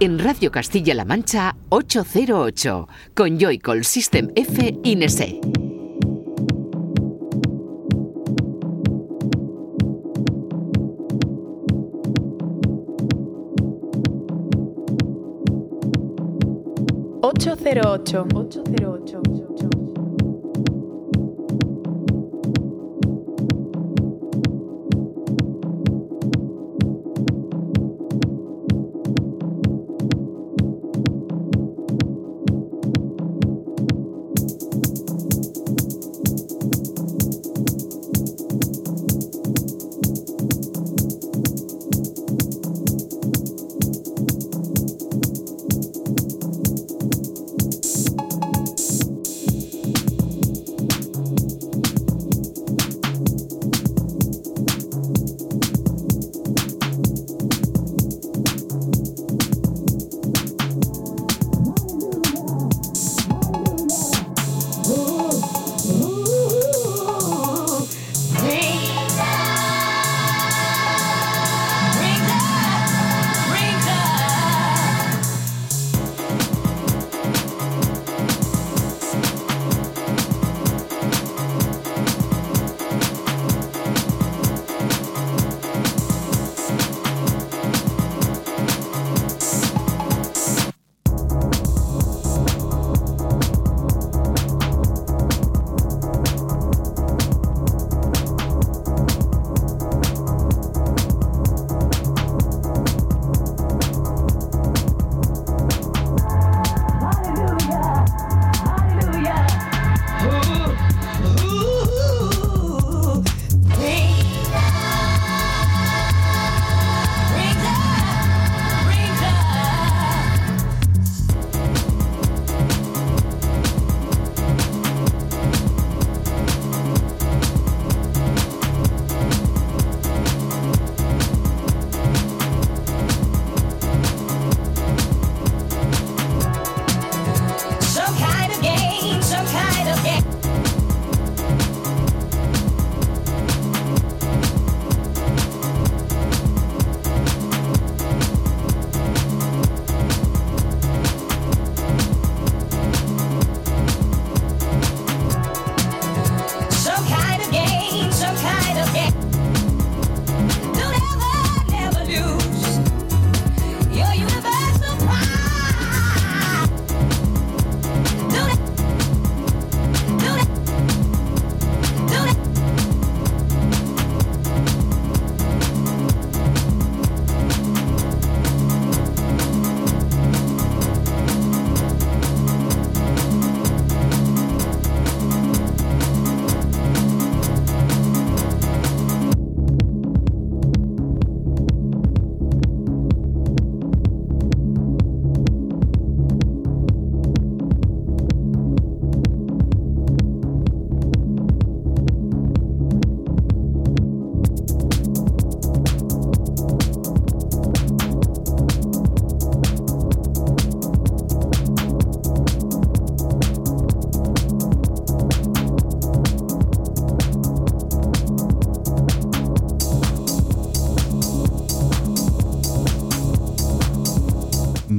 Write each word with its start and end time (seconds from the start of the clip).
en 0.00 0.18
Radio 0.18 0.50
Castilla-La 0.50 1.04
Mancha 1.04 1.54
808 1.68 2.88
con 3.14 3.38
Joycall 3.38 3.84
System 3.84 4.30
F 4.34 4.78
Inese. 4.82 5.40
...808... 17.22 18.34
808. 18.34 18.89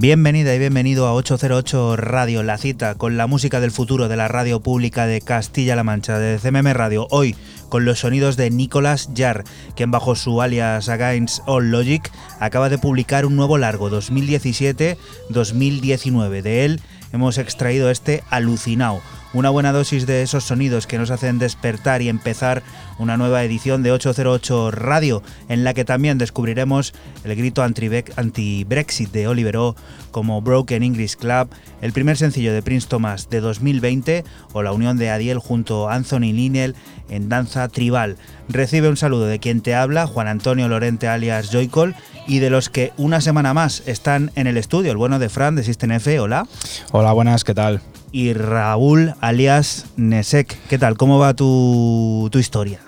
Bienvenida 0.02 0.54
y 0.56 0.58
bienvenido 0.58 1.06
a 1.06 1.14
808 1.14 1.96
Radio, 1.96 2.42
la 2.42 2.58
cita 2.58 2.96
con 2.96 3.18
la 3.18 3.28
música 3.28 3.60
del 3.60 3.70
futuro 3.70 4.08
de 4.08 4.16
la 4.16 4.28
radio 4.28 4.60
pública 4.60 5.06
de 5.06 5.22
Castilla-La 5.22 5.84
Mancha, 5.84 6.18
de 6.18 6.40
CMM 6.40 6.74
Radio. 6.74 7.06
Hoy 7.12 7.36
con 7.70 7.86
los 7.86 8.00
sonidos 8.00 8.36
de 8.36 8.50
Nicolas 8.50 9.10
Jarr, 9.16 9.44
quien 9.76 9.92
bajo 9.92 10.16
su 10.16 10.42
alias 10.42 10.90
Against 10.90 11.44
All 11.46 11.70
Logic 11.70 12.12
acaba 12.40 12.70
de 12.70 12.80
publicar 12.80 13.28
un 13.28 13.36
nuevo 13.36 13.60
largo 13.60 13.92
2017-2019. 13.92 16.42
De 16.42 16.66
él 16.66 16.82
hemos 17.14 17.38
extraído 17.38 17.92
este 17.92 18.24
Alucinao 18.32 19.04
una 19.34 19.50
buena 19.50 19.72
dosis 19.72 20.06
de 20.06 20.22
esos 20.22 20.44
sonidos 20.44 20.88
que 20.88 20.98
nos 20.98 21.12
hacen 21.12 21.40
despertar 21.40 22.02
y 22.02 22.10
empezar 22.10 22.64
una 23.00 23.18
nueva 23.18 23.44
edición 23.44 23.82
de 23.84 23.92
808 23.92 24.72
Radio, 24.72 25.24
en 25.50 25.64
la 25.64 25.74
que 25.74 25.86
también 25.86 26.18
descubriremos 26.18 26.94
el 27.24 27.36
grito 27.36 27.64
anti-Brexit 27.64 29.12
de 29.12 29.28
Oliver 29.28 29.58
O, 29.58 29.76
como 30.12 30.42
Broken 30.42 30.84
English 30.84 31.16
Club, 31.16 31.50
el 31.82 31.94
primer 31.94 32.18
sencillo 32.18 32.54
de 32.54 32.62
Prince 32.62 32.88
Thomas 32.88 33.30
de 33.30 33.40
2020 33.40 34.24
o 34.54 34.62
la 34.62 34.74
unión 34.74 34.98
de 34.98 35.10
Adiel 35.10 35.40
junto 35.40 35.90
a 35.90 35.96
Anthony 35.96 36.34
Linnell 36.34 36.76
en 37.10 37.30
danza 37.30 37.68
tribal. 37.70 38.18
Recibe 38.50 38.90
un 38.90 38.98
saludo 38.98 39.26
de 39.26 39.40
quien 39.40 39.62
te 39.62 39.76
habla, 39.76 40.08
Juan 40.08 40.28
Antonio 40.28 40.68
Lorente 40.68 41.08
alias 41.08 41.50
Joycol, 41.52 41.96
y 42.28 42.40
de 42.40 42.50
los 42.50 42.70
que 42.70 42.94
una 42.98 43.22
semana 43.22 43.54
más 43.54 43.84
están 43.88 44.32
en 44.36 44.48
el 44.48 44.58
estudio, 44.58 44.92
el 44.92 44.98
bueno 44.98 45.20
de 45.20 45.30
Fran 45.30 45.56
de 45.56 45.64
System. 45.64 45.92
Hola. 46.20 46.48
Hola, 46.92 47.12
buenas, 47.14 47.44
¿qué 47.44 47.54
tal? 47.54 47.82
Y 48.12 48.34
Raúl 48.34 49.14
alias 49.22 49.86
Nesek. 49.96 50.58
¿Qué 50.68 50.78
tal? 50.78 50.98
¿Cómo 50.98 51.20
va 51.20 51.34
tu, 51.34 52.30
historia? 52.34 52.80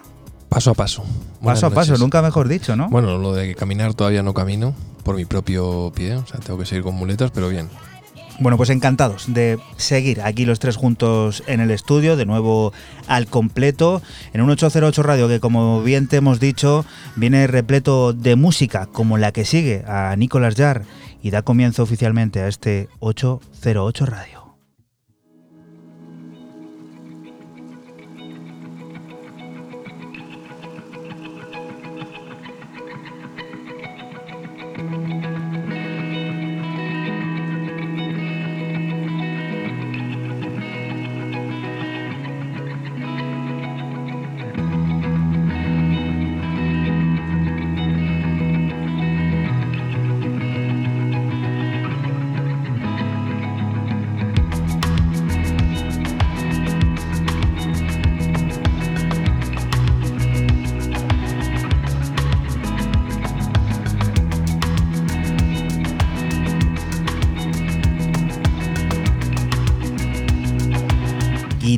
Paso 0.50 0.72
a 0.72 0.74
paso. 0.74 1.04
paso 1.44 1.68
a 1.68 1.70
paso, 1.72 1.98
nunca 1.98 2.22
mejor 2.22 2.48
dicho, 2.48 2.76
¿no? 2.76 2.90
Bueno, 2.90 3.18
lo 3.18 3.34
de 3.34 3.56
caminar 3.56 3.94
todavía 3.94 4.24
no 4.24 4.34
camino 4.34 4.76
por 5.04 5.16
mi 5.16 5.26
propio 5.26 5.92
pie, 5.96 6.16
o 6.16 6.26
sea, 6.26 6.40
tengo 6.40 6.60
que 6.60 6.66
seguir 6.66 6.84
con 6.84 6.96
muletas, 6.96 7.32
pero 7.32 7.50
bien. 7.50 7.70
Bueno, 8.40 8.58
pues 8.58 8.72
encantados 8.72 9.32
de 9.32 9.60
seguir 9.78 10.22
aquí 10.22 10.46
los 10.46 10.60
tres 10.60 10.76
juntos 10.76 11.44
en 11.46 11.60
el 11.60 11.70
estudio, 11.70 12.18
de 12.18 12.26
nuevo 12.26 12.74
al 13.08 13.28
completo, 13.28 14.02
en 14.34 14.42
un 14.42 14.50
808 14.50 15.04
Radio 15.04 15.28
que 15.28 15.40
como 15.40 15.84
bien 15.84 16.08
te 16.08 16.18
hemos 16.18 16.40
dicho, 16.40 16.84
viene 17.16 17.46
repleto 17.46 18.12
de 18.12 18.36
música 18.36 18.88
como 18.88 19.18
la 19.18 19.32
que 19.32 19.46
sigue 19.46 19.84
a 19.88 20.16
Nicolás 20.16 20.56
Jar 20.56 20.84
y 21.22 21.30
da 21.30 21.44
comienzo 21.44 21.84
oficialmente 21.84 22.42
a 22.42 22.48
este 22.48 22.90
808 23.00 24.06
Radio. 24.08 24.43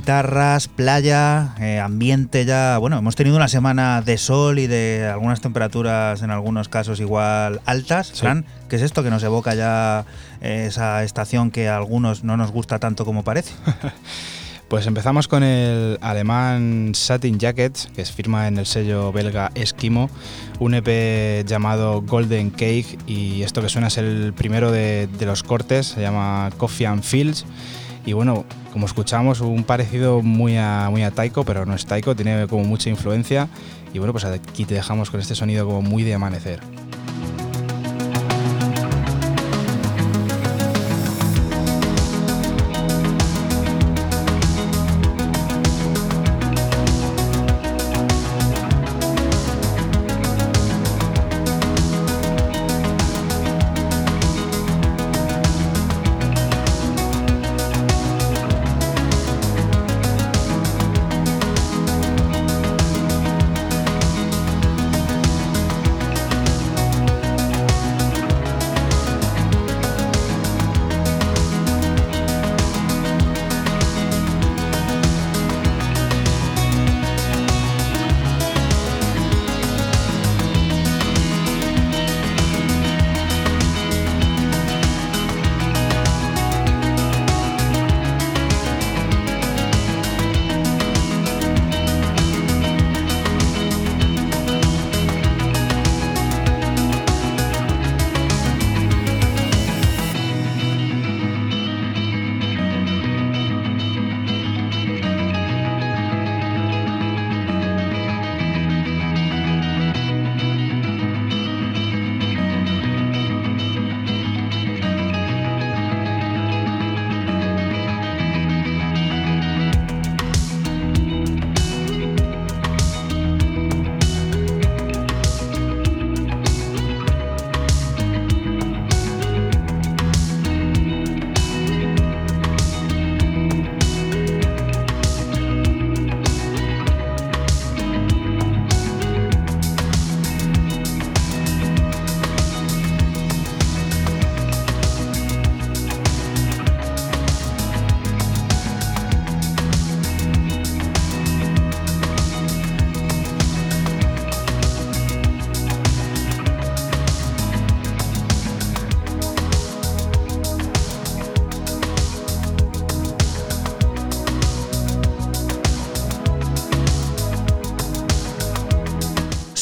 Guitarras, 0.06 0.68
playa, 0.68 1.56
eh, 1.60 1.80
ambiente 1.80 2.46
ya. 2.46 2.78
Bueno, 2.78 3.00
hemos 3.00 3.16
tenido 3.16 3.38
una 3.38 3.48
semana 3.48 4.04
de 4.04 4.20
sol 4.20 4.60
y 4.60 4.68
de 4.68 5.10
algunas 5.12 5.42
temperaturas 5.42 6.22
en 6.22 6.30
algunos 6.30 6.70
casos 6.70 7.00
igual 7.00 7.60
altas. 7.66 8.12
Fran, 8.12 8.46
¿qué 8.70 8.76
es 8.76 8.84
esto 8.84 9.02
que 9.02 9.10
nos 9.10 9.24
evoca 9.24 9.56
ya 9.56 10.06
eh, 10.42 10.66
esa 10.68 11.04
estación 11.04 11.50
que 11.50 11.70
a 11.70 11.78
algunos 11.78 12.24
no 12.24 12.38
nos 12.38 12.52
gusta 12.52 12.78
tanto 12.78 13.04
como 13.04 13.24
parece? 13.24 13.54
Pues 14.68 14.88
empezamos 14.88 15.28
con 15.28 15.44
el 15.44 16.00
alemán 16.02 16.94
Satin 16.96 17.38
Jackets, 17.38 17.88
que 17.96 18.02
es 18.02 18.12
firma 18.12 18.48
en 18.48 18.58
el 18.58 18.66
sello 18.66 19.12
belga 19.12 19.52
Esquimo, 19.54 20.10
un 20.58 20.74
EP 20.74 21.46
llamado 21.46 22.02
Golden 22.02 22.50
Cake 22.50 22.98
y 23.06 23.44
esto 23.44 23.62
que 23.62 23.70
suena 23.70 23.90
es 23.90 24.00
el 24.00 24.34
primero 24.36 24.72
de, 24.72 25.08
de 25.20 25.26
los 25.28 25.44
cortes, 25.44 25.86
se 25.86 26.02
llama 26.02 26.50
Coffee 26.58 26.88
and 26.88 27.04
Fields 27.04 27.46
y 28.06 28.14
bueno, 28.14 28.46
como 28.72 28.86
escuchamos, 28.86 29.42
un 29.42 29.64
parecido 29.64 30.22
muy 30.22 30.58
a, 30.58 30.90
muy 30.92 31.04
a 31.04 31.12
Taiko, 31.12 31.44
pero 31.44 31.66
no 31.66 31.74
es 31.74 31.86
Taiko, 31.86 32.16
tiene 32.16 32.48
como 32.48 32.64
mucha 32.64 32.90
influencia. 32.90 33.48
Y 33.94 33.98
bueno, 33.98 34.14
pues 34.14 34.26
aquí 34.26 34.66
te 34.66 34.76
dejamos 34.76 35.10
con 35.10 35.20
este 35.20 35.34
sonido 35.36 35.66
como 35.66 35.82
muy 35.82 36.04
de 36.04 36.14
amanecer. 36.14 36.60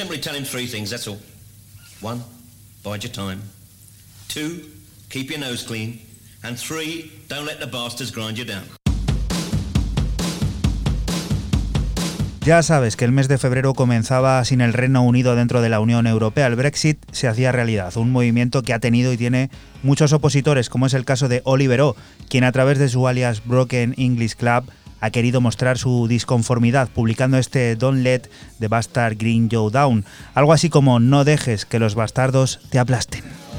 Simply 0.00 0.18
tell 0.18 0.34
him 0.34 0.44
three 0.44 0.66
things, 0.66 0.88
that's 0.88 1.06
all. 1.06 1.18
One, 2.00 2.22
bide 2.82 3.04
your 3.04 3.12
time. 3.12 3.42
Two, 4.28 4.64
keep 5.10 5.30
your 5.30 5.40
nose 5.40 5.62
clean. 5.62 6.00
And 6.42 6.56
three, 6.58 7.10
don't 7.28 7.44
let 7.44 7.60
the 7.60 7.66
bastards 7.66 8.10
grind 8.10 8.38
you 8.38 8.46
down. 8.46 8.64
Ya 12.42 12.62
sabes 12.62 12.96
que 12.96 13.04
el 13.04 13.12
mes 13.12 13.28
de 13.28 13.36
febrero 13.36 13.74
comenzaba 13.74 14.42
sin 14.46 14.62
el 14.62 14.72
Reino 14.72 15.02
Unido 15.02 15.36
dentro 15.36 15.60
de 15.60 15.68
la 15.68 15.78
Unión 15.78 16.06
Europea. 16.06 16.46
El 16.46 16.56
Brexit 16.56 16.98
se 17.12 17.28
hacía 17.28 17.52
realidad, 17.52 17.94
un 17.98 18.10
movimiento 18.10 18.62
que 18.62 18.72
ha 18.72 18.78
tenido 18.78 19.12
y 19.12 19.18
tiene 19.18 19.50
muchos 19.82 20.14
opositores, 20.14 20.70
como 20.70 20.86
es 20.86 20.94
el 20.94 21.04
caso 21.04 21.28
de 21.28 21.42
Oliver 21.44 21.82
O, 21.82 21.96
quien 22.30 22.44
a 22.44 22.52
través 22.52 22.78
de 22.78 22.88
su 22.88 23.06
alias 23.06 23.42
Broken 23.44 23.94
English 23.98 24.36
Club 24.36 24.64
ha 25.00 25.10
querido 25.10 25.40
mostrar 25.40 25.78
su 25.78 26.06
disconformidad 26.08 26.88
publicando 26.88 27.38
este 27.38 27.76
Don't 27.76 28.02
Let 28.02 28.22
the 28.58 28.68
Bastard 28.68 29.16
Green 29.16 29.48
Joe 29.50 29.70
Down, 29.70 30.04
algo 30.34 30.52
así 30.52 30.68
como 30.68 31.00
no 31.00 31.24
dejes 31.24 31.64
que 31.64 31.78
los 31.78 31.94
bastardos 31.94 32.60
te 32.70 32.78
aplasten. 32.78 33.49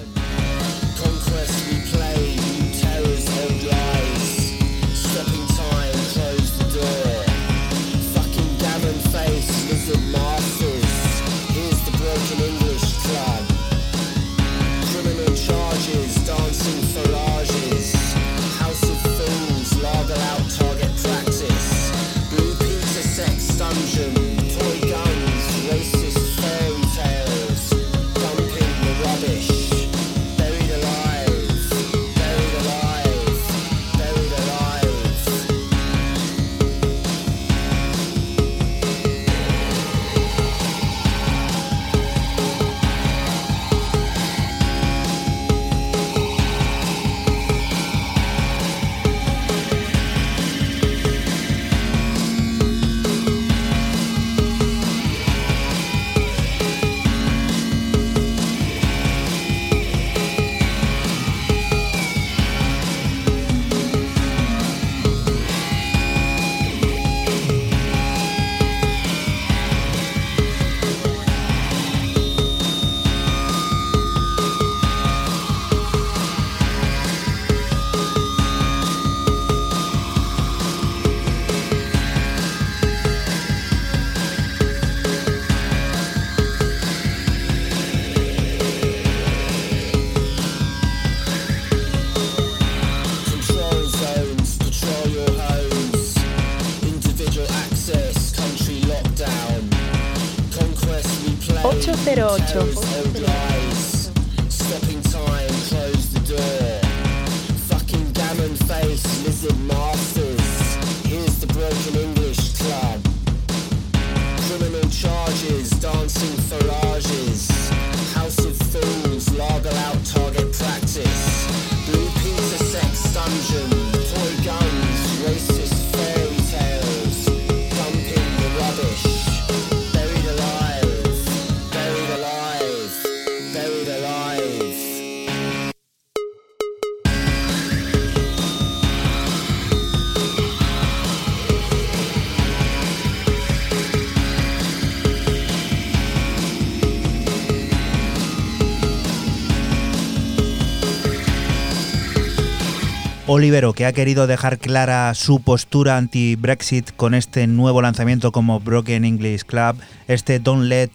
Olivero, 153.33 153.71
que 153.71 153.85
ha 153.85 153.93
querido 153.93 154.27
dejar 154.27 154.57
clara 154.57 155.13
su 155.13 155.41
postura 155.41 155.95
anti-Brexit 155.95 156.91
con 156.93 157.13
este 157.13 157.47
nuevo 157.47 157.81
lanzamiento 157.81 158.33
como 158.33 158.59
Broken 158.59 159.05
English 159.05 159.45
Club, 159.45 159.77
este 160.09 160.39
Don't 160.39 160.65
Let 160.65 160.89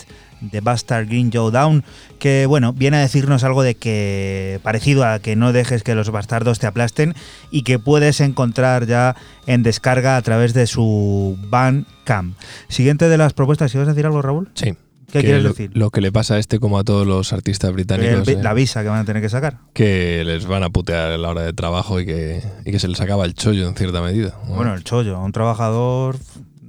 the 0.51 0.61
Bastard 0.61 1.07
Green 1.07 1.31
Joe 1.33 1.51
Down, 1.51 1.83
que 2.19 2.45
bueno, 2.45 2.75
viene 2.75 2.99
a 2.99 3.01
decirnos 3.01 3.43
algo 3.43 3.63
de 3.63 3.77
que 3.77 4.61
parecido 4.63 5.07
a 5.07 5.19
que 5.19 5.35
no 5.35 5.55
dejes 5.55 5.83
que 5.83 5.95
los 5.95 6.11
bastardos 6.11 6.59
te 6.59 6.67
aplasten 6.67 7.15
y 7.51 7.63
que 7.63 7.79
puedes 7.79 8.21
encontrar 8.21 8.87
ya 8.87 9.17
en 9.47 9.63
descarga 9.63 10.19
a 10.19 10.23
través 10.23 10.53
de 10.53 10.67
su 10.67 11.39
Bandcamp. 11.49 12.37
Siguiente 12.69 13.09
de 13.09 13.17
las 13.17 13.33
propuestas, 13.33 13.73
¿si 13.73 13.79
vas 13.79 13.89
a 13.89 13.93
decir 13.93 14.05
algo, 14.05 14.21
Raúl? 14.21 14.51
Sí. 14.53 14.75
¿Qué 15.13 15.21
quieres 15.21 15.45
decir? 15.45 15.71
Lo 15.75 15.91
que 15.91 16.01
le 16.01 16.13
pasa 16.13 16.35
a 16.35 16.39
este, 16.39 16.59
como 16.59 16.79
a 16.79 16.85
todos 16.85 17.07
los 17.07 17.33
artistas 17.33 17.73
británicos. 17.73 18.27
la 18.27 18.55
visa 18.55 18.83
que 18.83 18.89
van 18.89 19.01
a 19.01 19.05
tener 19.05 19.23
que 19.23 19.29
sacar. 19.29 19.59
Que 19.73 20.25
les 20.25 20.47
van 20.47 20.63
a 20.63 20.71
putear 20.71 21.13
a 21.13 21.19
la 21.19 21.29
hora 21.29 21.43
de 21.43 21.53
trabajo 21.53 22.01
y 22.01 22.07
que, 22.07 22.43
y 22.65 22.71
que 22.73 22.79
se 22.79 22.89
les 22.89 23.01
acaba 23.01 23.25
el 23.25 23.35
chollo 23.35 23.69
en 23.69 23.75
cierta 23.75 24.01
medida. 24.03 24.35
Bueno, 24.49 24.75
el 24.75 24.85
chollo, 24.85 25.21
un 25.21 25.33
trabajador 25.33 26.17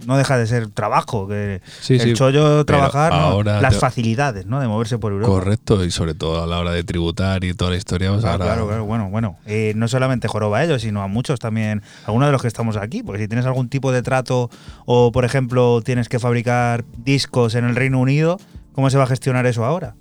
no 0.06 0.18
deja 0.18 0.38
de 0.38 0.48
ser 0.48 0.70
trabajo, 0.70 1.28
que 1.28 1.62
el 1.90 2.14
chollo 2.16 2.66
trabajar, 2.66 3.14
las 3.46 3.78
facilidades 3.78 4.46
¿no? 4.46 4.60
de 4.60 4.68
moverse 4.68 4.98
por 4.98 5.12
Europa. 5.12 5.32
Correcto, 5.32 5.84
y 5.84 5.92
sobre 5.92 6.14
todo 6.14 6.44
a 6.44 6.48
la 6.48 6.60
hora 6.60 6.72
de 6.72 6.84
tributar 6.84 7.44
y 7.44 7.54
toda 7.54 7.72
la 7.72 7.78
historia. 7.78 8.10
Pues 8.12 8.22
claro, 8.22 8.46
claro, 8.68 8.86
bueno, 8.86 9.10
bueno. 9.10 9.38
Eh, 9.46 9.74
no 9.76 9.88
solamente 9.88 10.28
joroba 10.28 10.60
a 10.60 10.64
ellos, 10.64 10.82
sino 10.82 11.02
a 11.02 11.08
muchos 11.08 11.40
también, 11.40 11.82
algunos 12.06 12.28
de 12.28 12.32
los 12.32 12.42
que 12.42 12.48
estamos 12.48 12.78
aquí, 12.78 13.04
porque 13.04 13.22
si 13.24 13.28
tienes 13.28 13.46
algún 13.46 13.70
tipo 13.70 13.92
de 13.92 14.02
trato 14.02 14.50
o, 14.86 15.12
por 15.12 15.26
ejemplo, 15.26 15.82
tienes 15.84 16.10
que 16.10 16.20
fabricar 16.20 16.86
discos 16.98 17.56
en 17.56 17.66
el 17.66 17.76
Reino 17.76 18.00
Unido, 18.00 18.40
¿cómo 18.74 18.90
se 18.90 18.98
va 18.98 19.06
a 19.06 19.08
gestionar 19.08 19.46
eso 19.46 19.66
ahora? 19.66 19.96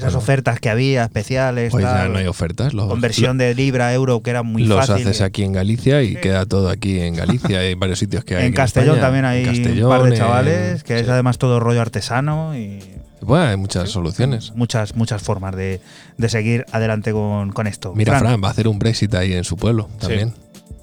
Esas 0.00 0.14
ofertas 0.14 0.60
que 0.60 0.70
había 0.70 1.04
especiales. 1.04 1.70
Pues 1.70 1.84
ya 1.84 2.08
no 2.08 2.18
hay 2.18 2.26
ofertas. 2.26 2.72
conversión 2.72 3.38
de 3.38 3.54
libra 3.54 3.92
euro, 3.92 4.22
que 4.22 4.30
era 4.30 4.42
muy 4.42 4.66
fácil. 4.66 4.94
Los 4.94 5.06
haces 5.06 5.20
aquí 5.20 5.42
en 5.42 5.52
Galicia 5.52 6.02
y 6.02 6.16
queda 6.16 6.46
todo 6.46 6.70
aquí 6.70 7.00
en 7.00 7.14
Galicia. 7.14 7.60
hay 7.60 7.74
varios 7.74 7.98
sitios 7.98 8.24
que 8.24 8.36
hay. 8.36 8.46
En, 8.46 8.52
Castellón 8.52 9.00
también 9.00 9.24
hay 9.24 9.46
un 9.82 9.88
par 9.88 10.02
de 10.02 10.16
chavales, 10.16 10.82
que 10.84 10.98
es 10.98 11.08
además 11.08 11.38
todo 11.38 11.60
rollo 11.60 11.80
artesano 11.80 12.56
y. 12.56 12.80
Bueno, 13.20 13.44
hay 13.44 13.56
muchas 13.58 13.90
soluciones. 13.90 14.52
Muchas, 14.54 14.96
muchas 14.96 15.22
formas 15.22 15.54
de, 15.54 15.80
seguir 16.28 16.64
adelante 16.72 17.12
con, 17.12 17.66
esto. 17.66 17.92
Mira, 17.94 18.18
Fran, 18.18 18.42
va 18.42 18.48
a 18.48 18.50
hacer 18.50 18.66
un 18.66 18.78
Brexit 18.78 19.14
ahí 19.14 19.34
en 19.34 19.44
su 19.44 19.56
pueblo 19.56 19.90
también. 19.98 20.32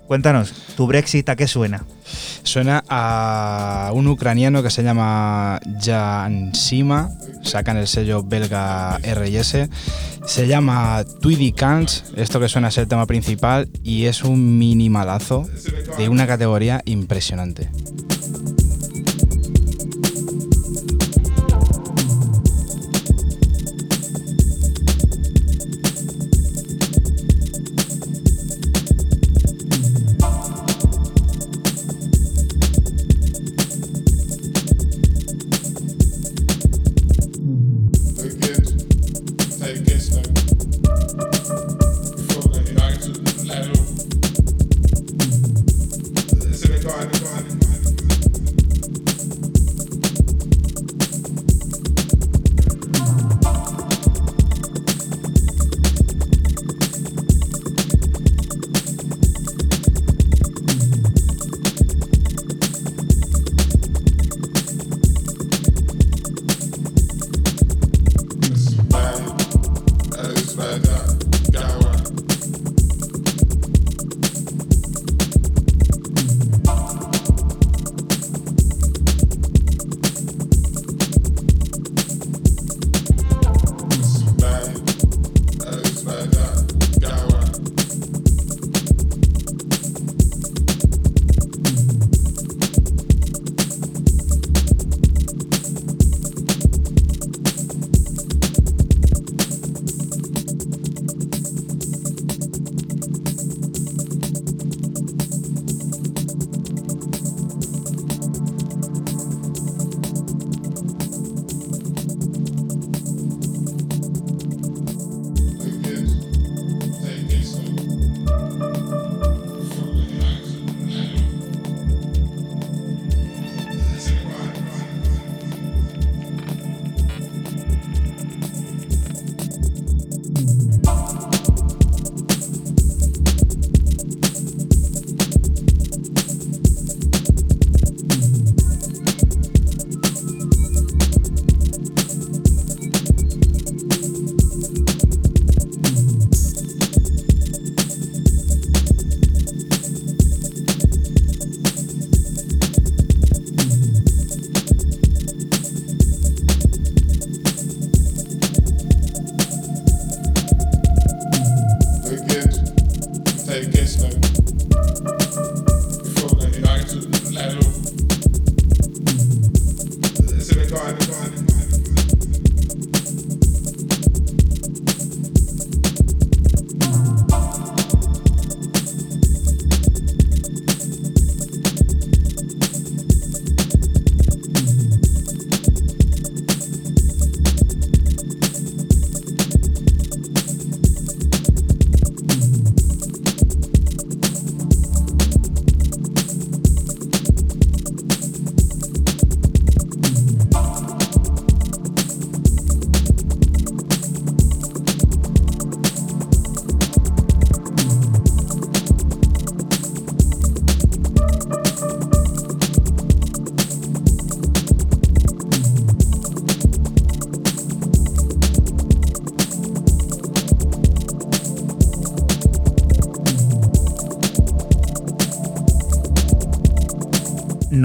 Cuéntanos, 0.08 0.54
¿tu 0.78 0.88
Brexit 0.88 1.28
a 1.28 1.36
qué 1.36 1.48
suena? 1.48 1.84
Suena 2.44 2.82
a 2.88 3.92
un 3.94 4.08
ucraniano 4.08 4.64
que 4.64 4.70
se 4.70 4.82
llama 4.82 5.60
Jan 5.82 6.56
Sima, 6.56 7.12
sacan 7.44 7.76
el 7.76 7.88
sello 7.88 8.24
belga 8.24 9.00
RS. 9.00 9.68
Se 10.26 10.48
llama 10.48 11.04
Tweedy 11.22 11.52
Cans, 11.52 12.06
esto 12.16 12.40
que 12.40 12.48
suena 12.48 12.70
a 12.70 12.72
ser 12.72 12.84
el 12.84 12.88
tema 12.88 13.06
principal, 13.06 13.68
y 13.84 14.06
es 14.06 14.24
un 14.24 14.58
minimalazo 14.58 15.46
de 15.98 16.08
una 16.08 16.26
categoría 16.26 16.82
impresionante. 16.86 17.70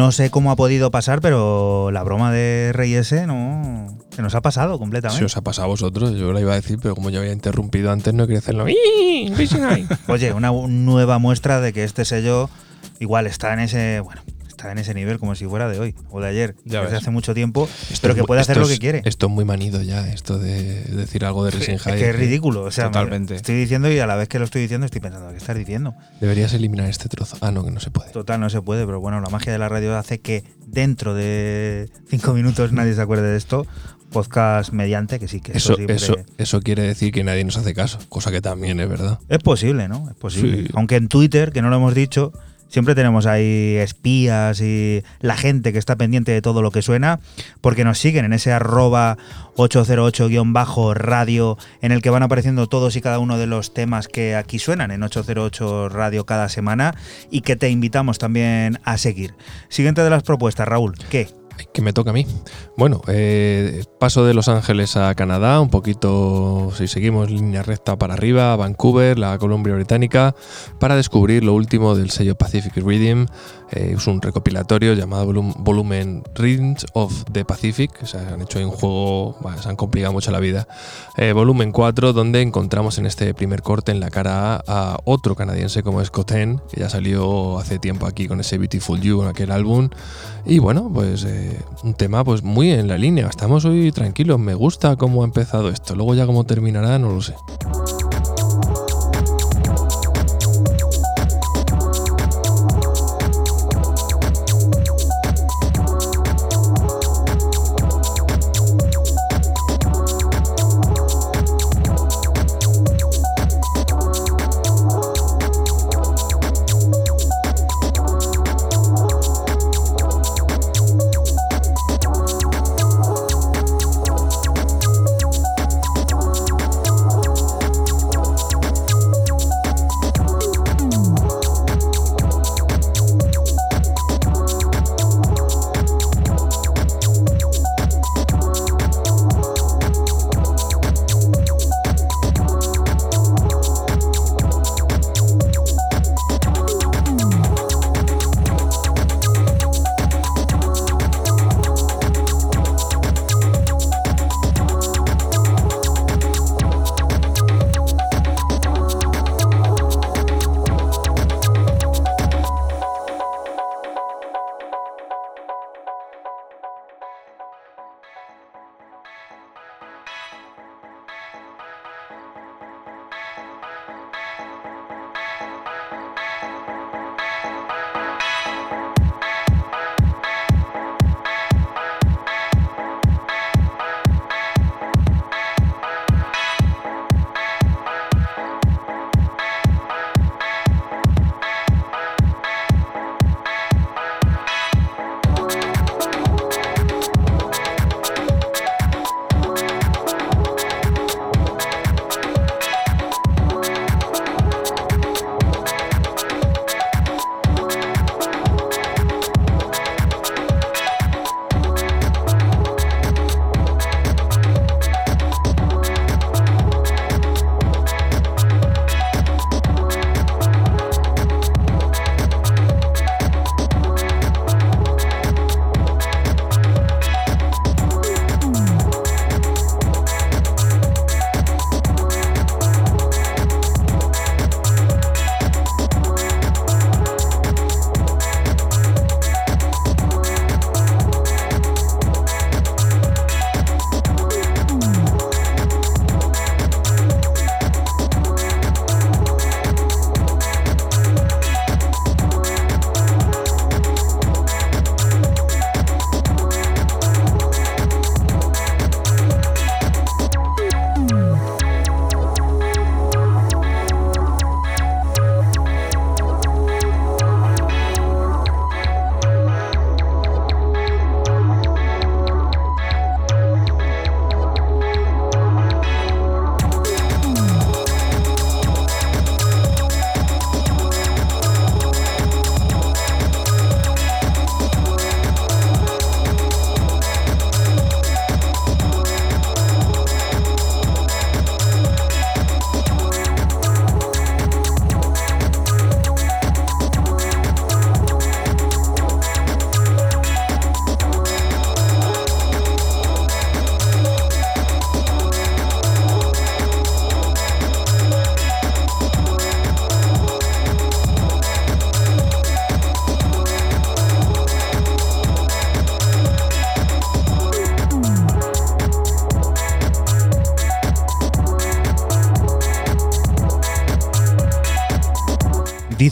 No 0.03 0.11
sé 0.11 0.31
cómo 0.31 0.51
ha 0.51 0.57
podido 0.57 0.91
pasar, 0.91 1.21
pero 1.21 1.93
la 1.93 2.03
broma 2.03 2.33
de 2.33 2.73
Rey 2.75 2.93
S 2.95 3.25
no 3.29 3.87
se 4.13 4.21
nos 4.21 4.35
ha 4.35 4.41
pasado 4.41 4.77
completamente. 4.81 5.21
Si 5.21 5.25
os 5.25 5.37
ha 5.37 5.43
pasado 5.43 5.67
a 5.67 5.69
vosotros, 5.69 6.17
yo 6.19 6.33
la 6.33 6.41
iba 6.41 6.51
a 6.53 6.57
decir, 6.57 6.81
pero 6.83 6.97
como 6.97 7.09
ya 7.11 7.21
había 7.21 7.33
interrumpido 7.33 7.93
antes, 7.93 8.13
no 8.13 8.27
quería 8.27 8.41
hacerlo. 8.41 8.65
Oye, 10.09 10.33
una 10.33 10.51
nueva 10.51 11.19
muestra 11.21 11.61
de 11.61 11.73
que 11.73 11.85
este 11.85 12.05
sello 12.05 12.51
igual 12.99 13.29
está 13.29 13.53
en 13.53 13.61
ese, 13.61 14.01
bueno, 14.01 14.23
está 14.49 14.73
en 14.73 14.79
ese 14.79 14.93
nivel 14.93 15.21
como 15.21 15.37
si 15.37 15.47
fuera 15.47 15.69
de 15.69 15.79
hoy 15.79 15.95
o 16.11 16.21
de 16.21 16.29
ayer, 16.29 16.57
Ya 16.65 16.81
desde 16.81 16.95
ves. 16.95 17.03
hace 17.03 17.11
mucho 17.13 17.33
tiempo, 17.33 17.69
Esto 17.91 17.99
pero 18.03 18.15
es 18.15 18.21
que 18.21 18.25
puede 18.27 18.41
hacer 18.41 18.57
lo 18.57 18.67
que 18.67 18.73
es- 18.75 18.81
quiere. 18.81 19.03
Esto 19.05 19.27
es 19.27 19.33
muy 19.33 19.45
manido 19.45 19.83
ya, 19.83 20.09
esto 20.09 20.37
de 20.39 20.83
decir 20.85 21.25
algo 21.25 21.45
de 21.45 21.53
Rising 21.53 21.75
Es 21.75 21.83
High. 21.83 21.97
que 21.99 22.11
es 22.11 22.17
ridículo, 22.17 22.63
o 22.63 22.71
sea, 22.73 22.87
me- 22.87 22.91
Totalmente. 22.91 23.37
estoy 23.37 23.55
diciendo 23.55 23.89
y 23.91 24.01
a 24.01 24.07
la 24.09 24.17
vez 24.17 24.29
que 24.29 24.41
lo 24.41 24.45
estoy 24.47 24.63
diciendo 24.63 24.85
estoy 24.85 25.01
pensando, 25.01 25.22
¿qué 25.22 25.22
estás 25.43 25.57
diciendo? 25.57 25.95
Deberías 26.21 26.53
eliminar 26.55 26.89
este 26.89 27.09
trozo. 27.09 27.37
Ah, 27.41 27.51
no, 27.51 27.65
que 27.65 27.71
no 27.71 27.81
se 27.81 27.91
puede. 27.91 28.11
Total, 28.11 28.41
no 28.41 28.49
se 28.51 28.63
puede, 28.63 28.87
pero 28.87 29.01
bueno, 29.01 29.21
la 29.21 29.29
magia 29.29 29.53
de 29.53 29.59
la 29.59 29.69
radio 29.69 29.97
hace 29.97 30.21
que 30.21 30.45
dentro 30.67 31.15
de 31.15 31.91
cinco 32.09 32.33
minutos 32.35 32.73
nadie 32.73 32.95
se 32.95 33.01
acuerde 33.03 33.31
de 33.31 33.37
esto. 33.37 33.67
Podcast 34.11 34.73
mediante, 34.73 35.19
que 35.19 35.27
sí, 35.27 35.41
que 35.41 35.53
eso, 35.53 35.73
Eso, 35.73 35.75
siempre- 35.77 35.97
eso, 35.97 36.15
eso 36.37 36.61
quiere 36.61 36.83
decir 36.83 37.13
que 37.13 37.25
nadie 37.25 37.45
nos 37.45 37.57
hace 37.57 37.73
caso, 37.73 37.99
cosa 38.11 38.31
que 38.31 38.43
también 38.43 38.79
es 38.79 38.87
verdad. 38.89 39.19
Es 39.29 39.39
posible, 39.39 39.89
¿no? 39.89 40.07
Es 40.11 40.17
posible. 40.17 40.65
Sí. 40.65 40.69
Aunque 40.75 40.97
en 40.97 41.09
Twitter, 41.09 41.51
que 41.51 41.63
no 41.63 41.71
lo 41.71 41.77
hemos 41.77 41.95
dicho, 41.95 42.31
siempre 42.73 42.95
tenemos 42.95 43.27
ahí 43.27 43.77
espías 43.77 44.63
y 44.63 45.03
la 45.21 45.37
gente 45.37 45.75
que 45.75 45.79
está 45.79 45.97
pendiente 45.97 46.33
de 46.33 46.41
todo 46.41 46.63
lo 46.63 46.71
que 46.71 46.81
suena, 46.81 47.21
porque 47.61 47.85
nos 47.85 47.99
siguen 47.99 48.25
en 48.25 48.33
ese 48.33 48.51
arroba 48.51 49.19
808-radio 49.57 51.59
en 51.83 51.93
el 51.93 52.01
que 52.01 52.09
van 52.09 52.23
apareciendo 52.23 52.69
todos 52.69 52.97
y 52.97 53.03
cada 53.03 53.19
uno 53.19 53.37
de 53.37 53.47
los 53.47 53.75
temas 53.75 54.09
que 54.09 54.35
aquí 54.35 54.59
suenan 54.59 54.91
en 54.91 55.03
808 55.03 55.91
Radio 55.91 56.25
cada 56.25 56.49
semana 56.49 56.95
y 57.31 57.43
que 57.43 57.57
te 57.57 57.69
invitamos 57.69 58.17
también 58.19 58.81
a 58.85 58.97
seguir. 58.97 59.35
Siguiente 59.69 60.03
de 60.03 60.09
las 60.09 60.23
propuestas, 60.23 60.67
Raúl, 60.67 60.95
¿qué? 61.11 61.42
Que 61.73 61.81
me 61.81 61.93
toca 61.95 62.11
a 62.11 62.13
mí. 62.13 62.27
Bueno, 62.77 63.01
eh, 63.09 63.85
paso 63.99 64.25
de 64.27 64.35
Los 64.35 64.49
Ángeles 64.49 64.97
a 64.97 65.15
Canadá, 65.15 65.61
un 65.61 65.71
poquito, 65.71 66.71
si 66.77 66.87
seguimos 66.87 67.31
línea 67.31 67.63
recta 67.63 67.97
para 67.97 68.13
arriba, 68.15 68.55
Vancouver, 68.57 69.19
la 69.19 69.39
Columbia 69.39 69.75
Británica, 69.75 70.35
para 70.79 70.97
descubrir 70.97 71.45
lo 71.45 71.55
último 71.55 71.95
del 71.95 72.11
sello 72.11 72.35
Pacific 72.35 72.75
Rhythm. 72.77 73.27
Eh, 73.71 73.95
es 73.97 74.07
un 74.07 74.21
recopilatorio 74.21 74.93
llamado 74.93 75.25
volum- 75.33 75.55
Volumen 75.59 76.23
Rhythms 76.35 76.85
of 76.93 77.25
the 77.33 77.45
Pacific. 77.47 77.91
O 78.03 78.07
sea, 78.07 78.29
han 78.35 78.43
hecho 78.43 78.59
un 78.59 78.71
juego, 78.71 79.37
se 79.63 79.69
han 79.69 79.77
complicado 79.77 80.13
mucho 80.13 80.31
la 80.31 80.41
vida. 80.41 80.69
Eh, 81.17 81.33
volumen 81.33 81.73
4, 81.73 82.13
donde 82.13 82.43
encontramos 82.43 82.99
en 82.99 83.07
este 83.07 83.33
primer 83.33 83.63
corte 83.63 83.93
en 83.93 84.01
la 84.01 84.11
cara 84.11 84.57
A 84.57 84.63
a 84.67 84.99
otro 85.05 85.35
canadiense 85.37 85.83
como 85.83 86.05
Scott 86.05 86.33
Henn, 86.33 86.61
que 86.71 86.81
ya 86.81 86.91
salió 86.91 87.59
hace 87.59 87.79
tiempo 87.79 88.07
aquí 88.07 88.27
con 88.29 88.41
ese 88.41 88.59
Beautiful 88.59 89.01
You 89.01 89.23
en 89.23 89.29
aquel 89.29 89.51
álbum. 89.53 89.89
Y 90.45 90.59
bueno, 90.59 90.91
pues 90.93 91.25
eh, 91.25 91.59
un 91.85 91.95
tema 91.95 92.25
pues 92.25 92.43
muy 92.43 92.71
en 92.71 92.89
la 92.89 92.99
línea. 92.99 93.29
Estamos 93.29 93.65
hoy 93.65 93.93
tranquilos, 93.93 94.39
me 94.39 94.55
gusta 94.55 94.97
cómo 94.97 95.23
ha 95.23 95.25
empezado 95.25 95.69
esto. 95.69 95.95
Luego 95.95 96.15
ya 96.15 96.27
cómo 96.27 96.45
terminará, 96.45 96.99
no 96.99 97.13
lo 97.13 97.23
sé. 97.23 97.35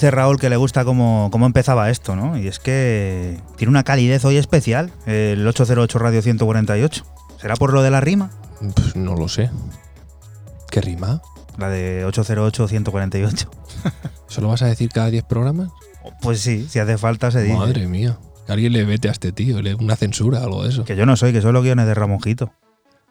Dice 0.01 0.11
Raúl 0.13 0.39
que 0.41 0.49
le 0.49 0.57
gusta 0.57 0.83
cómo, 0.87 1.29
cómo 1.31 1.45
empezaba 1.45 1.91
esto, 1.91 2.17
¿no? 2.17 2.39
Y 2.39 2.49
es 2.49 2.59
que 2.59 3.39
tiene 3.59 3.69
una 3.71 3.83
calidez 3.85 4.25
hoy 4.25 4.39
especial, 4.39 4.91
el 5.05 5.47
808 5.47 5.99
Radio 5.99 6.23
148. 6.23 7.05
¿Será 7.39 7.55
por 7.57 7.75
lo 7.75 7.83
de 7.83 7.91
la 7.91 8.01
rima? 8.01 8.31
Pues 8.75 8.97
no 8.97 9.15
lo 9.15 9.29
sé. 9.29 9.51
¿Qué 10.71 10.81
rima? 10.81 11.21
La 11.59 11.69
de 11.69 12.07
808 12.07 12.67
148. 12.67 13.51
¿Solo 14.27 14.49
vas 14.49 14.63
a 14.63 14.69
decir 14.69 14.89
cada 14.89 15.11
10 15.11 15.23
programas? 15.25 15.69
Pues 16.23 16.41
sí, 16.41 16.67
si 16.71 16.79
hace 16.79 16.97
falta 16.97 17.31
se 17.31 17.43
dice. 17.43 17.59
Madre 17.59 17.87
mía. 17.87 18.17
Que 18.47 18.53
alguien 18.55 18.73
le 18.73 18.87
vete 18.87 19.09
a 19.09 19.13
este 19.13 19.33
tío, 19.33 19.61
le- 19.61 19.75
una 19.75 19.97
censura, 19.97 20.39
algo 20.43 20.63
de 20.63 20.71
eso. 20.71 20.87
Que 20.87 20.97
yo 20.97 21.05
no 21.05 21.15
soy, 21.19 21.35
que 21.35 21.43
soy 21.43 21.53
los 21.53 21.63
guiones 21.63 21.85
de 21.85 21.93
Ramonjito. 21.93 22.55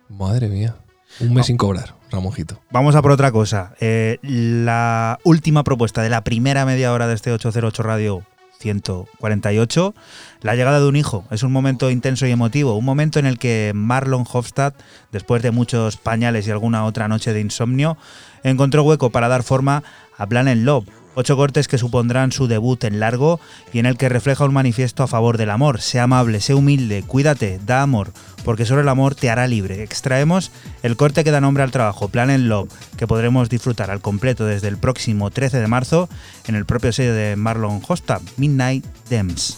Madre 0.10 0.48
mía. 0.48 0.76
Un 1.20 1.36
mes 1.36 1.46
sin 1.46 1.58
cobrar, 1.58 1.94
Ramonjito. 2.12 2.60
Vamos 2.72 2.96
a 2.96 3.02
por 3.02 3.12
otra 3.12 3.32
cosa. 3.32 3.74
Eh, 3.80 4.18
la 4.22 5.20
última 5.24 5.64
propuesta 5.64 6.02
de 6.02 6.10
la 6.10 6.24
primera 6.24 6.66
media 6.66 6.92
hora 6.92 7.08
de 7.08 7.16
este 7.16 7.32
808 7.32 7.84
Radio 7.84 8.24
148, 8.60 9.96
la 10.42 10.56
llegada 10.56 10.80
de 10.80 10.88
un 10.88 10.96
hijo. 10.96 11.26
Es 11.32 11.44
un 11.44 11.52
momento 11.52 11.90
intenso 11.90 12.28
y 12.28 12.32
emotivo, 12.32 12.76
un 12.76 12.86
momento 12.86 13.20
en 13.20 13.26
el 13.26 13.40
que 13.40 13.72
Marlon 13.74 14.26
Hofstad, 14.32 14.74
después 15.12 15.42
de 15.42 15.52
muchos 15.52 15.98
pañales 15.98 16.48
y 16.48 16.52
alguna 16.52 16.86
otra 16.86 17.08
noche 17.08 17.34
de 17.34 17.42
insomnio, 17.42 17.98
encontró 18.44 18.84
hueco 18.84 19.10
para 19.10 19.28
dar 19.28 19.44
forma 19.44 19.84
a 20.18 20.28
Planet 20.28 20.58
Love. 20.58 20.88
Ocho 21.20 21.36
cortes 21.36 21.68
que 21.68 21.78
supondrán 21.78 22.32
su 22.32 22.48
debut 22.48 22.82
en 22.86 23.02
largo 23.02 23.42
y 23.74 23.80
en 23.80 23.86
el 23.86 23.98
que 23.98 24.08
refleja 24.08 24.46
un 24.46 24.54
manifiesto 24.54 25.04
a 25.04 25.08
favor 25.08 25.38
del 25.38 25.50
amor. 25.50 25.82
Sé 25.82 26.00
amable, 26.00 26.40
sé 26.40 26.54
humilde, 26.54 27.04
cuídate, 27.06 27.60
da 27.66 27.82
amor, 27.82 28.14
porque 28.46 28.66
solo 28.66 28.80
el 28.80 28.88
amor 28.88 29.16
te 29.16 29.30
hará 29.30 29.46
libre. 29.46 29.84
Extraemos 29.84 30.50
el 30.82 30.96
corte 30.96 31.26
que 31.26 31.32
da 31.32 31.42
nombre 31.42 31.64
al 31.64 31.72
trabajo, 31.72 32.08
Planet 32.08 32.40
Love, 32.40 32.72
que 32.96 33.06
podremos 33.06 33.50
disfrutar 33.50 33.92
al 33.92 34.00
completo 34.00 34.46
desde 34.46 34.70
el 34.70 34.78
próximo 34.78 35.30
13 35.30 35.60
de 35.60 35.68
marzo 35.68 36.08
en 36.48 36.56
el 36.56 36.66
propio 36.66 36.94
sello 36.94 37.14
de 37.14 37.36
Marlon 37.36 37.82
Hofstad, 37.86 38.22
Midnight 38.38 38.86
Dems. 39.10 39.58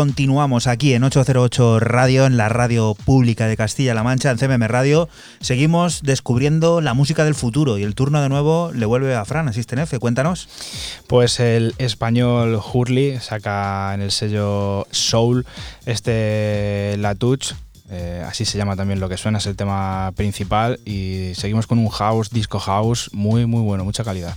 Continuamos 0.00 0.66
aquí 0.66 0.94
en 0.94 1.04
808 1.04 1.78
Radio, 1.78 2.24
en 2.24 2.38
la 2.38 2.48
radio 2.48 2.96
pública 3.04 3.48
de 3.48 3.58
Castilla-La 3.58 4.02
Mancha, 4.02 4.30
en 4.30 4.38
CMM 4.38 4.66
Radio. 4.66 5.10
Seguimos 5.40 6.00
descubriendo 6.02 6.80
la 6.80 6.94
música 6.94 7.26
del 7.26 7.34
futuro 7.34 7.76
y 7.76 7.82
el 7.82 7.94
turno 7.94 8.22
de 8.22 8.30
nuevo 8.30 8.72
le 8.74 8.86
vuelve 8.86 9.14
a 9.14 9.22
Fran, 9.26 9.46
Asisten 9.48 9.78
F. 9.78 9.98
Cuéntanos. 9.98 10.48
Pues 11.06 11.38
el 11.38 11.74
español 11.76 12.58
Hurley 12.72 13.18
saca 13.20 13.92
en 13.92 14.00
el 14.00 14.10
sello 14.10 14.86
Soul 14.90 15.44
este 15.84 16.96
La 16.96 17.14
Touch. 17.14 17.52
eh, 17.90 18.24
así 18.26 18.46
se 18.46 18.56
llama 18.56 18.76
también 18.76 19.00
lo 19.00 19.08
que 19.10 19.18
suena, 19.18 19.36
es 19.36 19.44
el 19.44 19.56
tema 19.56 20.12
principal. 20.16 20.80
Y 20.86 21.32
seguimos 21.34 21.66
con 21.66 21.78
un 21.78 21.90
house, 21.90 22.30
disco 22.30 22.58
house, 22.58 23.10
muy, 23.12 23.44
muy 23.44 23.60
bueno, 23.60 23.84
mucha 23.84 24.02
calidad. 24.02 24.34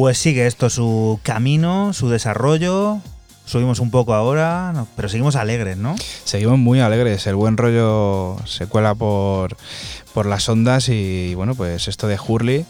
Pues 0.00 0.16
sigue 0.16 0.46
esto 0.46 0.70
su 0.70 1.20
camino, 1.22 1.92
su 1.92 2.08
desarrollo. 2.08 3.02
Subimos 3.44 3.80
un 3.80 3.90
poco 3.90 4.14
ahora, 4.14 4.86
pero 4.96 5.10
seguimos 5.10 5.36
alegres, 5.36 5.76
¿no? 5.76 5.94
Seguimos 6.24 6.58
muy 6.58 6.80
alegres, 6.80 7.26
el 7.26 7.34
buen 7.34 7.58
rollo 7.58 8.38
se 8.46 8.66
cuela 8.66 8.94
por, 8.94 9.58
por 10.14 10.24
las 10.24 10.48
ondas 10.48 10.88
y 10.88 11.34
bueno, 11.34 11.54
pues 11.54 11.86
esto 11.86 12.08
de 12.08 12.18
Hurley, 12.18 12.64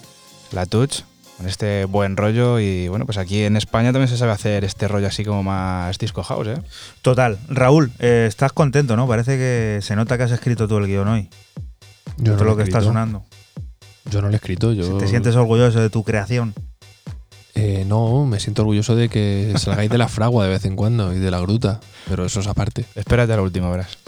la 0.51 0.67
Touch, 0.67 1.03
con 1.37 1.47
este 1.47 1.85
buen 1.85 2.17
rollo 2.17 2.59
y 2.59 2.89
bueno, 2.89 3.07
pues 3.07 3.17
aquí 3.17 3.45
en 3.45 3.57
España 3.57 3.93
también 3.93 4.09
se 4.09 4.17
sabe 4.17 4.33
hacer 4.33 4.65
este 4.65 4.89
rollo 4.89 5.07
así 5.07 5.25
como 5.25 5.45
más 5.45 5.99
disco 5.99 6.25
house, 6.25 6.49
¿eh? 6.49 6.61
Total. 7.01 7.39
Raúl, 7.49 7.93
eh, 8.01 8.25
estás 8.29 8.53
contento, 8.53 8.97
¿no? 8.97 9.07
Parece 9.07 9.37
que 9.37 9.79
se 9.83 9.95
nota 9.95 10.19
que 10.19 10.25
has 10.25 10.33
escrito 10.33 10.67
todo 10.67 10.79
el 10.79 10.89
guion 10.89 11.07
hoy. 11.07 11.31
Yo 12.17 12.33
todo 12.33 12.39
no 12.39 12.51
lo 12.51 12.57
que 12.57 12.65
está 12.65 12.79
escrito. 12.79 12.93
sonando. 12.93 13.23
Yo 14.11 14.21
no 14.21 14.27
lo 14.27 14.33
he 14.33 14.37
escrito, 14.37 14.73
yo... 14.73 14.99
¿Te 14.99 15.07
sientes 15.07 15.37
orgulloso 15.37 15.79
de 15.79 15.91
tu 15.91 16.03
creación? 16.03 16.55
Eh, 17.63 17.85
no, 17.87 18.25
me 18.25 18.41
siento 18.41 18.63
orgulloso 18.63 18.97
de 18.97 19.11
que 19.11 19.53
salgáis 19.59 19.91
de 19.91 19.99
la 19.99 20.09
fragua 20.09 20.45
de 20.45 20.51
vez 20.51 20.65
en 20.65 20.77
cuando 20.77 21.13
y 21.13 21.19
de 21.19 21.31
la 21.31 21.41
gruta, 21.41 21.79
pero 22.09 22.25
eso 22.25 22.41
es 22.41 22.47
aparte. 22.47 22.87
Espérate 22.95 23.35
a 23.35 23.37
la 23.37 23.43
última, 23.43 23.71
verás. 23.71 23.99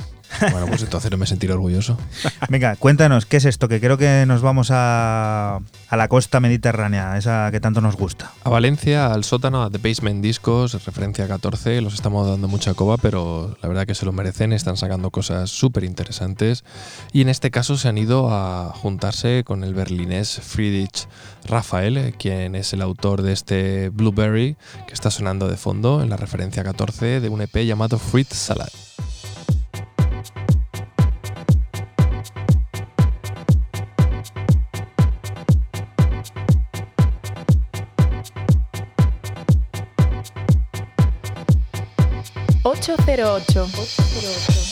Bueno, 0.41 0.67
pues 0.67 0.83
entonces 0.83 1.11
no 1.11 1.17
me 1.17 1.27
sentiré 1.27 1.53
orgulloso. 1.53 1.97
Venga, 2.49 2.77
cuéntanos, 2.77 3.27
¿qué 3.27 3.37
es 3.37 3.45
esto? 3.45 3.69
Que 3.69 3.81
creo 3.81 3.99
que 3.99 4.25
nos 4.27 4.43
vamos 4.43 4.71
a, 4.71 5.61
a 5.89 5.97
la 5.97 6.09
costa 6.09 6.41
mediterránea, 6.41 7.17
esa 7.17 7.51
que 7.51 7.61
tanto 7.61 7.81
nos 7.81 7.97
gusta. 7.97 8.33
A 8.45 8.51
Valencia, 8.51 9.13
al 9.13 9.25
sótano, 9.25 9.63
a 9.63 9.71
The 9.71 9.79
Basement 9.79 10.23
Discos, 10.23 10.73
referencia 10.85 11.29
14, 11.29 11.81
los 11.81 11.95
estamos 11.95 12.29
dando 12.29 12.49
mucha 12.49 12.75
coba, 12.75 12.97
pero 12.97 13.57
la 13.63 13.69
verdad 13.69 13.87
que 13.87 13.95
se 13.95 14.05
lo 14.05 14.13
merecen, 14.13 14.53
están 14.53 14.77
sacando 14.77 15.11
cosas 15.11 15.51
súper 15.51 15.85
interesantes. 15.85 16.65
Y 17.13 17.21
en 17.21 17.29
este 17.29 17.51
caso 17.51 17.77
se 17.77 17.89
han 17.89 17.99
ido 17.99 18.29
a 18.31 18.73
juntarse 18.75 19.45
con 19.45 19.65
el 19.65 19.75
berlinés 19.75 20.41
Friedrich 20.41 21.09
Raphael, 21.45 21.97
eh, 21.97 22.15
quien 22.17 22.55
es 22.55 22.73
el 22.73 22.83
autor 22.83 23.23
de 23.23 23.33
este 23.33 23.89
Blueberry, 23.91 24.57
que 24.87 24.95
está 24.95 25.11
sonando 25.11 25.49
de 25.49 25.57
fondo 25.57 26.03
en 26.03 26.11
la 26.11 26.17
referencia 26.17 26.65
14 26.65 27.21
de 27.21 27.29
un 27.29 27.43
EP 27.43 27.65
llamado 27.65 27.99
Fruit 27.99 28.31
Salad. 28.33 28.69
808. 42.83 43.47
808. 43.47 44.72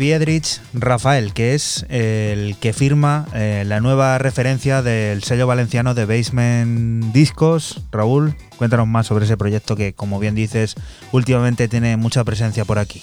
Friedrich 0.00 0.62
Rafael, 0.72 1.34
que 1.34 1.54
es 1.54 1.84
el 1.90 2.56
que 2.58 2.72
firma 2.72 3.26
eh, 3.34 3.64
la 3.66 3.80
nueva 3.80 4.16
referencia 4.16 4.80
del 4.80 5.22
sello 5.22 5.46
valenciano 5.46 5.92
de 5.92 6.06
Basement 6.06 7.12
Discos. 7.12 7.82
Raúl, 7.92 8.34
cuéntanos 8.56 8.88
más 8.88 9.08
sobre 9.08 9.26
ese 9.26 9.36
proyecto 9.36 9.76
que, 9.76 9.92
como 9.92 10.18
bien 10.18 10.34
dices, 10.34 10.74
últimamente 11.12 11.68
tiene 11.68 11.98
mucha 11.98 12.24
presencia 12.24 12.64
por 12.64 12.78
aquí. 12.78 13.02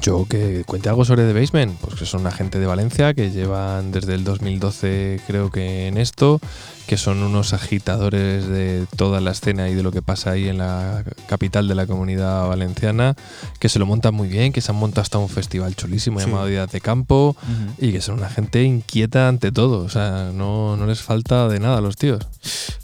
Yo 0.00 0.24
que 0.26 0.64
cuente 0.64 0.88
algo 0.88 1.04
sobre 1.04 1.26
The 1.30 1.38
Basement, 1.38 1.78
pues 1.80 1.96
que 1.96 2.06
son 2.06 2.22
una 2.22 2.32
gente 2.32 2.58
de 2.58 2.66
Valencia 2.66 3.12
que 3.12 3.30
llevan 3.30 3.92
desde 3.92 4.14
el 4.14 4.24
2012 4.24 5.20
creo 5.26 5.50
que 5.50 5.86
en 5.86 5.98
esto, 5.98 6.40
que 6.86 6.96
son 6.96 7.22
unos 7.22 7.52
agitadores 7.52 8.46
de 8.48 8.86
toda 8.96 9.20
la 9.20 9.32
escena 9.32 9.68
y 9.68 9.74
de 9.74 9.82
lo 9.82 9.90
que 9.92 10.02
pasa 10.02 10.30
ahí 10.30 10.48
en 10.48 10.58
la 10.58 11.02
capital 11.26 11.66
de 11.68 11.74
la 11.74 11.86
comunidad 11.86 12.46
valenciana, 12.48 13.14
que 13.58 13.68
se 13.68 13.78
lo 13.78 13.86
montan 13.86 14.14
muy 14.14 14.28
bien, 14.28 14.52
que 14.52 14.60
se 14.60 14.70
han 14.72 14.76
montado 14.78 15.02
hasta 15.02 15.18
un 15.18 15.28
festival 15.28 15.74
chulísimo 15.74 16.20
Sí. 16.20 16.26
llamado 16.26 16.46
Días 16.46 16.70
de 16.70 16.80
Campo 16.80 17.36
y 17.78 17.92
que 17.92 18.00
son 18.00 18.18
una 18.18 18.28
gente 18.28 18.62
inquieta 18.62 19.28
ante 19.28 19.50
todo, 19.52 19.80
o 19.84 19.88
sea, 19.88 20.30
no, 20.32 20.76
no 20.76 20.86
les 20.86 21.02
falta 21.02 21.48
de 21.48 21.58
nada 21.60 21.78
a 21.78 21.80
los 21.80 21.96
tíos. 21.96 22.26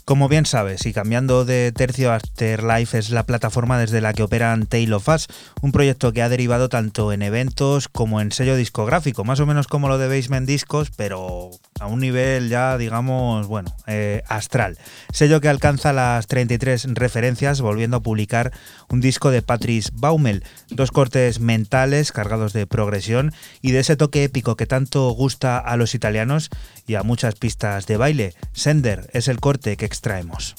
Como 0.05 0.27
bien 0.27 0.45
sabes, 0.45 0.85
y 0.85 0.91
cambiando 0.91 1.45
de 1.45 1.71
tercio, 1.71 2.11
Afterlife 2.11 2.97
es 2.97 3.09
la 3.09 3.23
plataforma 3.25 3.79
desde 3.79 4.01
la 4.01 4.13
que 4.13 4.23
operan 4.23 4.65
Tale 4.65 4.93
of 4.93 5.07
Us, 5.07 5.27
un 5.61 5.71
proyecto 5.71 6.11
que 6.11 6.21
ha 6.21 6.27
derivado 6.27 6.67
tanto 6.67 7.13
en 7.13 7.21
eventos 7.21 7.87
como 7.87 8.19
en 8.19 8.33
sello 8.33 8.57
discográfico, 8.57 9.23
más 9.23 9.39
o 9.39 9.45
menos 9.45 9.67
como 9.67 9.87
lo 9.87 9.97
de 9.97 10.09
Basement 10.09 10.45
Discos, 10.45 10.91
pero 10.97 11.51
a 11.79 11.87
un 11.87 12.01
nivel 12.01 12.49
ya, 12.49 12.77
digamos, 12.77 13.47
bueno, 13.47 13.73
eh, 13.93 14.23
Astral, 14.27 14.77
sello 15.11 15.39
que 15.39 15.49
alcanza 15.49 15.93
las 15.93 16.27
33 16.27 16.87
referencias, 16.93 17.61
volviendo 17.61 17.97
a 17.97 18.01
publicar 18.01 18.51
un 18.89 19.01
disco 19.01 19.31
de 19.31 19.41
Patrice 19.41 19.91
Baumel, 19.93 20.43
dos 20.69 20.91
cortes 20.91 21.39
mentales 21.39 22.11
cargados 22.11 22.53
de 22.53 22.67
progresión 22.67 23.33
y 23.61 23.71
de 23.71 23.79
ese 23.79 23.95
toque 23.95 24.23
épico 24.23 24.55
que 24.55 24.65
tanto 24.65 25.09
gusta 25.11 25.57
a 25.59 25.77
los 25.77 25.95
italianos 25.95 26.49
y 26.87 26.95
a 26.95 27.03
muchas 27.03 27.35
pistas 27.35 27.85
de 27.85 27.97
baile. 27.97 28.33
Sender 28.53 29.09
es 29.13 29.27
el 29.27 29.39
corte 29.39 29.77
que 29.77 29.85
extraemos. 29.85 30.55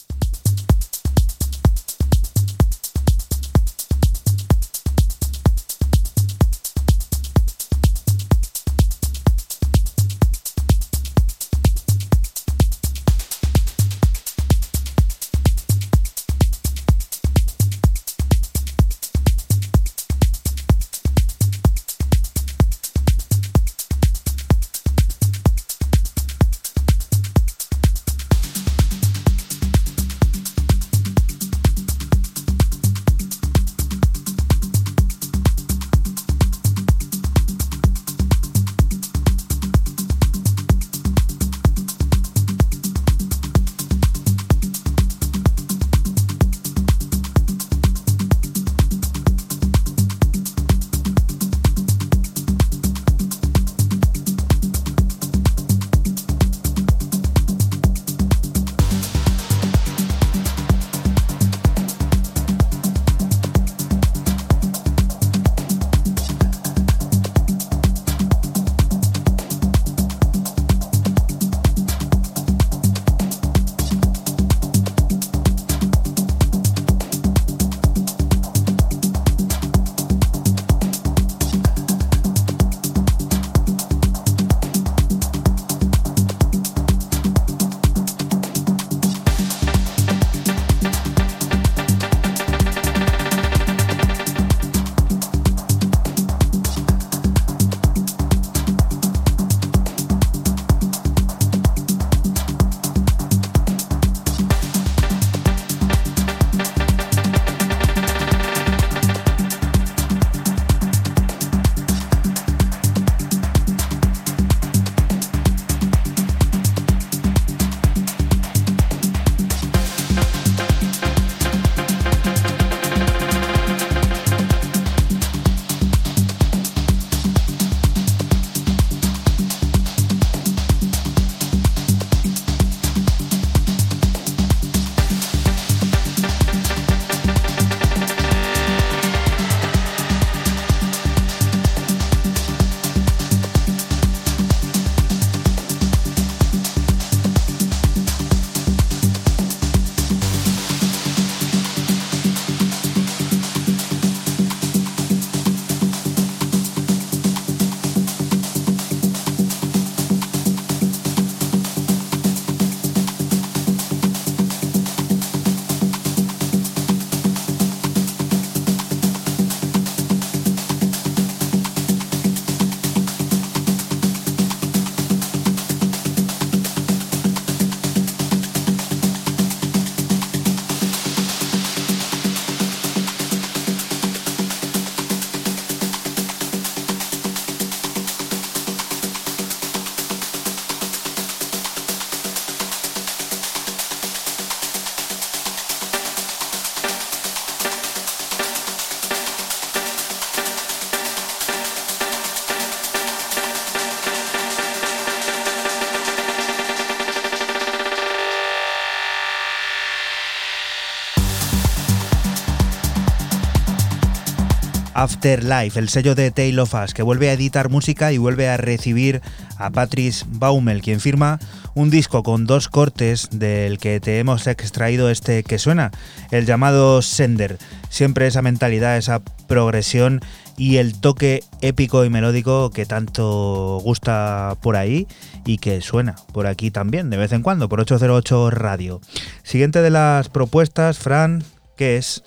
Afterlife, 215.04 215.78
el 215.78 215.90
sello 215.90 216.14
de 216.14 216.30
Tale 216.30 216.58
of 216.58 216.72
Us, 216.72 216.94
que 216.94 217.02
vuelve 217.02 217.28
a 217.28 217.34
editar 217.34 217.68
música 217.68 218.10
y 218.10 218.16
vuelve 218.16 218.48
a 218.48 218.56
recibir 218.56 219.20
a 219.58 219.68
Patrice 219.68 220.24
Baumel, 220.26 220.80
quien 220.80 220.98
firma 220.98 221.38
un 221.74 221.90
disco 221.90 222.22
con 222.22 222.46
dos 222.46 222.68
cortes 222.70 223.28
del 223.30 223.76
que 223.76 224.00
te 224.00 224.18
hemos 224.18 224.46
extraído 224.46 225.10
este 225.10 225.42
que 225.42 225.58
suena, 225.58 225.90
el 226.30 226.46
llamado 226.46 227.02
Sender. 227.02 227.58
Siempre 227.90 228.26
esa 228.26 228.40
mentalidad, 228.40 228.96
esa 228.96 229.20
progresión 229.46 230.22
y 230.56 230.78
el 230.78 230.98
toque 230.98 231.44
épico 231.60 232.06
y 232.06 232.08
melódico 232.08 232.70
que 232.70 232.86
tanto 232.86 233.80
gusta 233.84 234.56
por 234.62 234.76
ahí 234.76 235.06
y 235.44 235.58
que 235.58 235.82
suena 235.82 236.14
por 236.32 236.46
aquí 236.46 236.70
también 236.70 237.10
de 237.10 237.18
vez 237.18 237.32
en 237.32 237.42
cuando 237.42 237.68
por 237.68 237.80
808 237.80 238.50
Radio. 238.50 239.02
Siguiente 239.42 239.82
de 239.82 239.90
las 239.90 240.30
propuestas, 240.30 240.98
Fran, 240.98 241.44
¿qué 241.76 241.96
es? 241.96 242.22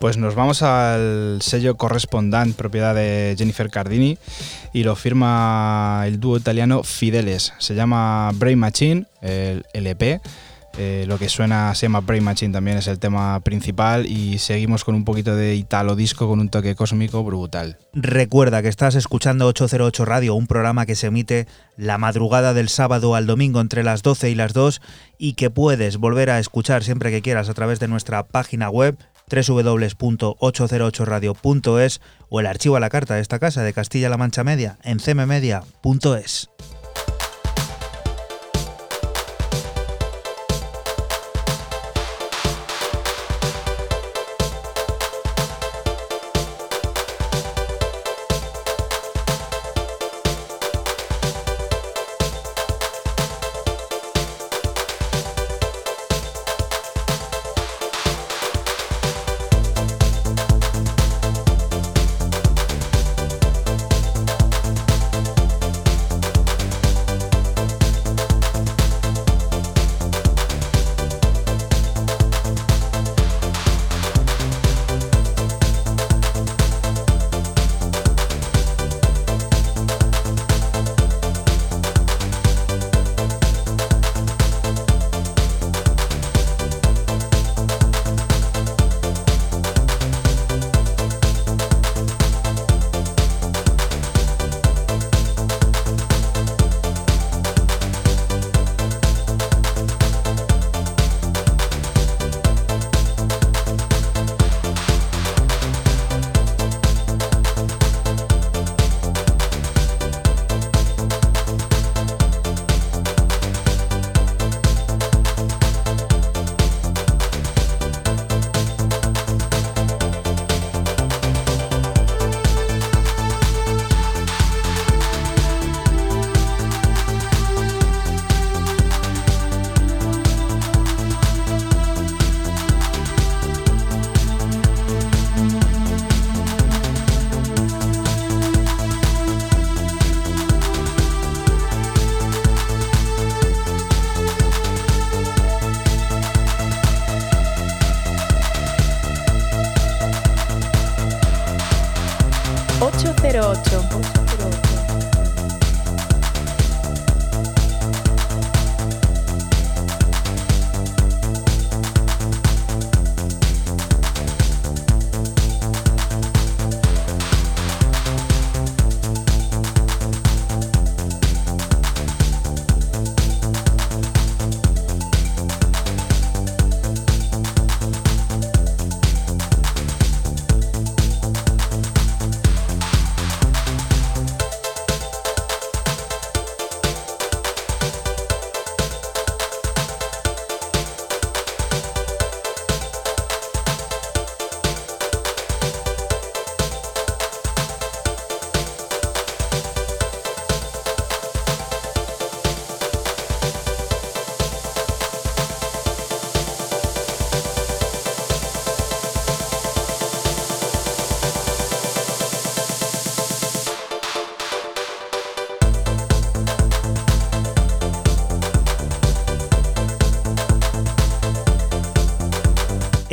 Pues 0.00 0.16
nos 0.16 0.34
vamos 0.34 0.62
al 0.62 1.38
sello 1.42 1.76
correspondant, 1.76 2.54
propiedad 2.56 2.94
de 2.94 3.34
Jennifer 3.36 3.70
Cardini, 3.70 4.18
y 4.72 4.84
lo 4.84 4.96
firma 4.96 6.04
el 6.06 6.20
dúo 6.20 6.36
italiano 6.36 6.82
Fideles. 6.82 7.52
Se 7.58 7.74
llama 7.74 8.30
Brain 8.34 8.58
Machine, 8.58 9.06
el 9.22 9.64
LP. 9.72 10.20
Eh, 10.80 11.06
lo 11.08 11.18
que 11.18 11.28
suena 11.28 11.74
se 11.74 11.86
llama 11.86 12.02
Brain 12.02 12.22
Machine 12.22 12.52
también 12.52 12.78
es 12.78 12.86
el 12.86 13.00
tema 13.00 13.40
principal 13.40 14.06
y 14.06 14.38
seguimos 14.38 14.84
con 14.84 14.94
un 14.94 15.04
poquito 15.04 15.34
de 15.34 15.56
italo 15.56 15.96
disco 15.96 16.28
con 16.28 16.38
un 16.38 16.50
toque 16.50 16.76
cósmico 16.76 17.24
brutal. 17.24 17.78
Recuerda 17.92 18.62
que 18.62 18.68
estás 18.68 18.94
escuchando 18.94 19.48
808 19.48 20.04
Radio, 20.04 20.36
un 20.36 20.46
programa 20.46 20.86
que 20.86 20.94
se 20.94 21.08
emite 21.08 21.48
la 21.76 21.98
madrugada 21.98 22.54
del 22.54 22.68
sábado 22.68 23.16
al 23.16 23.26
domingo 23.26 23.60
entre 23.60 23.82
las 23.82 24.04
12 24.04 24.30
y 24.30 24.36
las 24.36 24.52
2 24.52 24.80
y 25.18 25.32
que 25.32 25.50
puedes 25.50 25.96
volver 25.96 26.30
a 26.30 26.38
escuchar 26.38 26.84
siempre 26.84 27.10
que 27.10 27.22
quieras 27.22 27.48
a 27.48 27.54
través 27.54 27.80
de 27.80 27.88
nuestra 27.88 28.22
página 28.22 28.70
web 28.70 28.96
www.808radio.es 29.28 32.00
o 32.28 32.38
el 32.38 32.46
archivo 32.46 32.76
a 32.76 32.80
la 32.80 32.88
carta 32.88 33.16
de 33.16 33.20
esta 33.20 33.40
casa 33.40 33.64
de 33.64 33.72
Castilla-La 33.72 34.16
Mancha 34.16 34.44
Media 34.44 34.78
en 34.84 35.00
cmmedia.es. 35.00 36.50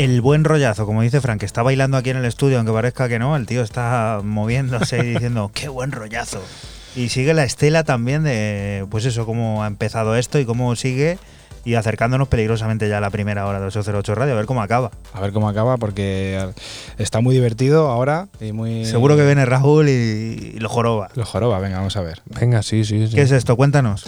el 0.06 0.22
buen 0.22 0.44
rollazo, 0.44 0.86
como 0.86 1.02
dice 1.02 1.20
Frank, 1.20 1.40
que 1.40 1.46
está 1.46 1.64
bailando 1.64 1.98
aquí 1.98 2.12
en 2.12 2.18
el 2.18 2.26
estudio, 2.26 2.58
aunque 2.58 2.72
parezca 2.72 3.10
que 3.10 3.18
no, 3.18 3.36
el 3.36 3.48
tío 3.48 3.64
está 3.64 4.22
moviéndose 4.24 5.00
y 5.00 5.14
diciendo, 5.14 5.50
qué 5.54 5.68
buen 5.68 5.92
rollazo. 5.92 6.42
Y 6.96 7.10
sigue 7.10 7.34
la 7.34 7.44
estela 7.44 7.84
también 7.84 8.24
de, 8.24 8.86
pues 8.92 9.06
eso, 9.06 9.26
cómo 9.26 9.64
ha 9.64 9.68
empezado 9.68 10.16
esto 10.16 10.40
y 10.40 10.46
cómo 10.46 10.76
sigue 10.76 11.18
y 11.66 11.74
acercándonos 11.74 12.28
peligrosamente 12.28 12.88
ya 12.88 13.00
a 13.00 13.02
la 13.02 13.10
primera 13.10 13.48
hora 13.48 13.60
de 13.60 13.66
808 13.66 14.14
Radio, 14.14 14.34
a 14.34 14.38
ver 14.38 14.46
cómo 14.46 14.62
acaba. 14.62 14.92
A 15.14 15.20
ver 15.20 15.34
cómo 15.34 15.50
acaba, 15.50 15.78
porque 15.78 16.40
está 17.00 17.22
muy 17.22 17.34
divertido 17.34 17.90
ahora 17.90 18.28
y 18.40 18.52
muy. 18.52 18.86
Seguro 18.86 19.18
que 19.18 19.26
viene 19.26 19.44
Raúl 19.46 19.90
y, 19.90 20.60
lo 20.60 20.70
joroba. 20.70 21.10
Lo 21.16 21.26
joroba, 21.26 21.60
venga, 21.60 21.78
vamos 21.78 21.98
a 21.98 22.02
ver. 22.02 22.22
Venga, 22.40 22.62
sí, 22.62 22.86
sí, 22.86 23.08
sí. 23.08 23.16
¿Qué 23.16 23.24
es 23.24 23.32
esto? 23.32 23.56
Cuéntanos. 23.56 24.06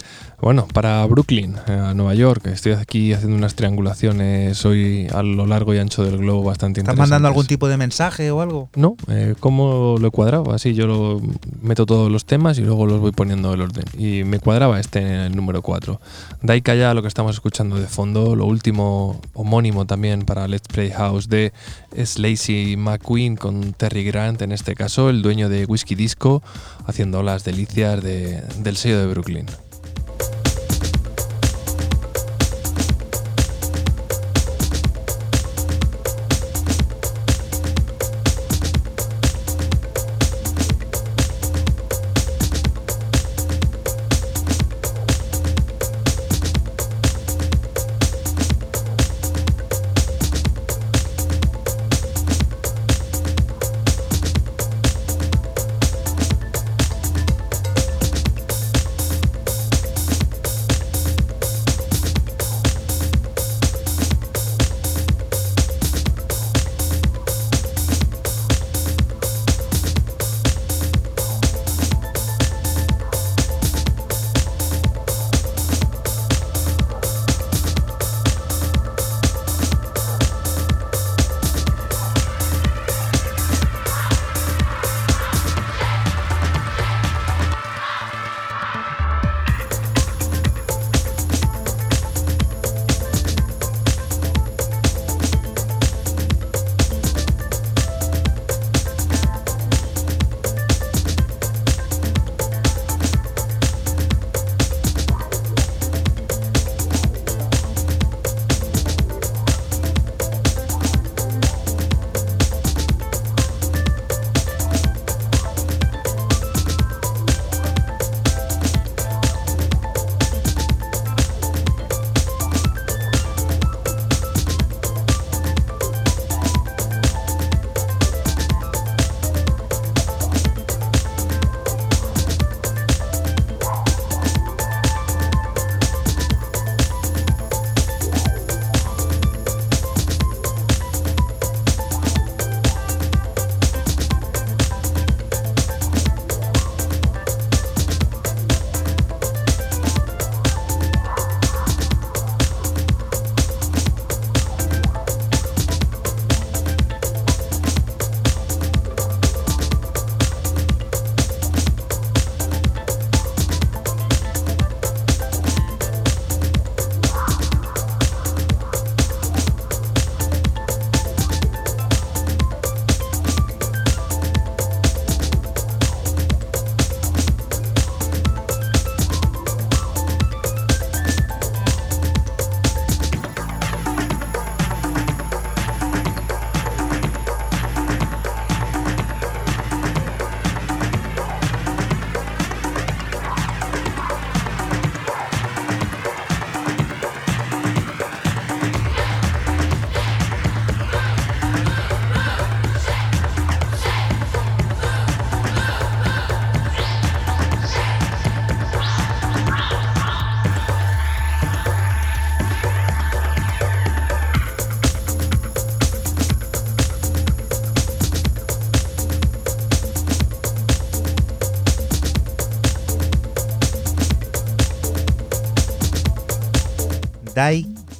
Bueno, 0.48 0.66
para 0.66 1.04
Brooklyn, 1.04 1.56
eh, 1.66 1.72
a 1.72 1.92
Nueva 1.92 2.14
York, 2.14 2.46
estoy 2.46 2.72
aquí 2.72 3.12
haciendo 3.12 3.36
unas 3.36 3.54
triangulaciones 3.54 4.64
hoy 4.64 5.06
a 5.12 5.22
lo 5.22 5.44
largo 5.44 5.74
y 5.74 5.78
ancho 5.78 6.02
del 6.04 6.16
globo 6.16 6.42
bastante 6.42 6.80
¿Estás 6.80 6.96
mandando 6.96 7.28
algún 7.28 7.46
tipo 7.46 7.68
de 7.68 7.76
mensaje 7.76 8.30
o 8.30 8.40
algo? 8.40 8.70
No, 8.74 8.96
eh, 9.08 9.34
¿cómo 9.40 9.96
lo 10.00 10.08
he 10.08 10.10
cuadrado? 10.10 10.54
Así 10.54 10.72
yo 10.72 10.86
lo 10.86 11.20
meto 11.60 11.84
todos 11.84 12.10
los 12.10 12.24
temas 12.24 12.56
y 12.58 12.62
luego 12.62 12.86
los 12.86 12.98
voy 12.98 13.12
poniendo 13.12 13.52
en 13.52 13.60
orden. 13.60 13.84
Y 13.98 14.24
me 14.24 14.40
cuadraba 14.40 14.80
este 14.80 15.00
en 15.00 15.20
el 15.20 15.36
número 15.36 15.60
4. 15.60 16.00
Daika 16.40 16.74
ya 16.74 16.94
lo 16.94 17.02
que 17.02 17.08
estamos 17.08 17.36
escuchando 17.36 17.76
de 17.76 17.86
fondo, 17.86 18.34
lo 18.34 18.46
último 18.46 19.20
homónimo 19.34 19.84
también 19.84 20.22
para 20.22 20.48
Let's 20.48 20.68
Play 20.68 20.92
House 20.92 21.28
de 21.28 21.52
Slacy 21.94 22.76
McQueen 22.78 23.36
con 23.36 23.74
Terry 23.74 24.02
Grant, 24.02 24.40
en 24.40 24.52
este 24.52 24.74
caso, 24.74 25.10
el 25.10 25.20
dueño 25.20 25.50
de 25.50 25.66
Whiskey 25.66 25.94
Disco, 25.94 26.42
haciendo 26.86 27.22
las 27.22 27.44
delicias 27.44 28.02
del 28.02 28.76
sello 28.78 28.98
de 28.98 29.08
Brooklyn. 29.08 29.44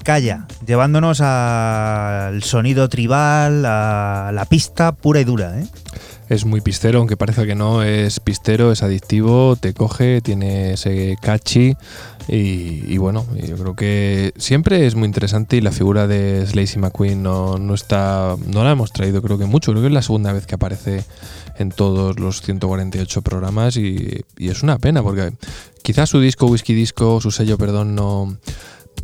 Calla, 0.03 0.49
llevándonos 0.67 1.21
al 1.21 2.43
sonido 2.43 2.89
tribal, 2.89 3.65
a 3.67 4.33
la 4.35 4.45
pista 4.47 4.91
pura 4.91 5.21
y 5.21 5.25
dura. 5.25 5.61
¿eh? 5.61 5.67
Es 6.29 6.45
muy 6.45 6.61
pistero, 6.61 6.99
aunque 6.99 7.17
parece 7.17 7.47
que 7.47 7.55
no, 7.55 7.85
es 7.85 8.19
pistero, 8.19 8.73
es 8.73 8.83
adictivo, 8.83 9.55
te 9.55 9.75
coge, 9.75 10.23
tiene 10.23 10.73
ese 10.73 11.17
catchy 11.23 11.77
y, 12.27 12.99
bueno, 12.99 13.25
yo 13.37 13.57
creo 13.57 13.77
que 13.77 14.33
siempre 14.37 14.89
es 14.89 14.97
muy 14.97 15.07
interesante 15.07 15.57
y 15.57 15.61
la 15.61 15.71
figura 15.71 16.09
de 16.09 16.45
Slacy 16.45 16.81
McQueen 16.81 17.23
no, 17.23 17.59
no, 17.59 17.75
está, 17.75 18.35
no 18.45 18.65
la 18.65 18.73
hemos 18.73 18.93
traído 18.93 19.23
creo 19.23 19.39
que 19.39 19.47
mucho, 19.47 19.71
creo 19.71 19.83
que 19.83 19.89
es 19.89 19.95
la 19.95 20.03
segunda 20.03 20.33
vez 20.33 20.47
que 20.47 20.57
aparece 20.57 21.05
en 21.59 21.71
todos 21.71 22.19
los 22.19 22.43
148 22.43 23.23
programas 23.23 23.77
y, 23.77 24.25
y 24.37 24.49
es 24.49 24.65
una 24.65 24.79
pena 24.79 25.01
porque 25.01 25.33
quizás 25.83 26.11
su 26.11 26.21
disco, 26.21 26.47
Whisky 26.47 26.75
Disco, 26.75 27.21
su 27.21 27.31
sello, 27.31 27.57
perdón, 27.57 27.95
no 27.95 28.37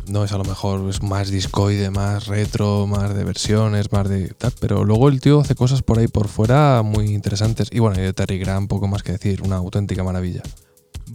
no 0.07 0.23
es 0.23 0.31
a 0.31 0.37
lo 0.37 0.43
mejor 0.43 0.89
es 0.89 1.01
más 1.01 1.29
discoide, 1.29 1.89
más 1.89 2.27
retro, 2.27 2.87
más 2.87 3.13
de 3.13 3.23
versiones, 3.23 3.91
más 3.91 4.09
de 4.09 4.29
tal, 4.29 4.53
pero 4.59 4.83
luego 4.83 5.09
el 5.09 5.21
tío 5.21 5.41
hace 5.41 5.55
cosas 5.55 5.81
por 5.81 5.99
ahí 5.99 6.07
por 6.07 6.27
fuera 6.27 6.81
muy 6.83 7.13
interesantes. 7.13 7.69
Y 7.71 7.79
bueno, 7.79 7.99
y 7.99 8.03
de 8.03 8.13
Terry 8.13 8.39
Graham, 8.39 8.67
poco 8.67 8.87
más 8.87 9.03
que 9.03 9.13
decir, 9.13 9.41
una 9.41 9.57
auténtica 9.57 10.03
maravilla. 10.03 10.43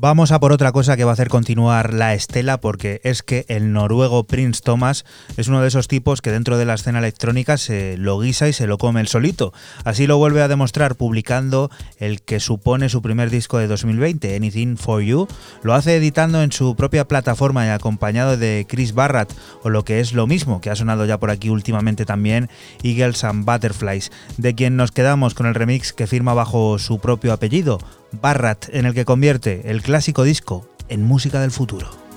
Vamos 0.03 0.32
a 0.32 0.40
por 0.40 0.51
otra 0.51 0.72
cosa 0.72 0.96
que 0.96 1.05
va 1.05 1.11
a 1.11 1.12
hacer 1.12 1.28
continuar 1.28 1.92
la 1.92 2.14
estela 2.14 2.59
porque 2.59 3.03
es 3.05 3.22
que 3.22 3.44
el 3.48 3.74
noruego 3.74 4.24
Prince 4.24 4.62
Thomas 4.64 5.05
es 5.36 5.48
uno 5.48 5.61
de 5.61 5.68
esos 5.68 5.88
tipos 5.88 6.22
que 6.22 6.30
dentro 6.30 6.57
de 6.57 6.64
la 6.64 6.72
escena 6.72 7.01
electrónica 7.01 7.59
se 7.59 7.98
lo 7.98 8.18
guisa 8.18 8.48
y 8.48 8.55
se 8.55 8.66
lo 8.66 8.78
come 8.78 9.03
el 9.03 9.09
solito. 9.09 9.53
Así 9.84 10.07
lo 10.07 10.16
vuelve 10.16 10.40
a 10.40 10.48
demostrar 10.48 10.94
publicando 10.94 11.70
el 11.98 12.22
que 12.22 12.40
supone 12.40 12.88
su 12.88 13.03
primer 13.03 13.28
disco 13.28 13.59
de 13.59 13.66
2020, 13.66 14.34
Anything 14.34 14.78
for 14.78 15.03
You. 15.03 15.28
Lo 15.62 15.74
hace 15.74 15.96
editando 15.96 16.42
en 16.42 16.51
su 16.51 16.76
propia 16.76 17.07
plataforma 17.07 17.66
y 17.66 17.68
acompañado 17.68 18.38
de 18.38 18.64
Chris 18.66 18.94
Barrett 18.94 19.34
o 19.62 19.68
lo 19.68 19.84
que 19.84 20.01
es 20.01 20.14
lo 20.14 20.26
mismo 20.26 20.62
que 20.62 20.70
ha 20.70 20.76
sonado 20.76 21.05
ya 21.05 21.20
por 21.20 21.28
aquí 21.28 21.51
últimamente 21.51 22.07
también 22.07 22.48
Eagles 22.82 23.22
and 23.22 23.44
Butterflies, 23.44 24.11
de 24.38 24.55
quien 24.55 24.76
nos 24.76 24.92
quedamos 24.92 25.34
con 25.34 25.44
el 25.44 25.55
remix 25.55 25.92
que 25.92 26.07
firma 26.07 26.32
bajo 26.32 26.78
su 26.78 27.01
propio 27.01 27.34
apellido, 27.34 27.80
Barrat, 28.12 28.66
en 28.70 28.86
el 28.86 28.94
que 28.94 29.04
convierte 29.04 29.70
el 29.70 29.82
clásico 29.82 30.24
disco 30.24 30.66
en 30.88 31.02
música 31.02 31.40
del 31.40 31.50
futuro. 31.50 32.09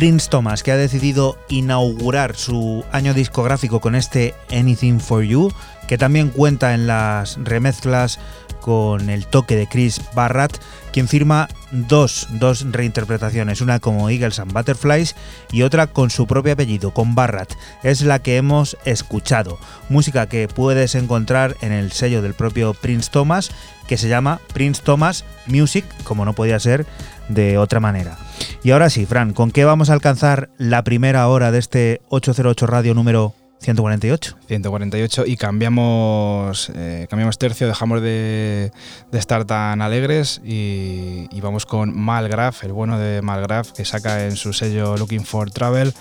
Prince 0.00 0.30
Thomas, 0.30 0.62
que 0.62 0.72
ha 0.72 0.78
decidido 0.78 1.36
inaugurar 1.50 2.34
su 2.34 2.86
año 2.90 3.12
discográfico 3.12 3.80
con 3.80 3.94
este 3.94 4.34
Anything 4.50 4.98
for 4.98 5.22
You, 5.22 5.52
que 5.88 5.98
también 5.98 6.30
cuenta 6.30 6.72
en 6.72 6.86
las 6.86 7.36
remezclas 7.44 8.18
con 8.62 9.10
el 9.10 9.26
toque 9.26 9.56
de 9.56 9.66
Chris 9.66 10.00
Barrett, 10.14 10.58
quien 10.90 11.06
firma 11.06 11.50
dos, 11.70 12.28
dos 12.30 12.64
reinterpretaciones, 12.72 13.60
una 13.60 13.78
como 13.78 14.08
Eagles 14.08 14.38
and 14.38 14.54
Butterflies 14.54 15.16
y 15.52 15.62
otra 15.62 15.86
con 15.86 16.08
su 16.08 16.26
propio 16.26 16.54
apellido, 16.54 16.94
con 16.94 17.14
Barrett. 17.14 17.54
Es 17.82 18.00
la 18.00 18.20
que 18.20 18.38
hemos 18.38 18.78
escuchado, 18.86 19.58
música 19.90 20.30
que 20.30 20.48
puedes 20.48 20.94
encontrar 20.94 21.58
en 21.60 21.72
el 21.72 21.92
sello 21.92 22.22
del 22.22 22.32
propio 22.32 22.72
Prince 22.72 23.10
Thomas, 23.12 23.50
que 23.86 23.98
se 23.98 24.08
llama 24.08 24.40
Prince 24.54 24.80
Thomas 24.82 25.26
Music, 25.46 25.84
como 26.04 26.24
no 26.24 26.32
podía 26.32 26.58
ser 26.58 26.86
de 27.30 27.58
otra 27.58 27.80
manera. 27.80 28.18
Y 28.62 28.72
ahora 28.72 28.90
sí, 28.90 29.06
Fran, 29.06 29.32
¿con 29.32 29.50
qué 29.50 29.64
vamos 29.64 29.90
a 29.90 29.94
alcanzar 29.94 30.50
la 30.58 30.84
primera 30.84 31.26
hora 31.28 31.50
de 31.50 31.58
este 31.58 32.00
808 32.08 32.66
Radio 32.66 32.94
número 32.94 33.34
148. 33.60 34.36
148 34.48 35.24
y 35.26 35.36
cambiamos, 35.36 36.72
eh, 36.74 37.06
cambiamos 37.10 37.36
tercio, 37.36 37.66
dejamos 37.66 38.00
de, 38.00 38.72
estar 39.12 39.44
tan 39.44 39.82
alegres 39.82 40.40
y, 40.42 41.28
vamos 41.42 41.66
con 41.66 41.94
Malgraph, 41.96 42.64
el 42.64 42.72
bueno 42.72 42.98
de 42.98 43.20
Malgraph, 43.20 43.72
que 43.72 43.84
saca 43.84 44.24
en 44.24 44.36
su 44.36 44.54
sello 44.54 44.96
Looking 44.96 45.24
for 45.24 45.50
Travel 45.50 45.92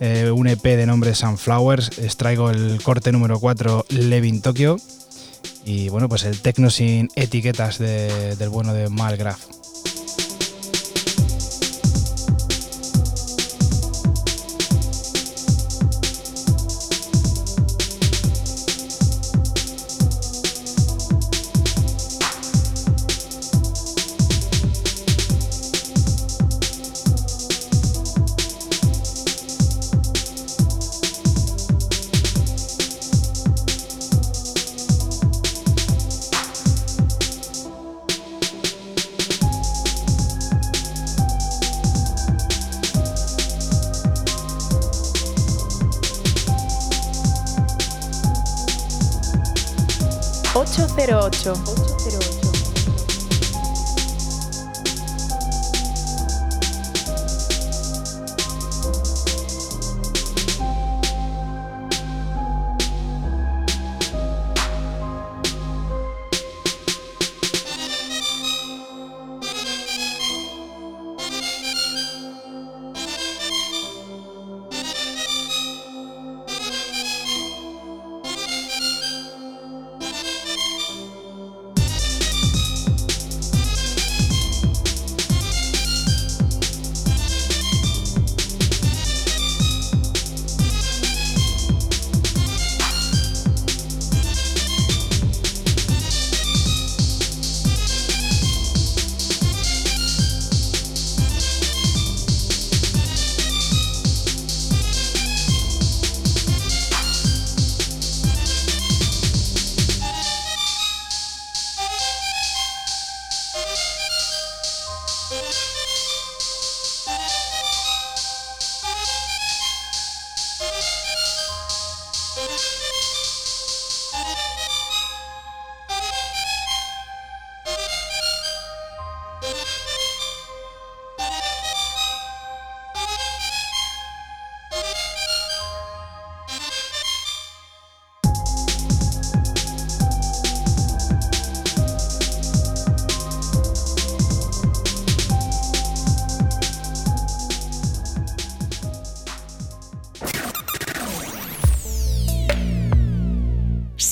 eh, 0.00 0.32
un 0.32 0.48
EP 0.48 0.62
de 0.62 0.86
nombre 0.86 1.14
Sunflowers. 1.14 1.98
Extraigo 1.98 2.50
el 2.50 2.80
corte 2.82 3.12
número 3.12 3.38
4, 3.38 3.86
Levin 3.90 4.42
Tokyo. 4.42 4.76
Y 5.64 5.90
bueno, 5.90 6.08
pues 6.08 6.24
el 6.24 6.40
techno 6.40 6.70
sin 6.70 7.08
etiquetas 7.14 7.78
del 7.78 8.48
bueno 8.48 8.74
de 8.74 8.88
Malgraph. 8.88 9.61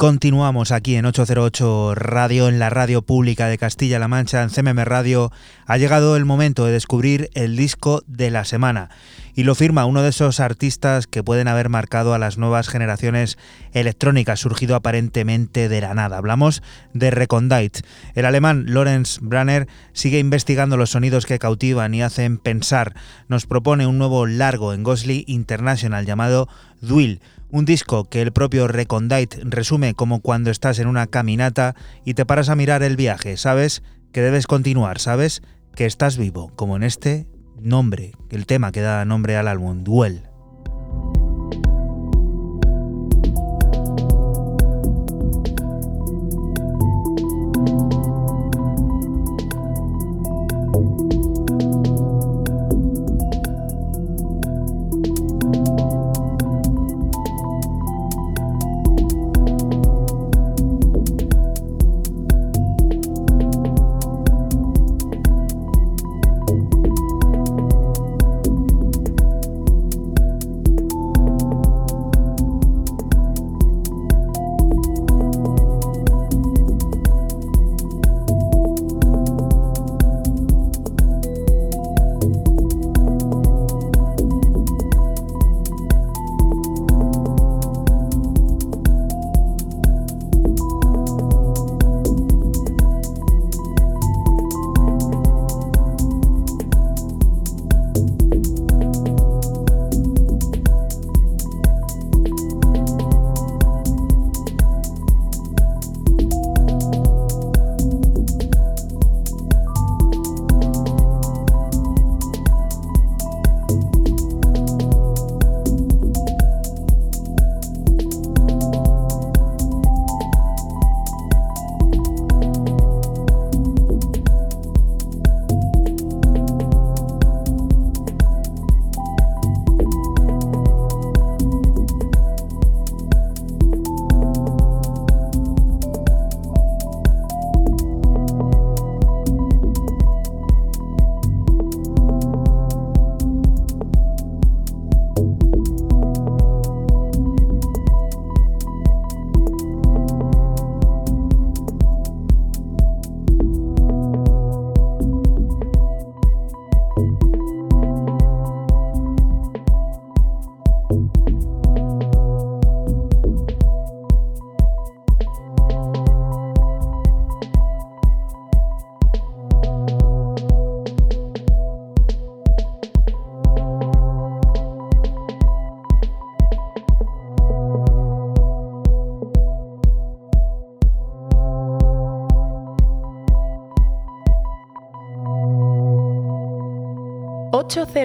continuamos 0.00 0.72
aquí 0.72 0.96
en 0.96 1.04
808 1.04 1.94
Radio, 1.94 2.48
en 2.48 2.58
la 2.58 2.70
radio 2.70 3.02
pública 3.02 3.48
de 3.48 3.58
Castilla-La 3.58 4.08
Mancha, 4.08 4.42
en 4.42 4.48
CMM 4.48 4.82
Radio. 4.86 5.30
Ha 5.66 5.76
llegado 5.76 6.16
el 6.16 6.24
momento 6.24 6.64
de 6.64 6.72
descubrir 6.72 7.28
el 7.34 7.54
disco 7.54 8.02
de 8.06 8.30
la 8.30 8.46
semana. 8.46 8.88
Y 9.34 9.42
lo 9.42 9.54
firma 9.54 9.84
uno 9.84 10.00
de 10.00 10.08
esos 10.08 10.40
artistas 10.40 11.06
que 11.06 11.22
pueden 11.22 11.48
haber 11.48 11.68
marcado 11.68 12.14
a 12.14 12.18
las 12.18 12.38
nuevas 12.38 12.70
generaciones 12.70 13.36
electrónicas, 13.74 14.40
surgido 14.40 14.74
aparentemente 14.74 15.68
de 15.68 15.82
la 15.82 15.92
nada. 15.92 16.16
Hablamos 16.16 16.62
de 16.94 17.10
Recondite. 17.10 17.82
El 18.14 18.24
alemán 18.24 18.64
Lorenz 18.68 19.18
Branner 19.20 19.68
sigue 19.92 20.18
investigando 20.18 20.78
los 20.78 20.92
sonidos 20.92 21.26
que 21.26 21.38
cautivan 21.38 21.92
y 21.92 22.00
hacen 22.00 22.38
pensar. 22.38 22.94
Nos 23.28 23.44
propone 23.44 23.86
un 23.86 23.98
nuevo 23.98 24.26
largo 24.26 24.72
en 24.72 24.82
Gosley 24.82 25.24
International 25.26 26.06
llamado 26.06 26.48
Duil 26.80 27.20
un 27.50 27.64
disco 27.64 28.08
que 28.08 28.22
el 28.22 28.32
propio 28.32 28.68
Recondite 28.68 29.38
resume 29.42 29.94
como 29.94 30.20
cuando 30.20 30.50
estás 30.50 30.78
en 30.78 30.86
una 30.86 31.06
caminata 31.06 31.74
y 32.04 32.14
te 32.14 32.26
paras 32.26 32.48
a 32.48 32.56
mirar 32.56 32.82
el 32.82 32.96
viaje, 32.96 33.36
sabes 33.36 33.82
que 34.12 34.22
debes 34.22 34.46
continuar, 34.46 34.98
sabes 34.98 35.42
que 35.74 35.86
estás 35.86 36.16
vivo, 36.16 36.52
como 36.56 36.76
en 36.76 36.82
este 36.82 37.26
nombre, 37.60 38.12
el 38.30 38.46
tema 38.46 38.72
que 38.72 38.80
da 38.80 39.04
nombre 39.04 39.36
al 39.36 39.48
álbum, 39.48 39.84
Duel. 39.84 40.29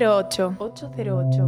808. 0.06 0.58
808. 0.60 1.45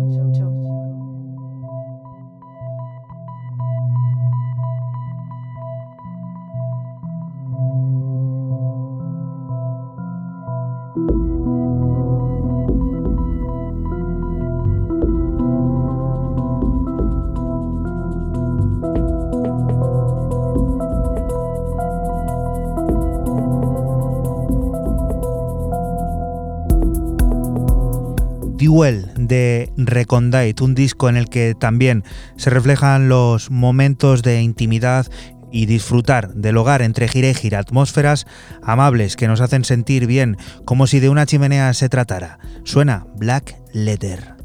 De 29.27 29.71
Recondite, 29.77 30.63
un 30.63 30.75
disco 30.75 31.09
en 31.09 31.17
el 31.17 31.29
que 31.29 31.55
también 31.55 32.03
se 32.37 32.49
reflejan 32.49 33.09
los 33.09 33.51
momentos 33.51 34.23
de 34.23 34.41
intimidad 34.41 35.07
y 35.51 35.65
disfrutar 35.65 36.33
del 36.33 36.57
hogar 36.57 36.81
entre 36.81 37.07
gira 37.07 37.59
atmósferas 37.59 38.27
amables 38.61 39.15
que 39.15 39.27
nos 39.27 39.41
hacen 39.41 39.63
sentir 39.63 40.07
bien, 40.07 40.37
como 40.65 40.87
si 40.87 40.99
de 40.99 41.09
una 41.09 41.25
chimenea 41.25 41.73
se 41.73 41.89
tratara. 41.89 42.39
Suena 42.63 43.05
Black 43.15 43.55
Letter. 43.73 44.36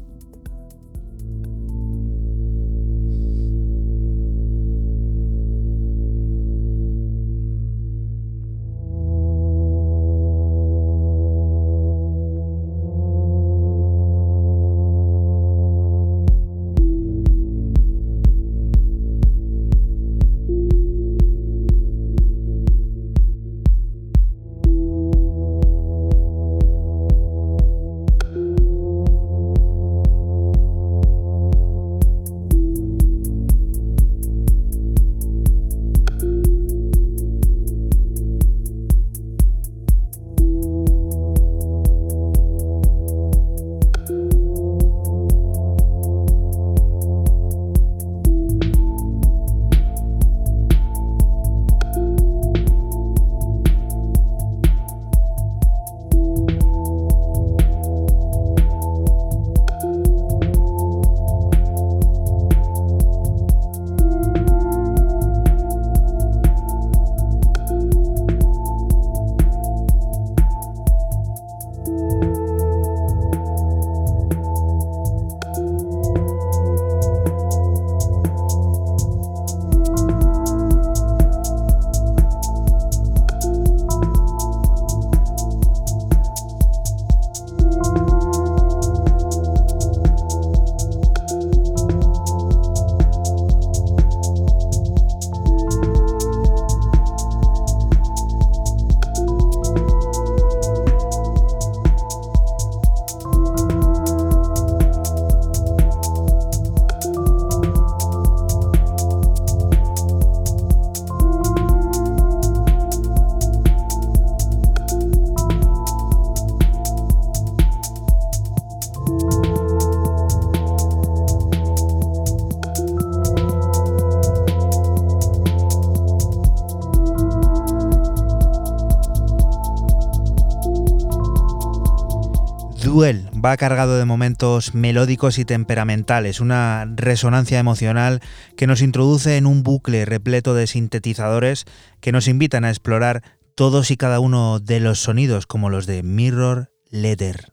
Melódicos 134.73 135.37
y 135.39 135.45
temperamentales, 135.45 136.39
una 136.39 136.85
resonancia 136.95 137.59
emocional 137.59 138.21
que 138.57 138.67
nos 138.67 138.81
introduce 138.81 139.37
en 139.37 139.45
un 139.45 139.63
bucle 139.63 140.05
repleto 140.05 140.53
de 140.53 140.67
sintetizadores 140.67 141.65
que 142.01 142.11
nos 142.11 142.27
invitan 142.27 142.65
a 142.65 142.69
explorar 142.69 143.23
todos 143.55 143.91
y 143.91 143.97
cada 143.97 144.19
uno 144.19 144.59
de 144.59 144.79
los 144.79 144.99
sonidos 144.99 145.45
como 145.45 145.69
los 145.69 145.85
de 145.85 146.03
Mirror 146.03 146.71
Letter. 146.89 147.52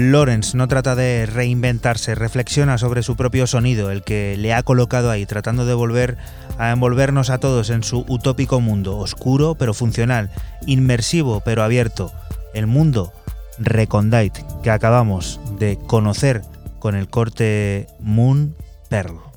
Lawrence 0.00 0.56
no 0.56 0.68
trata 0.68 0.94
de 0.94 1.26
reinventarse, 1.26 2.14
reflexiona 2.14 2.78
sobre 2.78 3.02
su 3.02 3.16
propio 3.16 3.46
sonido, 3.46 3.90
el 3.90 4.02
que 4.02 4.36
le 4.38 4.54
ha 4.54 4.62
colocado 4.62 5.10
ahí, 5.10 5.26
tratando 5.26 5.66
de 5.66 5.74
volver 5.74 6.16
a 6.58 6.70
envolvernos 6.70 7.30
a 7.30 7.38
todos 7.38 7.70
en 7.70 7.82
su 7.82 8.04
utópico 8.08 8.60
mundo, 8.60 8.98
oscuro 8.98 9.54
pero 9.54 9.74
funcional, 9.74 10.30
inmersivo 10.66 11.40
pero 11.44 11.62
abierto, 11.62 12.12
el 12.54 12.66
mundo 12.66 13.12
Recondite 13.60 14.42
que 14.62 14.70
acabamos 14.70 15.38
de 15.58 15.78
conocer 15.86 16.40
con 16.78 16.94
el 16.94 17.08
corte 17.08 17.86
Moon 18.00 18.56
Pearl. 18.88 19.29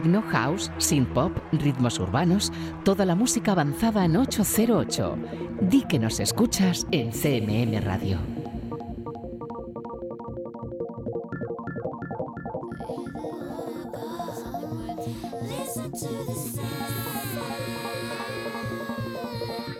Techno 0.00 0.22
House, 0.22 0.70
Synth 0.78 1.12
Pop, 1.12 1.36
ritmos 1.52 1.98
urbanos, 1.98 2.50
toda 2.84 3.04
la 3.04 3.14
música 3.14 3.52
avanzada 3.52 4.06
en 4.06 4.16
808. 4.16 5.18
Di 5.60 5.82
que 5.82 5.98
nos 5.98 6.20
escuchas 6.20 6.86
en 6.90 7.10
CMM 7.12 7.84
Radio. 7.84 8.18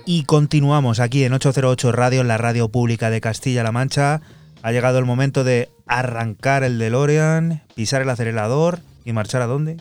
Y 0.05 0.25
continuamos 0.25 1.01
aquí 1.01 1.25
en 1.25 1.33
808 1.33 1.93
Radio, 1.93 2.21
en 2.21 2.29
la 2.29 2.37
radio 2.37 2.69
pública 2.69 3.09
de 3.09 3.23
Castilla-La 3.23 3.73
Mancha. 3.73 4.21
Ha 4.63 4.71
llegado 4.71 4.99
el 4.99 5.07
momento 5.07 5.45
de 5.45 5.71
arrancar 5.87 6.63
el 6.63 6.79
DeLorean, 6.79 7.63
pisar 7.75 8.03
el 8.03 8.11
acelerador 8.11 8.81
y 9.05 9.13
marchar 9.13 9.43
a 9.43 9.47
dónde? 9.47 9.77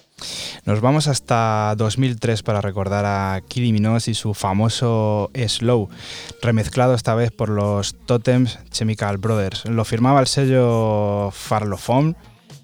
Nos 0.65 0.81
vamos 0.81 1.07
hasta 1.07 1.73
2003 1.77 2.43
para 2.43 2.61
recordar 2.61 3.05
a 3.05 3.41
Kylie 3.47 3.73
Minogue 3.73 4.01
y 4.07 4.13
su 4.13 4.33
famoso 4.33 5.31
Slow, 5.33 5.89
remezclado 6.41 6.93
esta 6.93 7.15
vez 7.15 7.31
por 7.31 7.49
los 7.49 7.95
Totems 8.05 8.59
Chemical 8.71 9.17
Brothers. 9.17 9.65
Lo 9.65 9.85
firmaba 9.85 10.19
el 10.19 10.27
sello 10.27 11.31
Farlophone 11.31 12.15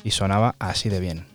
y 0.04 0.12
sonaba 0.12 0.56
así 0.60 0.90
de 0.90 1.00
bien. 1.00 1.35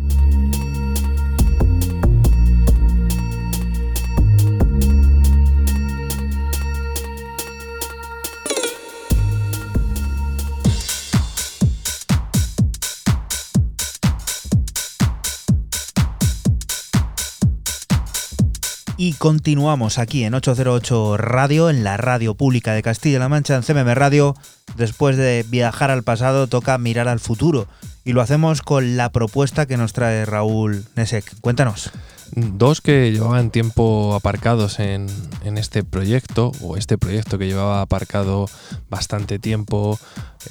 Continuamos 19.21 19.99
aquí 19.99 20.23
en 20.23 20.33
808 20.33 21.15
Radio, 21.15 21.69
en 21.69 21.83
la 21.83 21.95
radio 21.95 22.33
pública 22.33 22.73
de 22.73 22.81
Castilla-La 22.81 23.29
Mancha, 23.29 23.55
en 23.55 23.61
CMM 23.61 23.93
Radio. 23.93 24.35
Después 24.77 25.15
de 25.15 25.45
viajar 25.47 25.91
al 25.91 26.01
pasado, 26.01 26.47
toca 26.47 26.75
mirar 26.79 27.07
al 27.07 27.19
futuro. 27.19 27.67
Y 28.03 28.13
lo 28.13 28.21
hacemos 28.21 28.63
con 28.63 28.97
la 28.97 29.11
propuesta 29.11 29.67
que 29.67 29.77
nos 29.77 29.93
trae 29.93 30.25
Raúl 30.25 30.85
Nesek. 30.95 31.39
Cuéntanos. 31.39 31.91
Dos 32.31 32.81
que 32.81 33.11
llevaban 33.11 33.51
tiempo 33.51 34.15
aparcados 34.15 34.79
en, 34.79 35.07
este 35.43 35.83
proyecto, 35.83 36.51
o 36.59 36.75
este 36.75 36.97
proyecto 36.97 37.37
que 37.37 37.45
llevaba 37.45 37.81
aparcado 37.81 38.49
bastante 38.89 39.37
tiempo, 39.37 39.99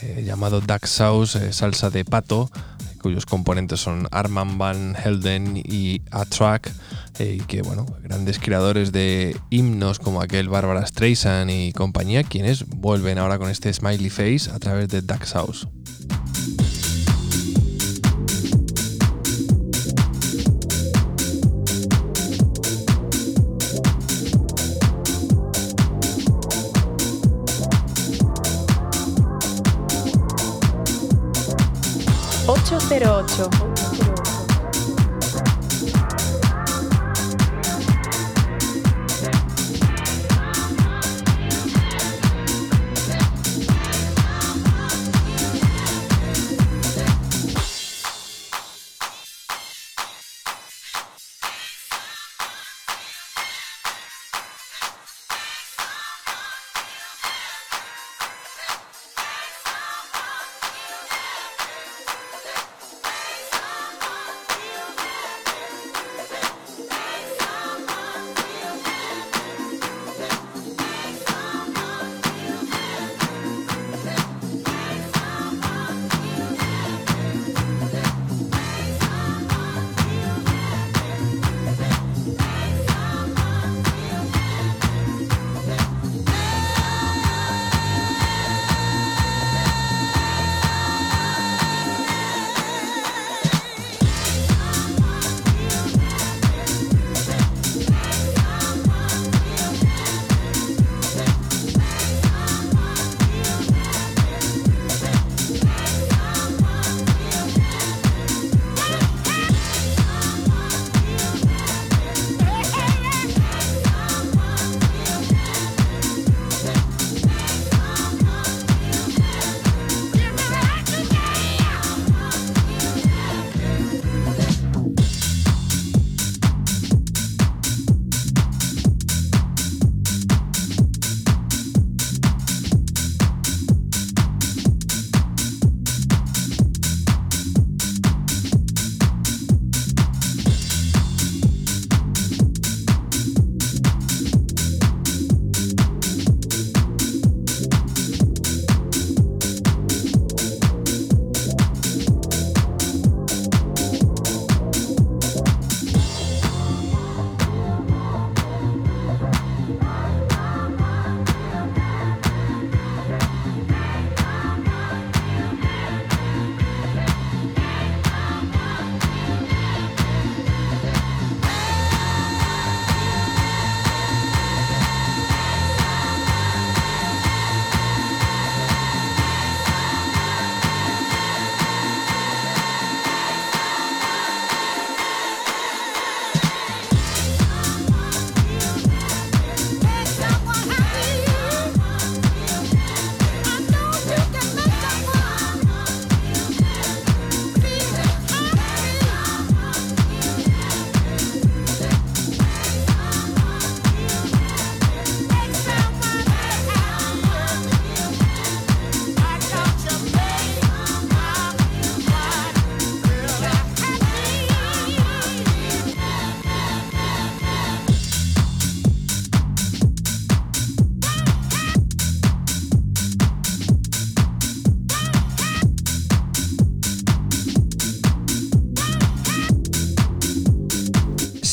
eh, 0.00 0.22
llamado 0.24 0.60
Duck 0.60 0.86
Sauce, 0.86 1.48
eh, 1.48 1.52
salsa 1.52 1.90
de 1.90 2.04
pato, 2.04 2.52
cuyos 3.00 3.26
componentes 3.26 3.80
son 3.80 4.06
Arman 4.10 4.58
Van 4.58 4.94
Helden 4.94 5.56
y 5.56 6.02
A-Track, 6.10 6.72
eh, 7.18 7.40
que 7.46 7.62
bueno, 7.62 7.86
grandes 8.02 8.38
creadores 8.38 8.92
de 8.92 9.36
himnos 9.50 9.98
como 9.98 10.20
aquel 10.20 10.48
Barbara 10.48 10.86
Streisand 10.86 11.50
y 11.50 11.72
compañía, 11.72 12.22
quienes 12.22 12.66
vuelven 12.66 13.18
ahora 13.18 13.38
con 13.38 13.50
este 13.50 13.72
smiley 13.72 14.10
face 14.10 14.50
a 14.52 14.58
través 14.58 14.88
de 14.88 15.02
Duck 15.02 15.24
House. 15.26 15.66
808. 32.50 33.89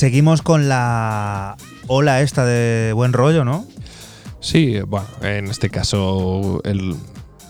Seguimos 0.07 0.41
con 0.41 0.69
la 0.69 1.57
ola 1.87 2.21
esta 2.21 2.45
de 2.45 2.93
buen 2.93 3.11
rollo, 3.11 3.43
¿no? 3.43 3.67
Sí, 4.39 4.79
bueno, 4.87 5.05
en 5.21 5.47
este 5.47 5.69
caso 5.69 6.61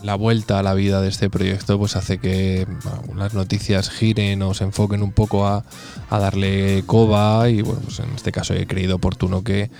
la 0.02 0.16
vuelta 0.16 0.58
a 0.58 0.64
la 0.64 0.74
vida 0.74 1.00
de 1.00 1.08
este 1.08 1.30
proyecto 1.30 1.78
pues 1.78 1.94
hace 1.94 2.18
que 2.18 2.66
las 3.14 3.32
noticias 3.34 3.90
giren 3.90 4.42
o 4.42 4.54
se 4.54 4.64
enfoquen 4.64 5.04
un 5.04 5.12
poco 5.12 5.46
a, 5.46 5.64
a 6.10 6.18
darle 6.18 6.82
coba 6.84 7.48
y 7.48 7.62
bueno, 7.62 7.80
pues 7.84 8.00
en 8.00 8.12
este 8.16 8.32
caso 8.32 8.54
he 8.54 8.66
creído 8.66 8.96
oportuno 8.96 9.44
que 9.44 9.70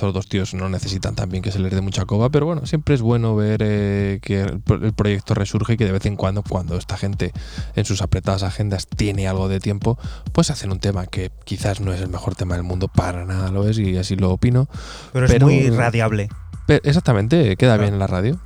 estos 0.00 0.14
dos 0.14 0.28
tíos 0.28 0.54
no 0.54 0.70
necesitan 0.70 1.14
también 1.14 1.42
que 1.42 1.52
se 1.52 1.58
les 1.58 1.70
dé 1.72 1.82
mucha 1.82 2.06
coba, 2.06 2.30
pero 2.30 2.46
bueno, 2.46 2.64
siempre 2.64 2.94
es 2.94 3.02
bueno 3.02 3.36
ver 3.36 3.60
eh, 3.62 4.18
que 4.22 4.40
el, 4.40 4.62
el 4.82 4.94
proyecto 4.94 5.34
resurge 5.34 5.74
y 5.74 5.76
que 5.76 5.84
de 5.84 5.92
vez 5.92 6.06
en 6.06 6.16
cuando, 6.16 6.42
cuando 6.42 6.78
esta 6.78 6.96
gente 6.96 7.34
en 7.76 7.84
sus 7.84 8.00
apretadas 8.00 8.42
agendas 8.42 8.86
tiene 8.86 9.28
algo 9.28 9.50
de 9.50 9.60
tiempo, 9.60 9.98
pues 10.32 10.50
hacen 10.50 10.72
un 10.72 10.80
tema 10.80 11.04
que 11.04 11.30
quizás 11.44 11.82
no 11.82 11.92
es 11.92 12.00
el 12.00 12.08
mejor 12.08 12.34
tema 12.34 12.54
del 12.54 12.62
mundo, 12.62 12.88
para 12.88 13.26
nada 13.26 13.50
lo 13.50 13.68
es 13.68 13.78
y 13.78 13.98
así 13.98 14.16
lo 14.16 14.30
opino. 14.30 14.70
Pero 15.12 15.26
es 15.26 15.42
muy 15.42 15.68
radiable. 15.68 16.30
Pero 16.66 16.80
exactamente, 16.84 17.56
queda 17.56 17.76
bien 17.76 17.92
en 17.92 17.98
la 17.98 18.06
radio. 18.06 18.40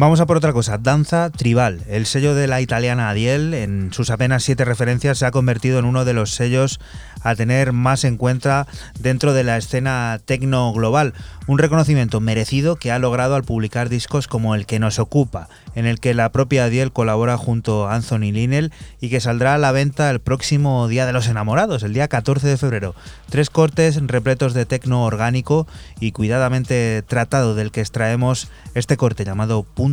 Vamos 0.00 0.20
a 0.20 0.26
por 0.26 0.36
otra 0.36 0.52
cosa, 0.52 0.78
Danza 0.78 1.28
Tribal. 1.28 1.82
El 1.88 2.06
sello 2.06 2.36
de 2.36 2.46
la 2.46 2.60
italiana 2.60 3.10
Adiel, 3.10 3.52
en 3.52 3.92
sus 3.92 4.10
apenas 4.10 4.44
siete 4.44 4.64
referencias, 4.64 5.18
se 5.18 5.26
ha 5.26 5.32
convertido 5.32 5.80
en 5.80 5.86
uno 5.86 6.04
de 6.04 6.12
los 6.12 6.34
sellos 6.34 6.78
a 7.24 7.34
tener 7.34 7.72
más 7.72 8.04
en 8.04 8.16
cuenta 8.16 8.68
dentro 9.00 9.32
de 9.32 9.42
la 9.42 9.56
escena 9.56 10.20
tecno 10.24 10.72
global. 10.72 11.14
Un 11.48 11.58
reconocimiento 11.58 12.20
merecido 12.20 12.76
que 12.76 12.92
ha 12.92 13.00
logrado 13.00 13.34
al 13.34 13.42
publicar 13.42 13.88
discos 13.88 14.28
como 14.28 14.54
el 14.54 14.66
que 14.66 14.78
nos 14.78 15.00
ocupa, 15.00 15.48
en 15.74 15.84
el 15.84 15.98
que 15.98 16.14
la 16.14 16.30
propia 16.30 16.66
Adiel 16.66 16.92
colabora 16.92 17.36
junto 17.36 17.88
a 17.88 17.96
Anthony 17.96 18.30
Linnell 18.30 18.72
y 19.00 19.08
que 19.08 19.20
saldrá 19.20 19.54
a 19.54 19.58
la 19.58 19.72
venta 19.72 20.10
el 20.10 20.20
próximo 20.20 20.86
Día 20.86 21.06
de 21.06 21.12
los 21.12 21.26
Enamorados, 21.26 21.82
el 21.82 21.92
día 21.92 22.06
14 22.06 22.46
de 22.46 22.56
febrero. 22.56 22.94
Tres 23.30 23.50
cortes 23.50 24.00
repletos 24.06 24.54
de 24.54 24.64
tecno 24.64 25.02
orgánico 25.02 25.66
y 25.98 26.12
cuidadamente 26.12 27.02
tratado 27.02 27.56
del 27.56 27.72
que 27.72 27.80
extraemos 27.80 28.48
este 28.74 28.96
corte 28.96 29.24
llamado 29.24 29.64
Punto 29.64 29.87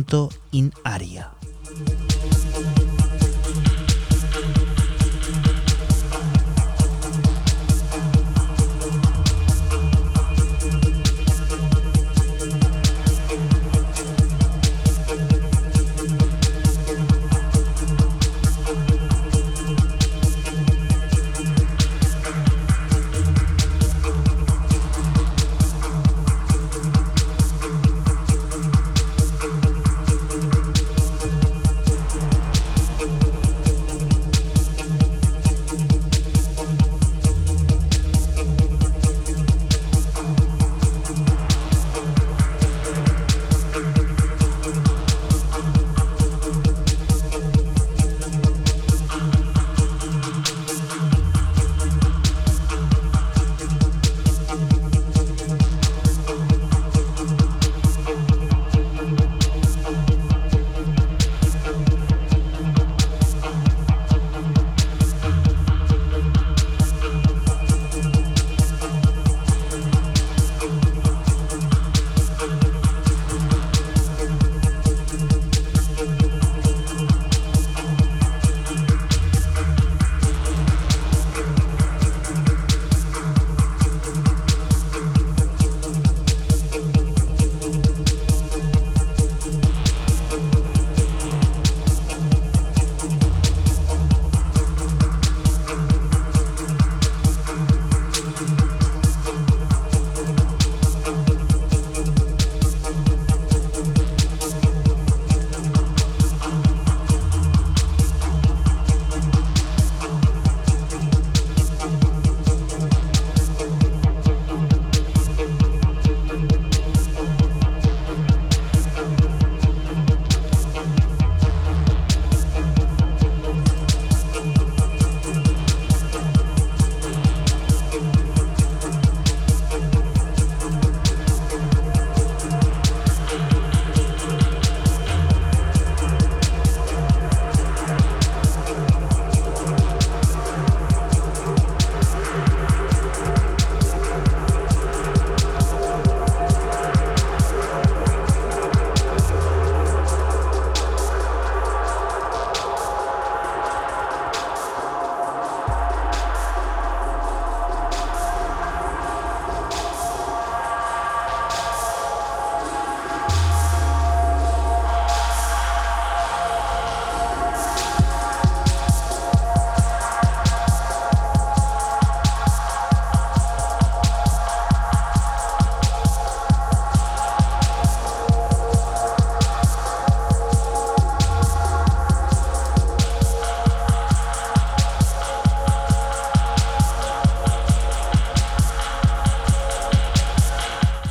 in 0.52 0.72
Aria. 0.84 1.35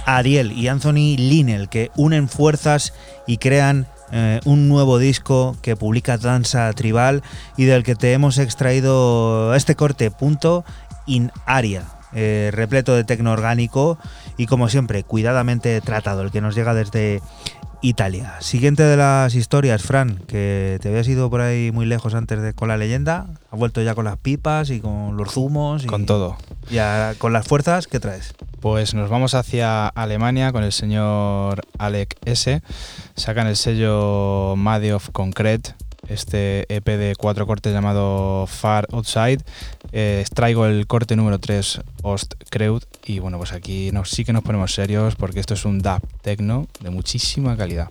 Ariel 0.05 0.51
y 0.51 0.67
Anthony 0.67 1.17
Linnell, 1.17 1.69
que 1.69 1.91
unen 1.95 2.29
fuerzas 2.29 2.93
y 3.27 3.37
crean 3.37 3.87
eh, 4.11 4.39
un 4.45 4.69
nuevo 4.69 4.99
disco 4.99 5.57
que 5.61 5.75
publica 5.75 6.17
Danza 6.17 6.71
Tribal 6.73 7.23
y 7.57 7.65
del 7.65 7.83
que 7.83 7.95
te 7.95 8.13
hemos 8.13 8.37
extraído 8.37 9.53
este 9.55 9.75
corte, 9.75 10.11
punto 10.11 10.63
in 11.07 11.31
aria. 11.45 11.83
eh, 12.17 12.49
repleto 12.53 12.95
de 12.95 13.03
tecno 13.03 13.31
orgánico 13.33 13.97
y 14.37 14.45
como 14.45 14.69
siempre, 14.69 15.03
cuidadamente 15.03 15.79
tratado, 15.81 16.21
el 16.21 16.31
que 16.31 16.39
nos 16.41 16.55
llega 16.55 16.73
desde 16.73 17.21
Italia. 17.81 18.33
Siguiente 18.39 18.83
de 18.83 18.97
las 18.97 19.35
historias, 19.35 19.83
Fran, 19.83 20.17
que 20.27 20.79
te 20.81 20.89
habías 20.89 21.07
ido 21.07 21.29
por 21.29 21.41
ahí 21.41 21.71
muy 21.71 21.85
lejos 21.85 22.13
antes 22.15 22.41
de 22.41 22.53
con 22.53 22.67
la 22.67 22.77
leyenda, 22.77 23.27
has 23.51 23.59
vuelto 23.59 23.81
ya 23.81 23.95
con 23.95 24.05
las 24.05 24.17
pipas 24.17 24.69
y 24.69 24.79
con 24.79 25.17
los 25.17 25.31
zumos 25.31 25.83
y 25.83 25.87
Con 25.87 26.05
todo. 26.05 26.37
ya 26.69 27.13
con 27.17 27.33
las 27.33 27.47
fuerzas, 27.47 27.87
¿qué 27.87 27.99
traes? 27.99 28.33
Pues 28.59 28.93
nos 28.93 29.09
vamos 29.09 29.35
hacia 29.35 29.87
Alemania 29.87 30.51
con 30.51 30.63
el 30.63 30.71
señor 30.71 31.61
Alec 31.77 32.15
S. 32.25 32.61
Sacan 33.15 33.47
el 33.47 33.55
sello 33.55 34.55
Made 34.55 34.93
of 34.93 35.09
Concrete, 35.11 35.75
este 36.07 36.65
EP 36.73 36.85
de 36.85 37.15
cuatro 37.17 37.45
cortes 37.47 37.73
llamado 37.73 38.47
Far 38.47 38.87
Outside. 38.91 39.39
Eh, 39.91 40.19
extraigo 40.21 40.65
el 40.65 40.87
corte 40.87 41.15
número 41.15 41.39
3, 41.39 41.81
Ostkreut. 42.03 42.83
Y 43.05 43.19
bueno, 43.19 43.37
pues 43.37 43.53
aquí 43.53 43.91
nos, 43.91 44.09
sí 44.09 44.25
que 44.25 44.33
nos 44.33 44.43
ponemos 44.43 44.73
serios 44.73 45.15
porque 45.15 45.39
esto 45.39 45.53
es 45.53 45.65
un 45.65 45.79
dub 45.79 46.01
techno 46.21 46.67
de 46.81 46.89
muchísima 46.89 47.55
calidad. 47.55 47.89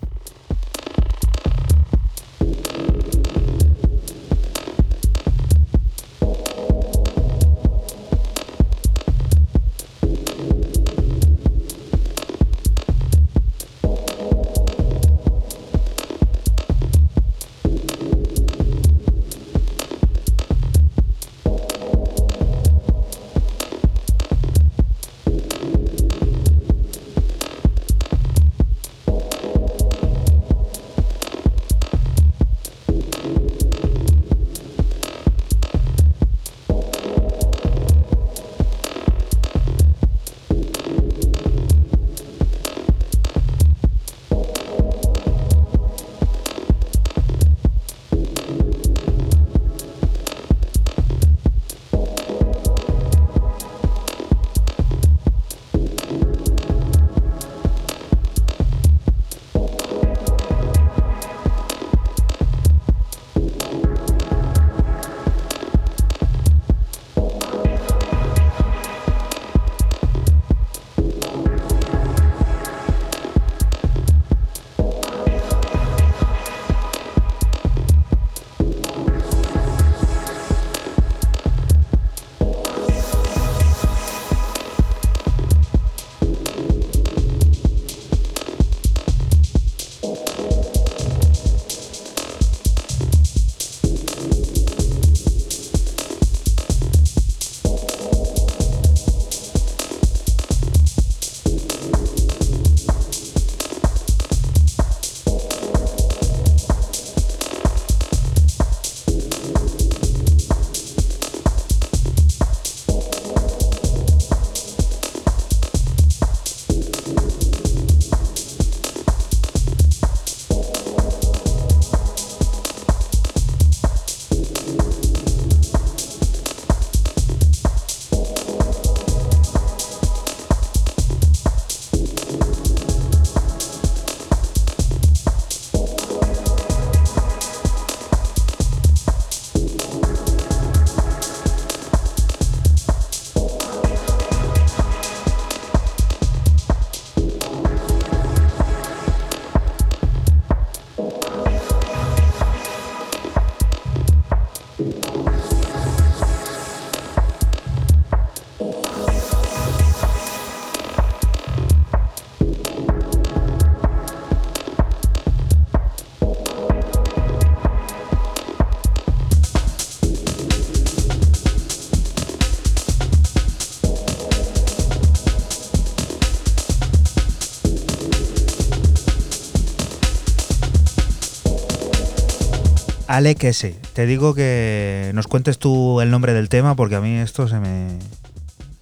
Alec 183.17 183.45
S. 183.45 183.75
Te 183.93 184.07
digo 184.07 184.35
que 184.35 185.11
nos 185.15 185.27
cuentes 185.27 185.59
tú 185.59 186.01
el 186.01 186.11
nombre 186.11 186.33
del 186.33 186.49
tema 186.49 186.75
porque 186.75 186.97
a 186.97 187.01
mí 187.01 187.17
esto 187.19 187.47
se 187.49 187.59
me 187.61 187.99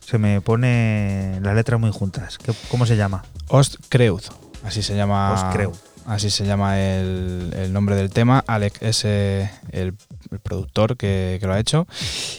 se 0.00 0.18
me 0.18 0.40
pone 0.40 1.38
las 1.42 1.54
letras 1.54 1.80
muy 1.80 1.90
juntas. 1.90 2.38
¿Qué- 2.38 2.52
¿Cómo 2.70 2.84
se 2.86 2.96
llama? 2.96 3.24
Ostkreuz, 3.48 4.30
así 4.64 4.82
se 4.82 4.94
llama. 4.96 5.32
Ostkreuz. 5.32 5.78
Así 6.04 6.30
se 6.30 6.44
llama 6.44 6.80
el, 6.80 7.54
el 7.56 7.72
nombre 7.72 7.94
del 7.94 8.10
tema. 8.10 8.42
Alex 8.48 8.82
es 8.82 9.02
eh, 9.04 9.48
el, 9.70 9.94
el 10.32 10.40
productor 10.40 10.96
que, 10.96 11.36
que 11.40 11.46
lo 11.46 11.52
ha 11.52 11.60
hecho. 11.60 11.86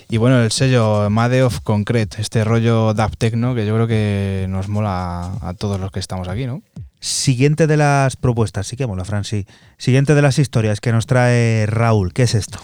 Y 0.09 0.17
bueno, 0.17 0.41
el 0.43 0.51
sello 0.51 1.09
Made 1.09 1.43
of 1.43 1.61
Concrete, 1.61 2.21
este 2.21 2.43
rollo 2.43 2.93
dub 2.93 3.15
techno 3.17 3.55
que 3.55 3.65
yo 3.65 3.73
creo 3.75 3.87
que 3.87 4.47
nos 4.49 4.67
mola 4.67 5.31
a 5.41 5.53
todos 5.53 5.79
los 5.79 5.91
que 5.91 6.01
estamos 6.01 6.27
aquí, 6.27 6.45
¿no? 6.45 6.61
Siguiente 7.03 7.67
de 7.67 7.75
las 7.75 8.15
propuestas, 8.15 8.65
sí 8.65 8.77
que 8.77 8.87
mola, 8.87 9.03
Fran, 9.03 9.25
sí. 9.25 9.45
Siguiente 9.77 10.15
de 10.15 10.21
las 10.21 10.39
historias 10.39 10.79
que 10.79 10.93
nos 10.93 11.05
trae 11.05 11.65
Raúl. 11.65 12.13
¿Qué 12.13 12.23
es 12.23 12.33
esto? 12.33 12.59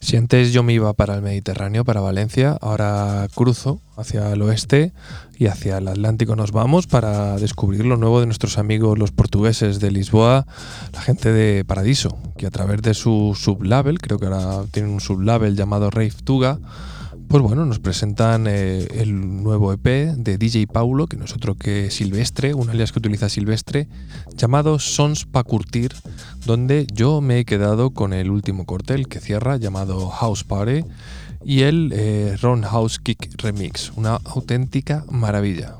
Si 0.00 0.16
antes 0.16 0.52
yo 0.52 0.64
me 0.64 0.72
iba 0.72 0.92
para 0.94 1.14
el 1.14 1.22
Mediterráneo, 1.22 1.84
para 1.84 2.00
Valencia, 2.00 2.58
ahora 2.60 3.28
cruzo 3.32 3.80
hacia 3.96 4.32
el 4.32 4.42
oeste 4.42 4.92
y 5.38 5.46
hacia 5.46 5.78
el 5.78 5.86
Atlántico 5.86 6.34
nos 6.34 6.50
vamos 6.50 6.88
para 6.88 7.36
descubrir 7.36 7.86
lo 7.86 7.96
nuevo 7.96 8.18
de 8.18 8.26
nuestros 8.26 8.58
amigos 8.58 8.98
los 8.98 9.12
portugueses 9.12 9.78
de 9.78 9.92
Lisboa, 9.92 10.44
la 10.92 11.00
gente 11.00 11.32
de 11.32 11.64
Paradiso, 11.64 12.18
que 12.36 12.48
a 12.48 12.50
través 12.50 12.82
de 12.82 12.94
su 12.94 13.38
sublabel, 13.40 14.00
creo 14.00 14.18
que 14.18 14.26
ahora 14.26 14.64
tienen 14.72 14.90
un 14.90 15.00
sublabel 15.00 15.54
llamado 15.54 15.90
Rave 15.90 16.14
Tuga, 16.24 16.58
pues 17.28 17.42
bueno, 17.42 17.66
nos 17.66 17.78
presentan 17.78 18.46
eh, 18.46 18.86
el 18.94 19.42
nuevo 19.42 19.72
EP 19.72 19.84
de 20.16 20.38
DJ 20.38 20.66
Paulo, 20.66 21.06
que 21.06 21.16
no 21.16 21.24
es 21.24 21.34
otro 21.34 21.54
que 21.54 21.90
Silvestre, 21.90 22.54
un 22.54 22.70
alias 22.70 22.92
que 22.92 22.98
utiliza 22.98 23.28
Silvestre, 23.28 23.88
llamado 24.36 24.78
Sons 24.78 25.24
Pa 25.24 25.42
Curtir, 25.42 25.92
donde 26.46 26.86
yo 26.92 27.20
me 27.20 27.38
he 27.38 27.44
quedado 27.44 27.90
con 27.90 28.12
el 28.12 28.30
último 28.30 28.66
corte, 28.66 28.94
el 28.94 29.08
que 29.08 29.20
cierra, 29.20 29.56
llamado 29.56 30.08
House 30.08 30.44
Party, 30.44 30.84
y 31.44 31.62
el 31.62 31.92
eh, 31.94 32.36
Ron 32.40 32.62
House 32.62 32.98
Kick 32.98 33.40
Remix, 33.42 33.92
una 33.96 34.16
auténtica 34.24 35.04
maravilla. 35.10 35.76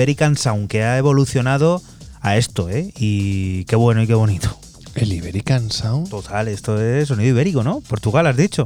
Iberican 0.00 0.34
Sound 0.38 0.68
que 0.68 0.82
ha 0.82 0.96
evolucionado 0.96 1.82
a 2.22 2.38
esto, 2.38 2.70
¿eh? 2.70 2.90
Y 2.96 3.64
qué 3.64 3.76
bueno 3.76 4.02
y 4.02 4.06
qué 4.06 4.14
bonito. 4.14 4.56
El 4.94 5.12
Iberican 5.12 5.70
Sound, 5.70 6.08
Total, 6.08 6.48
esto 6.48 6.80
es 6.82 7.08
sonido 7.08 7.28
ibérico, 7.28 7.62
¿no? 7.62 7.80
Portugal, 7.82 8.26
has 8.26 8.36
dicho. 8.38 8.64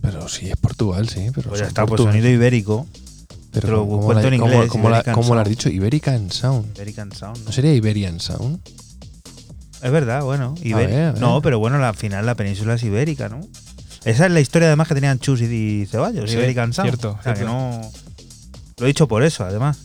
pero 0.00 0.28
sí, 0.28 0.50
es 0.50 0.56
Portugal, 0.56 1.08
sí. 1.08 1.28
Pero 1.32 1.50
Pues 1.50 1.60
ya 1.60 1.68
está, 1.68 1.86
pues 1.86 2.00
sonido 2.02 2.28
ibérico. 2.28 2.86
Pero 3.52 3.66
te 3.68 3.72
lo 3.72 3.86
¿cómo, 3.86 4.00
cuento 4.02 4.22
la- 4.22 4.28
en 4.28 4.34
inglés, 4.42 4.68
cómo 4.68 4.88
la- 4.90 4.96
Iberican 4.96 5.14
cómo 5.14 5.34
lo 5.36 5.40
has 5.40 5.48
dicho? 5.48 5.68
Iberican 5.68 6.30
Sound. 6.32 6.74
Iberican 6.76 7.12
Sound. 7.12 7.38
¿no? 7.38 7.44
¿No 7.44 7.52
sería 7.52 7.72
Iberian 7.74 8.18
Sound? 8.18 8.58
Es 9.82 9.90
verdad, 9.92 10.22
bueno. 10.24 10.54
Iberi- 10.62 10.86
ver, 10.88 11.04
a 11.04 11.12
ver. 11.12 11.20
No, 11.20 11.40
pero 11.42 11.58
bueno, 11.60 11.76
al 11.84 11.94
final 11.94 12.26
la 12.26 12.34
península 12.34 12.74
es 12.74 12.82
ibérica, 12.82 13.28
¿no? 13.28 13.40
Esa 14.04 14.26
es 14.26 14.32
la 14.32 14.40
historia 14.40 14.66
además 14.66 14.88
que 14.88 14.94
tenían 14.94 15.20
Chus 15.20 15.40
y 15.42 15.86
Ceballos, 15.88 16.28
Sí, 16.28 16.36
Iberican 16.36 16.72
Sound. 16.72 16.90
cierto, 16.90 17.16
O 17.18 17.22
sea, 17.22 17.34
que 17.34 17.38
cierto. 17.40 17.54
no... 17.54 17.92
Lo 18.78 18.84
he 18.86 18.88
dicho 18.88 19.06
por 19.06 19.22
eso, 19.22 19.44
además. 19.44 19.78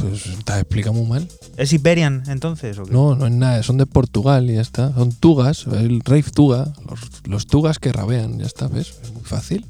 Pues 0.00 0.22
te 0.44 0.52
has 0.52 0.60
explicado 0.60 0.94
muy 0.94 1.06
mal. 1.06 1.28
¿Es 1.56 1.72
Iberian 1.72 2.22
entonces? 2.28 2.78
¿o 2.78 2.84
qué? 2.84 2.92
No, 2.92 3.14
no 3.16 3.26
es 3.26 3.32
nada, 3.32 3.62
son 3.62 3.78
de 3.78 3.86
Portugal 3.86 4.48
y 4.48 4.54
ya 4.54 4.60
está. 4.60 4.92
Son 4.94 5.12
tugas, 5.12 5.66
el 5.66 6.00
rave 6.04 6.22
tuga, 6.34 6.68
los, 6.88 7.00
los 7.24 7.46
tugas 7.46 7.78
que 7.78 7.92
rabean, 7.92 8.38
ya 8.38 8.46
está, 8.46 8.68
¿ves? 8.68 8.94
Es 9.02 9.12
muy 9.12 9.22
fácil. 9.24 9.66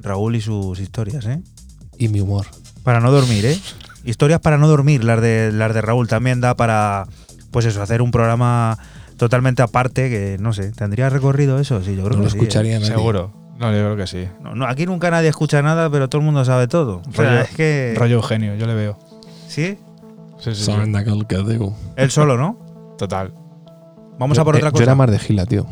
Raúl 0.00 0.36
y 0.36 0.40
sus 0.40 0.80
historias, 0.80 1.26
¿eh? 1.26 1.40
Y 1.96 2.08
mi 2.08 2.20
humor. 2.20 2.46
Para 2.82 3.00
no 3.00 3.10
dormir, 3.12 3.46
¿eh? 3.46 3.58
Historias 4.04 4.40
para 4.40 4.58
no 4.58 4.68
dormir, 4.68 5.04
las 5.04 5.20
de, 5.20 5.50
las 5.52 5.74
de 5.74 5.80
Raúl. 5.82 6.08
También 6.08 6.40
da 6.40 6.56
para, 6.56 7.06
pues 7.50 7.66
eso, 7.66 7.82
hacer 7.82 8.00
un 8.02 8.10
programa 8.10 8.78
totalmente 9.16 9.62
aparte 9.62 10.08
que, 10.08 10.36
no 10.40 10.52
sé, 10.52 10.70
¿tendría 10.72 11.08
recorrido 11.10 11.58
eso? 11.58 11.82
Sí, 11.82 11.94
yo 11.96 12.04
creo 12.04 12.16
No 12.16 12.22
lo 12.22 12.24
que 12.24 12.30
sí, 12.30 12.36
¿eh? 12.36 12.40
escucharía 12.40 12.78
nadie. 12.78 12.92
Seguro. 12.92 13.32
No, 13.58 13.66
yo 13.72 13.78
creo 13.78 13.96
que 13.96 14.06
sí. 14.06 14.28
No, 14.40 14.54
no, 14.54 14.66
aquí 14.66 14.86
nunca 14.86 15.10
nadie 15.10 15.28
escucha 15.28 15.60
nada, 15.62 15.90
pero 15.90 16.08
todo 16.08 16.20
el 16.20 16.24
mundo 16.26 16.44
sabe 16.44 16.68
todo. 16.68 17.02
O 17.08 17.12
sea, 17.12 17.24
Rollo- 17.24 17.42
es 17.42 17.50
que... 17.56 17.94
Rollo 17.96 18.14
Eugenio, 18.16 18.54
yo 18.54 18.66
le 18.66 18.74
veo. 18.74 18.98
¿Sí? 19.48 19.78
Sí, 20.38 20.54
sí, 20.54 20.54
sí. 20.54 20.64
Saben 20.64 20.92
de 20.92 20.98
aquel 20.98 21.26
que 21.26 21.38
digo. 21.42 21.74
Él 21.96 22.10
solo, 22.10 22.36
¿no? 22.36 22.94
Total. 22.96 23.32
Vamos 24.18 24.38
a 24.38 24.44
por 24.44 24.54
Eh, 24.54 24.58
otra 24.58 24.68
Yo 24.68 24.72
cosa. 24.72 24.82
era 24.84 24.94
más 24.94 25.10
de 25.10 25.18
Gila, 25.18 25.46
tío. 25.46 25.66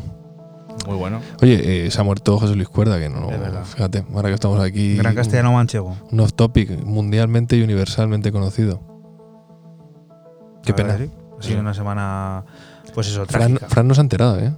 Muy 0.87 0.95
bueno. 0.95 1.19
Oye, 1.41 1.87
eh, 1.87 1.91
se 1.91 1.99
ha 1.99 2.03
muerto 2.03 2.37
José 2.37 2.55
Luis 2.55 2.69
Cuerda, 2.69 2.97
que 2.99 3.09
no. 3.09 3.29
Es 3.29 3.39
verdad. 3.39 3.63
Fíjate, 3.65 4.05
ahora 4.13 4.29
que 4.29 4.35
estamos 4.35 4.59
aquí. 4.61 4.95
Gran 4.97 5.15
castellano 5.15 5.51
manchego. 5.53 5.95
Un 6.11 6.19
off 6.21 6.33
topic 6.33 6.83
mundialmente 6.83 7.55
y 7.57 7.61
universalmente 7.61 8.31
conocido. 8.31 8.81
Qué 10.63 10.71
La 10.71 10.75
pena. 10.75 10.87
verdad 10.93 11.05
que 11.05 11.11
sí. 11.11 11.13
Ha 11.39 11.43
sido 11.43 11.59
una 11.61 11.73
semana, 11.73 12.45
pues 12.93 13.07
eso, 13.07 13.25
Fran, 13.25 13.53
trágica. 13.55 13.69
Fran 13.69 13.87
no 13.87 13.93
se 13.93 14.01
ha 14.01 14.03
enterado, 14.03 14.39
¿eh? 14.39 14.53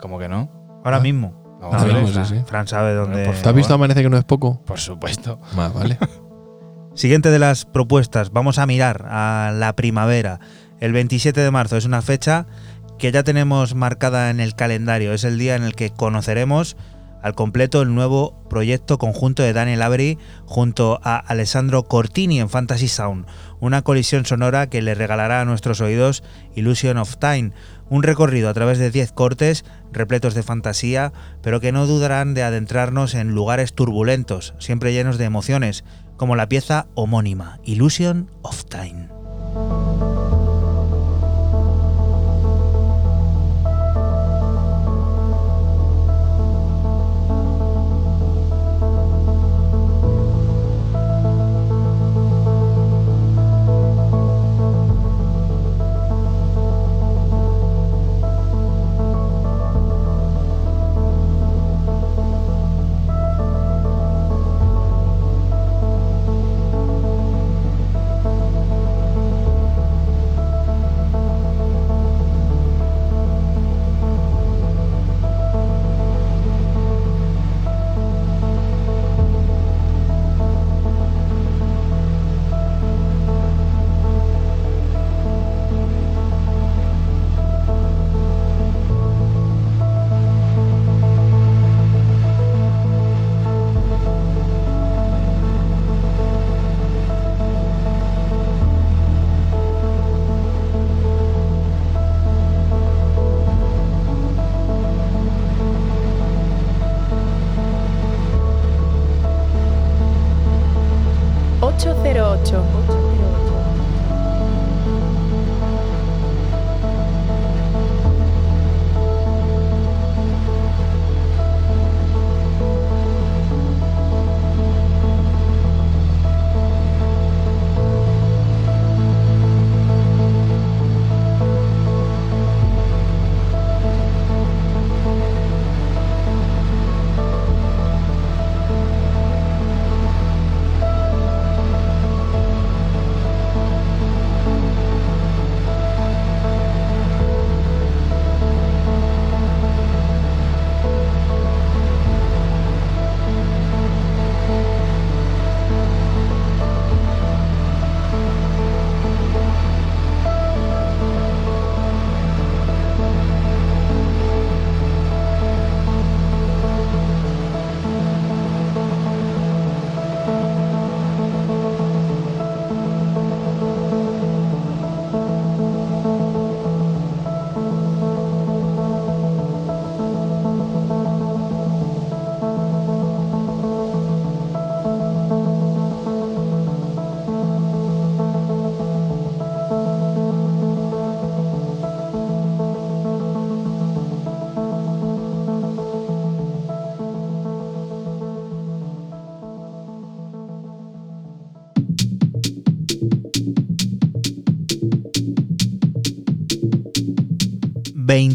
¿Cómo 0.00 0.18
que 0.18 0.28
no? 0.28 0.48
Ahora 0.84 0.98
Ah. 0.98 1.00
mismo. 1.00 1.42
No, 1.60 1.70
No, 1.70 1.78
Ahora 1.78 1.92
no, 1.94 2.00
mismo, 2.00 2.08
Fran, 2.12 2.26
sí, 2.26 2.34
sí. 2.36 2.42
Fran 2.46 2.66
sabe 2.66 2.94
dónde... 2.94 3.24
¿Te 3.42 3.48
has 3.48 3.54
visto 3.54 3.72
Amanece 3.72 4.02
que 4.02 4.10
no 4.10 4.18
es 4.18 4.24
poco? 4.24 4.60
Por 4.66 4.78
supuesto. 4.78 5.38
Más, 5.56 5.72
vale. 5.72 5.98
Siguiente 6.94 7.32
de 7.32 7.40
las 7.40 7.64
propuestas, 7.64 8.30
vamos 8.30 8.58
a 8.58 8.66
mirar 8.66 9.06
a 9.08 9.52
la 9.52 9.74
primavera. 9.74 10.38
El 10.78 10.92
27 10.92 11.40
de 11.40 11.50
marzo 11.50 11.76
es 11.76 11.86
una 11.86 12.02
fecha 12.02 12.46
que 13.00 13.10
ya 13.10 13.24
tenemos 13.24 13.74
marcada 13.74 14.30
en 14.30 14.38
el 14.38 14.54
calendario. 14.54 15.12
Es 15.12 15.24
el 15.24 15.36
día 15.36 15.56
en 15.56 15.64
el 15.64 15.74
que 15.74 15.90
conoceremos 15.90 16.76
al 17.20 17.34
completo 17.34 17.82
el 17.82 17.94
nuevo 17.94 18.38
proyecto 18.48 18.98
conjunto 18.98 19.42
de 19.42 19.52
Daniel 19.52 19.82
Avery 19.82 20.18
junto 20.46 21.00
a 21.02 21.16
Alessandro 21.16 21.82
Cortini 21.82 22.38
en 22.38 22.48
Fantasy 22.48 22.86
Sound. 22.86 23.26
Una 23.58 23.82
colisión 23.82 24.24
sonora 24.24 24.68
que 24.68 24.80
le 24.80 24.94
regalará 24.94 25.40
a 25.40 25.44
nuestros 25.44 25.80
oídos 25.80 26.22
Illusion 26.54 26.98
of 26.98 27.16
Time. 27.16 27.50
Un 27.88 28.04
recorrido 28.04 28.48
a 28.48 28.54
través 28.54 28.78
de 28.78 28.92
10 28.92 29.10
cortes 29.12 29.64
repletos 29.90 30.34
de 30.34 30.42
fantasía, 30.44 31.12
pero 31.42 31.60
que 31.60 31.72
no 31.72 31.86
dudarán 31.86 32.34
de 32.34 32.44
adentrarnos 32.44 33.14
en 33.14 33.34
lugares 33.34 33.74
turbulentos, 33.74 34.54
siempre 34.58 34.92
llenos 34.92 35.18
de 35.18 35.24
emociones, 35.24 35.82
como 36.16 36.36
la 36.36 36.48
pieza 36.48 36.86
homónima, 36.94 37.58
Illusion 37.64 38.30
of 38.42 38.64
Time. 38.66 39.13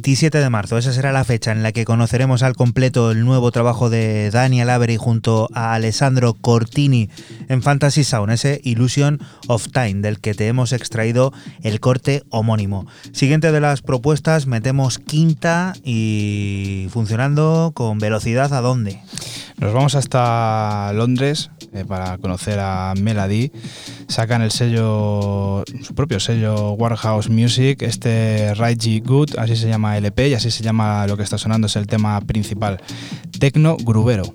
...27 0.10 0.40
de 0.40 0.49
marzo, 0.49 0.80
esa 0.80 0.91
será 0.91 1.11
la 1.11 1.23
fecha 1.23 1.52
en 1.52 1.61
la 1.61 1.72
que 1.72 1.86
conoceremos 1.86 2.41
al 2.41 2.56
completo 2.56 3.11
el 3.11 3.23
nuevo 3.23 3.52
trabajo 3.52 3.91
de 3.91 4.31
Daniel 4.31 4.72
Avery 4.72 4.98
junto 4.98 5.48
a 5.53 5.76
Alessandro 5.76 6.34
Cortini 6.34 7.11
en 7.48 7.61
Fantasy 7.61 8.03
Sound, 8.03 8.31
ese 8.31 8.60
Illusion 8.64 9.19
of 9.48 9.68
Time, 9.68 10.02
del 10.02 10.19
que 10.19 10.34
te 10.34 10.48
hemos 10.48 10.73
extraído 10.73 11.31
el 11.61 11.80
corte 11.80 12.23
homónimo. 12.31 12.88
Siguiente 13.11 13.52
de 13.52 13.60
las 13.60 13.84
propuestas, 13.84 14.48
metemos 14.48 14.98
quinta 14.98 15.73
y 15.84 16.88
funcionando 16.90 17.72
con 17.76 17.99
velocidad 17.99 18.52
a 18.56 18.61
dónde. 18.61 18.99
Nos 19.60 19.73
vamos 19.73 19.95
hasta 19.95 20.94
Londres 20.94 21.52
eh, 21.73 21.84
para 21.86 22.18
conocer 22.18 22.60
a 22.60 22.94
Melody. 22.99 23.52
Sacan 24.07 24.41
el 24.41 24.52
sello, 24.52 25.64
su 25.84 25.94
propio 25.94 26.22
sello 26.22 26.72
Warehouse 26.72 27.30
Music, 27.30 27.81
este 27.81 28.53
G 28.53 29.03
Good, 29.06 29.38
así 29.38 29.57
se 29.57 29.68
llama 29.68 29.98
el 29.98 30.06
EP 30.06 30.19
y 30.19 30.34
así 30.34 30.49
se 30.49 30.64
llama 30.64 31.06
lo 31.07 31.18
que 31.18 31.23
está 31.23 31.38
sonando, 31.38 31.68
es 31.68 31.76
el 31.76 31.88
tema 31.88 32.22
principal. 32.22 32.80
Tecno 33.38 33.76
Grubero. 33.76 34.34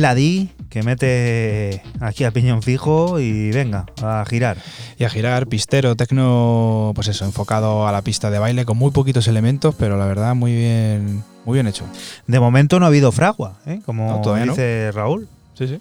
Melody 0.00 0.48
que 0.70 0.82
mete 0.82 1.82
aquí 2.00 2.24
a 2.24 2.30
piñón 2.30 2.62
fijo 2.62 3.20
y 3.20 3.50
venga, 3.50 3.84
a 4.02 4.24
girar. 4.26 4.56
Y 4.98 5.04
a 5.04 5.10
girar, 5.10 5.46
pistero, 5.46 5.94
tecno, 5.94 6.92
pues 6.94 7.08
eso, 7.08 7.24
enfocado 7.24 7.86
a 7.86 7.92
la 7.92 8.02
pista 8.02 8.30
de 8.30 8.38
baile 8.38 8.64
con 8.64 8.78
muy 8.78 8.92
poquitos 8.92 9.28
elementos, 9.28 9.74
pero 9.76 9.98
la 9.98 10.06
verdad 10.06 10.34
muy 10.34 10.54
bien, 10.54 11.22
muy 11.44 11.54
bien 11.56 11.66
hecho. 11.66 11.84
De 12.26 12.40
momento 12.40 12.78
no 12.78 12.86
ha 12.86 12.88
habido 12.88 13.12
fragua, 13.12 13.58
¿eh? 13.66 13.80
como 13.84 14.22
No, 14.24 14.34
dice 14.34 14.90
Raúl. 14.92 15.28
Sí, 15.54 15.68
sí. 15.68 15.80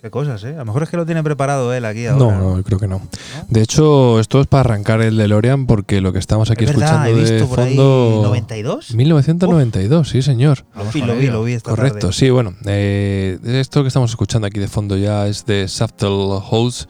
Qué 0.00 0.10
cosas, 0.10 0.44
¿eh? 0.44 0.54
A 0.54 0.58
lo 0.58 0.66
mejor 0.66 0.84
es 0.84 0.90
que 0.90 0.96
lo 0.96 1.04
tiene 1.04 1.24
preparado 1.24 1.74
él 1.74 1.84
aquí 1.84 2.06
ahora. 2.06 2.24
No, 2.24 2.38
no, 2.38 2.56
yo 2.56 2.62
creo 2.62 2.78
que 2.78 2.86
no. 2.86 3.02
De 3.48 3.62
hecho, 3.62 4.20
esto 4.20 4.40
es 4.40 4.46
para 4.46 4.60
arrancar 4.60 5.02
el 5.02 5.16
DeLorean 5.16 5.66
porque 5.66 6.00
lo 6.00 6.12
que 6.12 6.20
estamos 6.20 6.52
aquí 6.52 6.66
es 6.66 6.70
verdad, 6.70 7.08
escuchando 7.08 7.20
he 7.20 7.24
de 7.24 7.40
ahí 7.42 7.76
fondo. 7.76 8.22
92. 8.28 8.94
1992, 8.94 10.08
sí, 10.08 10.22
señor. 10.22 10.64
Vi, 10.92 11.00
lo 11.02 11.16
vi, 11.16 11.26
lo 11.26 11.42
vi 11.44 11.52
esta 11.54 11.70
Correcto, 11.70 11.98
tarde. 11.98 12.12
sí, 12.12 12.30
bueno, 12.30 12.54
eh, 12.64 13.38
esto 13.44 13.82
que 13.82 13.88
estamos 13.88 14.10
escuchando 14.10 14.46
aquí 14.46 14.58
de 14.60 14.68
fondo 14.68 14.96
ya 14.96 15.26
es 15.26 15.44
de 15.46 15.68
Subtle 15.68 16.40
Holes, 16.50 16.88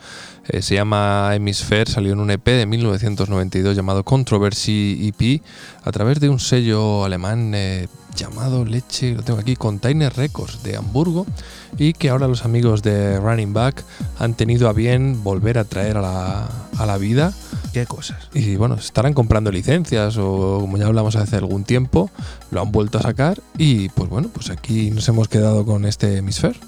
eh, 0.48 0.62
se 0.62 0.74
llama 0.74 1.30
Hemisphere, 1.34 1.90
salió 1.90 2.12
en 2.12 2.20
un 2.20 2.30
EP 2.30 2.44
de 2.46 2.66
1992 2.66 3.76
llamado 3.76 4.04
Controversy 4.04 5.12
EP 5.14 5.42
a 5.84 5.92
través 5.92 6.20
de 6.20 6.28
un 6.28 6.40
sello 6.40 7.04
alemán 7.04 7.52
eh, 7.54 7.88
llamado 8.16 8.64
Leche, 8.64 9.14
lo 9.14 9.22
tengo 9.22 9.38
aquí, 9.40 9.56
Container 9.56 10.12
Records 10.14 10.62
de 10.62 10.76
Hamburgo 10.76 11.26
y 11.78 11.92
que 11.92 12.08
ahora 12.10 12.26
los 12.28 12.44
amigos 12.44 12.82
de 12.82 13.18
Running 13.20 13.52
Back 13.52 13.84
han 14.18 14.34
tenido 14.34 14.68
a 14.68 14.72
bien 14.72 15.22
volver 15.22 15.58
a 15.58 15.64
traer 15.64 15.98
a 15.98 16.02
la, 16.02 16.48
a 16.78 16.86
la 16.86 16.98
vida 16.98 17.32
Qué 17.72 17.86
cosas. 17.86 18.28
y 18.34 18.56
bueno, 18.56 18.76
estarán 18.76 19.14
comprando 19.14 19.50
licencias 19.50 20.16
o 20.16 20.58
como 20.60 20.78
ya 20.78 20.86
hablamos 20.86 21.16
hace 21.16 21.36
algún 21.36 21.64
tiempo, 21.64 22.10
lo 22.50 22.60
han 22.60 22.72
vuelto 22.72 22.98
a 22.98 23.02
sacar 23.02 23.40
y 23.56 23.88
pues 23.90 24.08
bueno, 24.08 24.28
pues 24.32 24.50
aquí 24.50 24.90
nos 24.90 25.08
hemos 25.08 25.28
quedado 25.28 25.64
con 25.64 25.84
este 25.84 26.16
Hemisphere. 26.16 26.58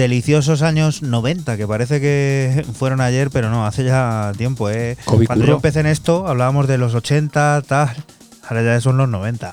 Deliciosos 0.00 0.62
años 0.62 1.02
90, 1.02 1.56
que 1.56 1.66
parece 1.66 2.00
que 2.00 2.64
fueron 2.78 3.00
ayer, 3.00 3.30
pero 3.30 3.50
no, 3.50 3.66
hace 3.66 3.84
ya 3.84 4.32
tiempo, 4.36 4.70
¿eh? 4.70 4.96
Cuando 5.04 5.26
curro. 5.34 5.46
yo 5.46 5.54
empecé 5.56 5.80
en 5.80 5.86
esto, 5.86 6.26
hablábamos 6.26 6.66
de 6.66 6.78
los 6.78 6.94
80, 6.94 7.62
tal. 7.66 7.90
Ahora 8.48 8.62
ya 8.64 8.80
son 8.80 8.96
los 8.96 9.08
90. 9.08 9.52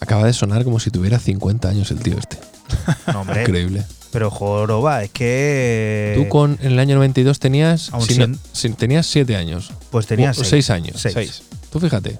Acaba 0.00 0.24
de 0.26 0.32
sonar 0.32 0.64
como 0.64 0.80
si 0.80 0.90
tuviera 0.90 1.18
50 1.18 1.68
años 1.68 1.90
el 1.90 1.98
tío 1.98 2.16
este. 2.18 2.38
No, 3.12 3.20
hombre. 3.22 3.42
Increíble. 3.42 3.84
Pero 4.12 4.30
joroba, 4.30 5.02
es 5.02 5.10
que. 5.10 6.14
Tú 6.16 6.28
con 6.28 6.56
en 6.62 6.72
el 6.72 6.78
año 6.78 6.94
92 6.96 7.38
tenías 7.38 7.92
Aún 7.92 8.06
sin- 8.06 8.38
si- 8.52 8.70
tenías 8.70 9.06
7 9.06 9.36
años. 9.36 9.72
Pues 9.90 10.06
tenía 10.06 10.30
O- 10.30 10.34
seis. 10.34 10.48
seis 10.48 10.70
años. 10.70 10.96
Seis. 11.00 11.14
Seis. 11.14 11.42
Tú 11.70 11.78
fíjate. 11.80 12.18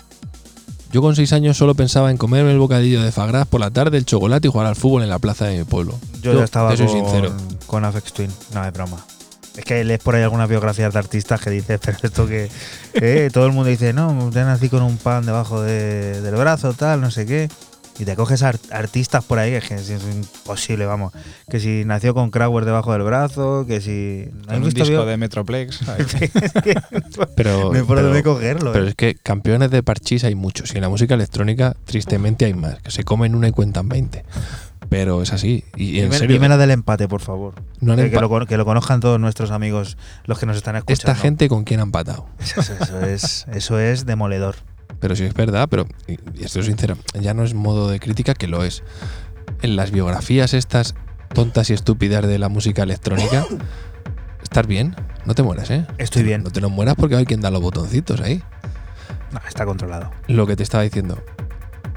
Yo 0.92 1.02
con 1.02 1.14
6 1.14 1.32
años 1.32 1.56
solo 1.56 1.76
pensaba 1.76 2.10
en 2.10 2.16
comerme 2.16 2.50
el 2.50 2.58
bocadillo 2.58 3.00
de 3.02 3.12
Fagras 3.12 3.46
por 3.46 3.60
la 3.60 3.70
tarde, 3.70 3.96
el 3.96 4.04
chocolate 4.04 4.48
y 4.48 4.50
jugar 4.50 4.66
al 4.66 4.74
fútbol 4.74 5.04
en 5.04 5.08
la 5.08 5.20
plaza 5.20 5.46
de 5.46 5.58
mi 5.58 5.64
pueblo. 5.64 5.96
Yo, 6.20 6.36
ya 6.36 6.42
estaba 6.44 6.70
te 6.72 6.78
soy 6.78 6.86
con, 6.88 6.96
sincero. 6.96 7.32
Con 7.70 7.84
Afex 7.84 8.12
Twin. 8.12 8.30
No, 8.52 8.64
es 8.64 8.72
broma. 8.72 8.98
Es 9.56 9.64
que 9.64 9.82
lees 9.84 10.00
por 10.00 10.14
ahí 10.14 10.22
algunas 10.22 10.48
biografías 10.48 10.92
de 10.92 10.98
artistas 10.98 11.40
que 11.40 11.50
dices, 11.50 11.78
pero 11.84 11.98
esto 12.02 12.26
que. 12.26 12.50
eh, 12.94 13.30
todo 13.32 13.46
el 13.46 13.52
mundo 13.52 13.70
dice, 13.70 13.92
no, 13.92 14.30
te 14.32 14.42
nací 14.44 14.68
con 14.68 14.82
un 14.82 14.96
pan 14.96 15.24
debajo 15.24 15.62
de- 15.62 16.20
del 16.20 16.34
brazo, 16.34 16.72
tal, 16.74 17.00
no 17.00 17.10
sé 17.10 17.26
qué. 17.26 17.48
Y 17.98 18.04
te 18.06 18.16
coges 18.16 18.42
ar- 18.42 18.58
artistas 18.70 19.22
por 19.24 19.38
ahí, 19.38 19.52
es 19.52 19.64
que 19.68 19.74
es, 19.74 19.90
imposible, 19.90 20.86
vamos. 20.86 21.12
Que 21.50 21.60
si 21.60 21.84
nació 21.84 22.14
con 22.14 22.30
Crowder 22.30 22.64
debajo 22.64 22.92
del 22.94 23.02
brazo, 23.02 23.66
que 23.68 23.82
si. 23.82 24.24
¿no 24.32 24.46
Con 24.46 24.54
has 24.54 24.58
un 24.62 24.70
disco 24.70 24.88
bio- 24.88 25.04
de 25.04 25.16
Metroplex. 25.18 25.80
Pero, 27.36 27.72
No 27.72 27.84
dónde 27.84 27.84
pero- 28.22 28.22
cogerlo, 28.22 28.72
pero 28.72 28.86
eh. 28.86 28.88
es 28.90 28.94
que 28.94 29.14
campeones 29.16 29.70
de 29.70 29.82
parchís 29.82 30.24
hay 30.24 30.34
muchos. 30.34 30.72
Y 30.72 30.76
en 30.78 30.82
la 30.82 30.88
música 30.88 31.14
electrónica, 31.14 31.74
tristemente, 31.84 32.44
hay 32.46 32.54
más. 32.54 32.80
Que 32.80 32.90
se 32.90 33.04
comen 33.04 33.34
una 33.34 33.48
y 33.48 33.52
cuentan 33.52 33.88
20. 33.88 34.24
Pero 34.90 35.22
es 35.22 35.32
así. 35.32 35.64
Y 35.76 36.00
en 36.00 36.06
Dime, 36.06 36.18
serio. 36.18 36.34
dime 36.34 36.48
la 36.48 36.58
del 36.58 36.72
empate, 36.72 37.08
por 37.08 37.20
favor. 37.22 37.54
no 37.80 37.96
Que, 37.96 38.10
lo, 38.10 38.46
que 38.46 38.56
lo 38.58 38.64
conozcan 38.66 39.00
todos 39.00 39.18
nuestros 39.18 39.52
amigos, 39.52 39.96
los 40.24 40.38
que 40.38 40.44
nos 40.46 40.56
están 40.56 40.76
escuchando. 40.76 41.12
esta 41.12 41.14
gente 41.14 41.48
con 41.48 41.64
quién 41.64 41.80
ha 41.80 41.84
empatado. 41.84 42.26
Eso, 42.40 42.60
eso 42.60 43.00
es, 43.00 43.46
eso 43.52 43.78
es 43.78 44.04
demoledor. 44.04 44.56
Pero 44.98 45.16
sí 45.16 45.24
es 45.24 45.32
verdad, 45.32 45.68
pero 45.70 45.86
y 46.08 46.44
estoy 46.44 46.64
sincero, 46.64 46.98
ya 47.18 47.32
no 47.32 47.44
es 47.44 47.54
modo 47.54 47.88
de 47.88 48.00
crítica 48.00 48.34
que 48.34 48.48
lo 48.48 48.64
es. 48.64 48.82
En 49.62 49.76
las 49.76 49.92
biografías 49.92 50.52
estas 50.52 50.94
tontas 51.32 51.70
y 51.70 51.72
estúpidas 51.72 52.26
de 52.26 52.38
la 52.38 52.48
música 52.48 52.82
electrónica. 52.82 53.46
¿Estás 54.42 54.66
bien? 54.66 54.96
No 55.24 55.34
te 55.34 55.42
mueras, 55.44 55.70
¿eh? 55.70 55.86
Estoy 55.98 56.24
bien. 56.24 56.42
No 56.42 56.50
te 56.50 56.60
nos 56.60 56.72
mueras 56.72 56.96
porque 56.96 57.14
hay 57.14 57.24
quien 57.24 57.40
da 57.40 57.50
los 57.50 57.62
botoncitos 57.62 58.20
ahí. 58.20 58.42
No, 59.32 59.40
está 59.48 59.64
controlado. 59.64 60.10
Lo 60.26 60.46
que 60.46 60.56
te 60.56 60.64
estaba 60.64 60.82
diciendo. 60.82 61.22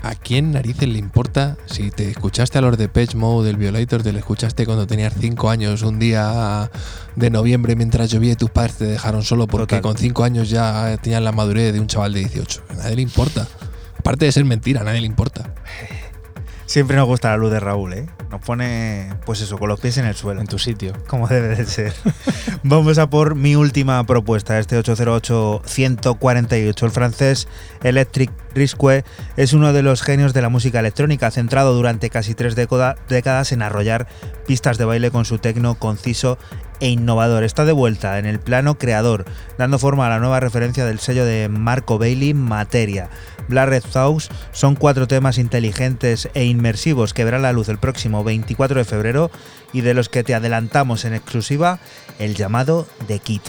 ¿A 0.04 0.16
quién 0.16 0.52
narices 0.52 0.90
le 0.90 1.00
importa 1.00 1.56
si 1.66 1.90
te 1.90 2.10
escuchaste 2.10 2.58
a 2.58 2.62
los 2.62 2.78
de 2.78 2.90
Patch 2.90 3.16
Mode, 3.16 3.48
del 3.48 3.56
Violator, 3.56 4.04
te 4.04 4.12
lo 4.12 4.20
escuchaste 4.20 4.66
cuando 4.66 4.86
tenías 4.86 5.14
5 5.18 5.50
años, 5.50 5.82
un 5.82 5.98
día 5.98 6.70
de 7.16 7.30
noviembre 7.30 7.78
mientras 7.78 8.12
llovía 8.12 8.34
y 8.34 8.36
tus 8.36 8.50
padres 8.50 8.76
te 8.76 8.86
dejaron 8.86 9.24
solo 9.24 9.48
porque 9.48 9.78
Total. 9.78 9.82
con 9.82 9.98
5 9.98 10.24
años 10.26 10.50
ya 10.50 10.98
tenían 11.02 11.24
la 11.24 11.32
madurez 11.32 11.72
de 11.72 11.80
un 11.80 11.88
chaval 11.88 12.12
de 12.12 12.20
18? 12.20 12.64
A 12.68 12.74
nadie 12.74 12.98
le 12.98 13.02
importa. 13.02 13.48
Aparte 13.98 14.26
de 14.26 14.34
ser 14.34 14.44
mentira, 14.44 14.82
a 14.82 14.84
nadie 14.84 15.00
le 15.00 15.08
importa. 15.08 15.54
Siempre 16.74 16.98
nos 16.98 17.06
gusta 17.06 17.30
la 17.30 17.38
luz 17.38 17.52
de 17.52 17.60
Raúl, 17.60 17.94
¿eh? 17.94 18.08
Nos 18.32 18.41
pone, 18.41 19.14
pues 19.28 19.40
eso, 19.41 19.60
con 19.60 19.70
los 19.70 19.80
pies 19.80 20.00
en 20.00 20.06
el 20.06 20.16
suelo. 20.16 20.41
En 20.41 20.48
tu 20.48 20.58
sitio. 20.58 20.94
como 21.06 21.28
debe 21.28 21.50
de 21.50 21.68
ser. 21.68 21.94
Vamos 22.64 22.98
a 22.98 23.12
por 23.12 23.36
mi 23.36 23.56
última 23.56 24.04
propuesta, 24.08 24.58
este 24.58 24.80
808-148. 24.80 26.84
El 26.84 26.90
francés 26.90 27.48
Electric 27.84 28.32
Risque 28.56 29.06
es 29.38 29.54
uno 29.54 29.72
de 29.72 29.84
los 29.84 30.02
genios 30.02 30.34
de 30.34 30.41
la 30.41 30.50
música 30.50 30.80
electrónica, 30.80 31.30
centrado 31.30 31.76
durante 31.76 32.10
casi 32.10 32.34
tres 32.34 32.56
décadas 32.56 33.52
en 33.52 33.62
arrollar 33.62 34.08
pistas 34.48 34.80
de 34.80 34.86
baile 34.86 35.12
con 35.12 35.26
su 35.26 35.38
tecno 35.38 35.76
conciso 35.76 36.40
e 36.84 36.89
innovador. 36.89 37.43
Está 37.43 37.64
de 37.64 37.72
vuelta 37.72 38.19
en 38.19 38.26
el 38.26 38.41
plano 38.41 38.77
creador, 38.77 39.23
dando 39.57 39.80
forma 39.80 40.05
a 40.05 40.10
la 40.10 40.19
nueva 40.19 40.41
referencia 40.41 40.85
del 40.85 40.99
sello 40.99 41.23
de 41.23 41.47
Marco 41.47 41.97
Bailey, 41.97 42.34
Materia. 42.34 43.10
Blared 43.47 43.84
Thoughts 43.84 44.30
son 44.51 44.76
cuatro 44.76 45.07
temas 45.07 45.38
inteligentes 45.38 46.27
e 46.34 46.43
inmersivos 46.43 47.14
que 47.14 47.23
verán 47.23 47.41
la 47.41 47.53
luz 47.53 47.69
el 47.69 47.77
próximo 47.77 48.26
24 48.26 48.80
de 48.80 48.85
febrero 48.85 49.31
y 49.72 49.80
de 49.80 49.93
los 49.93 50.10
que 50.10 50.26
te 50.26 50.35
adelantamos 50.35 51.05
en 51.05 51.14
exclusiva 51.14 51.80
el 52.19 52.35
llamado 52.35 52.85
The 53.07 53.19
Kit. 53.19 53.43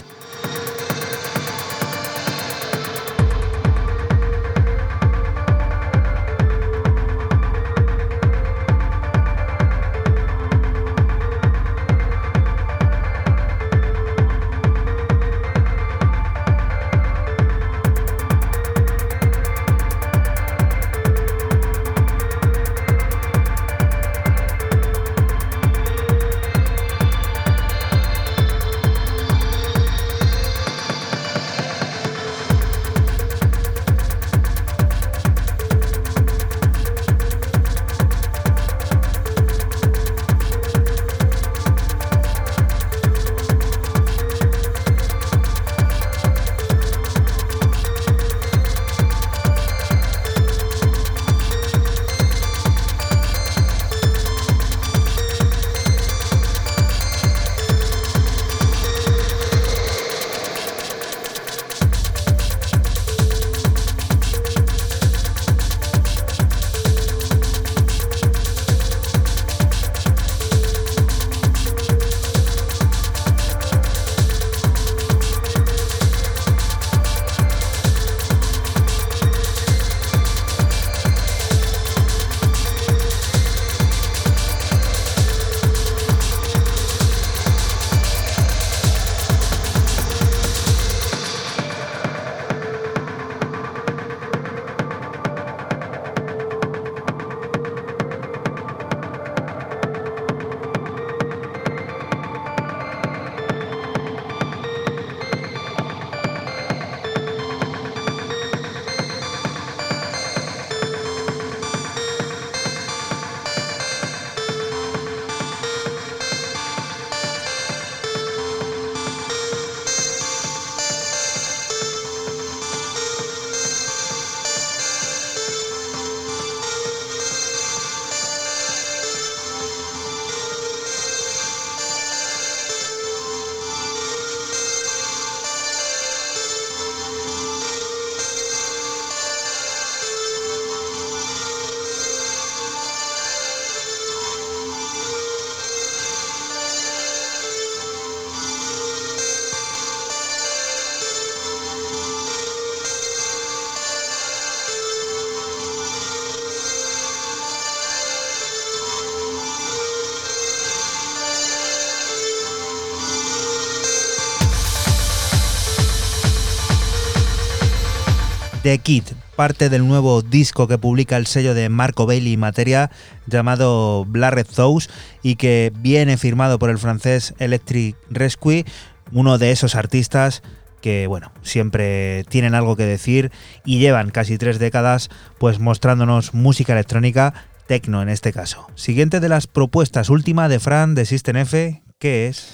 The 168.65 168.79
Kid, 168.79 169.03
parte 169.35 169.69
del 169.69 169.87
nuevo 169.87 170.23
disco 170.23 170.67
que 170.67 170.79
publica 170.79 171.17
el 171.17 171.27
sello 171.27 171.53
de 171.53 171.69
Marco 171.69 172.07
Bailey 172.07 172.35
Materia 172.35 172.89
llamado 173.27 174.05
Blared 174.05 174.47
Thoughts 174.47 174.89
y 175.21 175.35
que 175.35 175.71
viene 175.81 176.17
firmado 176.17 176.57
por 176.57 176.71
el 176.71 176.79
francés 176.79 177.35
Electric 177.37 177.95
Rescue, 178.09 178.65
uno 179.11 179.37
de 179.37 179.51
esos 179.51 179.75
artistas 179.75 180.41
que 180.81 181.05
bueno, 181.05 181.31
siempre 181.43 182.23
tienen 182.23 182.55
algo 182.55 182.75
que 182.75 182.87
decir 182.87 183.31
y 183.65 183.77
llevan 183.77 184.09
casi 184.09 184.39
tres 184.39 184.57
décadas 184.57 185.11
pues 185.37 185.59
mostrándonos 185.59 186.33
música 186.33 186.73
electrónica, 186.73 187.35
tecno 187.67 188.01
en 188.01 188.09
este 188.09 188.33
caso. 188.33 188.65
Siguiente 188.73 189.19
de 189.19 189.29
las 189.29 189.45
propuestas, 189.45 190.09
última 190.09 190.49
de 190.49 190.59
Fran 190.59 190.95
de 190.95 191.05
System 191.05 191.37
F, 191.37 191.83
¿qué 191.99 192.29
es? 192.29 192.47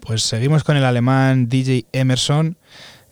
Pues 0.00 0.24
seguimos 0.24 0.64
con 0.64 0.76
el 0.76 0.84
alemán 0.84 1.48
DJ 1.48 1.86
Emerson, 1.92 2.56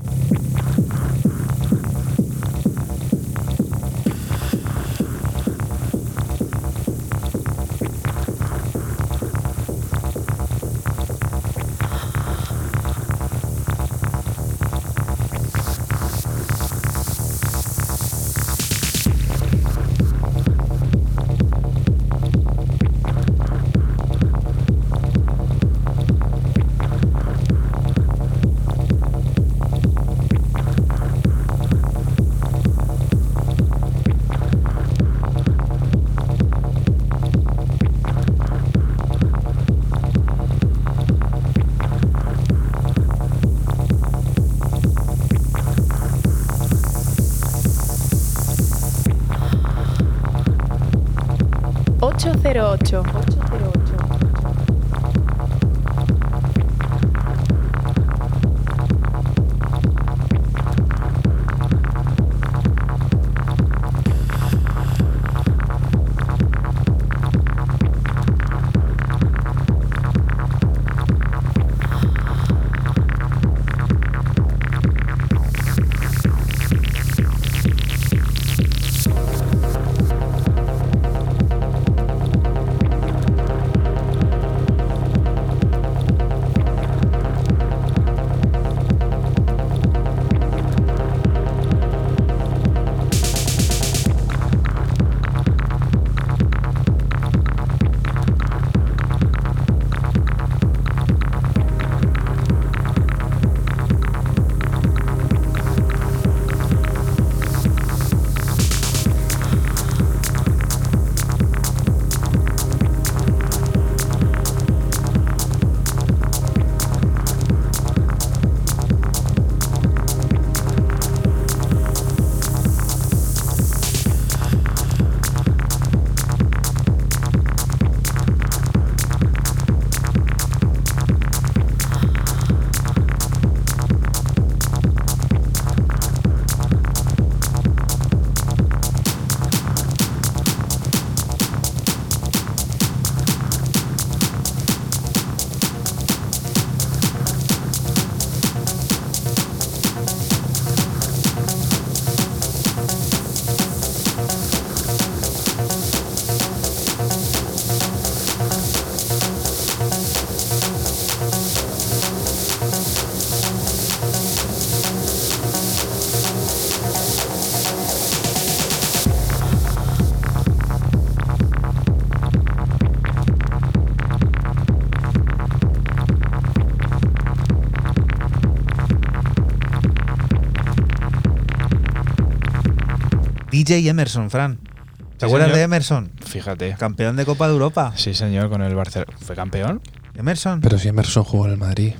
DJ 183.64 183.88
Emerson, 183.88 184.30
Fran. 184.30 184.58
¿Te 184.58 185.20
Sí, 185.20 185.26
acuerdas 185.26 185.46
señor. 185.48 185.56
de 185.58 185.62
Emerson? 185.62 186.10
Fíjate. 186.24 186.74
Campeón 186.78 187.16
de 187.16 187.24
Copa 187.24 187.46
de 187.46 187.52
Europa. 187.54 187.92
Sí, 187.96 188.14
señor, 188.14 188.48
con 188.50 188.62
el 188.62 188.74
Barcelona. 188.74 189.12
¿Fue 189.20 189.34
campeón? 189.36 189.80
Emerson. 190.16 190.60
Pero 190.60 190.78
si 190.78 190.88
Emerson 190.88 191.24
jugó 191.24 191.46
en 191.46 191.52
el 191.52 191.58
Madrid. 191.58 191.92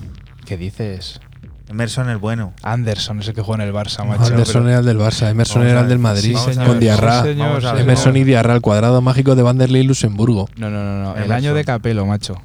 ¿Qué 0.47 0.57
dices? 0.57 1.21
Emerson 1.69 2.11
el 2.11 2.19
bueno. 2.19 2.53
Anderson 2.63 3.21
es 3.21 3.29
el 3.29 3.35
que 3.35 3.41
juega 3.41 3.63
en 3.63 3.69
el 3.69 3.75
Barça, 3.75 4.05
macho. 4.07 4.25
Anderson 4.25 4.63
pero- 4.65 4.69
era 4.71 4.79
el 4.81 4.85
del 4.85 4.99
Barça, 4.99 5.31
Emerson 5.31 5.61
Vamos 5.63 5.71
era 5.73 5.81
el 5.81 5.89
del 5.89 5.99
Madrid. 5.99 6.37
Sí. 6.37 6.55
Con 6.67 6.79
Diarra. 6.79 7.23
Sí. 7.23 7.31
Emerson 7.81 8.17
y 8.17 8.25
Diarra, 8.25 8.55
el 8.55 8.61
cuadrado 8.61 9.01
mágico 9.01 9.35
de 9.35 9.43
Vanderlei 9.43 9.83
y 9.83 9.87
Luxemburgo. 9.87 10.49
No, 10.57 10.69
no, 10.71 10.85
no, 10.85 11.03
no. 11.03 11.11
El 11.13 11.17
Emerson. 11.25 11.33
año 11.37 11.55
de 11.55 11.65
Capelo, 11.65 12.05
macho. 12.07 12.41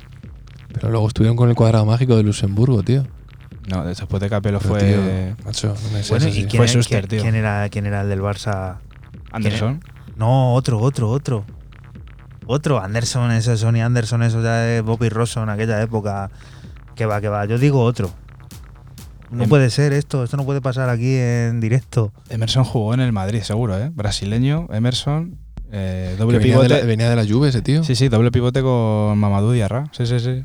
Pero 0.74 0.90
luego 0.90 1.08
estuvieron 1.08 1.36
con 1.36 1.50
el 1.50 1.56
cuadrado 1.56 1.86
mágico 1.86 2.16
de 2.16 2.24
Luxemburgo, 2.24 2.82
tío. 2.84 3.06
No, 3.68 3.84
después 3.84 4.22
de 4.22 4.30
Capelo 4.30 4.60
Pero, 4.60 4.70
fue 4.76 4.80
tío, 4.84 5.36
macho, 5.46 5.68
no 5.84 5.90
me 5.92 6.02
sé 6.04 6.10
Bueno, 6.14 6.28
¿y 6.30 6.32
quién, 6.46 6.50
Fue 6.50 6.68
Schuster, 6.68 7.08
quién- 7.08 7.10
tío. 7.10 7.22
quién 7.24 7.36
era, 7.36 7.68
quién 7.70 7.86
era 7.86 8.02
el 8.02 8.10
del 8.10 8.22
Barça? 8.22 8.78
Anderson. 9.32 9.82
No, 10.16 10.54
otro, 10.54 10.80
otro, 10.80 11.10
otro. 11.10 11.46
Otro, 12.46 12.82
Anderson, 12.82 13.32
ese 13.32 13.58
Sonny 13.58 13.82
Anderson, 13.82 14.24
eso 14.24 14.42
ya 14.42 14.56
de 14.56 14.82
Bobby 14.82 15.10
Rosso 15.10 15.44
en 15.44 15.50
aquella 15.50 15.82
época. 15.82 16.32
Que 16.96 17.06
va, 17.06 17.22
que 17.22 17.30
va. 17.30 17.46
Yo 17.46 17.58
digo 17.58 17.84
otro. 17.84 18.10
No 19.32 19.44
Em- 19.44 19.50
puede 19.50 19.70
ser 19.70 19.94
esto, 19.94 20.24
esto 20.24 20.36
no 20.38 20.44
puede 20.46 20.60
pasar 20.60 20.90
aquí 20.90 21.16
en 21.16 21.60
directo. 21.62 22.12
Emerson 22.30 22.64
jugó 22.64 22.94
en 22.96 23.00
el 23.02 23.12
Madrid, 23.12 23.42
seguro, 23.44 23.78
¿eh? 23.78 23.92
Brasileño, 23.94 24.68
Emerson, 24.72 25.38
eh, 25.72 26.16
doble 26.18 26.40
venía, 26.40 26.56
de 26.58 26.64
pivote. 26.64 26.82
la, 26.82 26.86
venía 26.88 27.10
de 27.10 27.16
la 27.16 27.26
Juve 27.26 27.50
ese 27.50 27.62
tío. 27.62 27.84
Sí, 27.84 27.96
sí, 27.96 28.10
doble 28.10 28.32
pivote 28.32 28.64
con 28.64 29.18
Mamadou 29.20 29.52
Diarra. 29.52 29.86
Sí, 29.92 30.08
sí, 30.08 30.20
sí. 30.20 30.44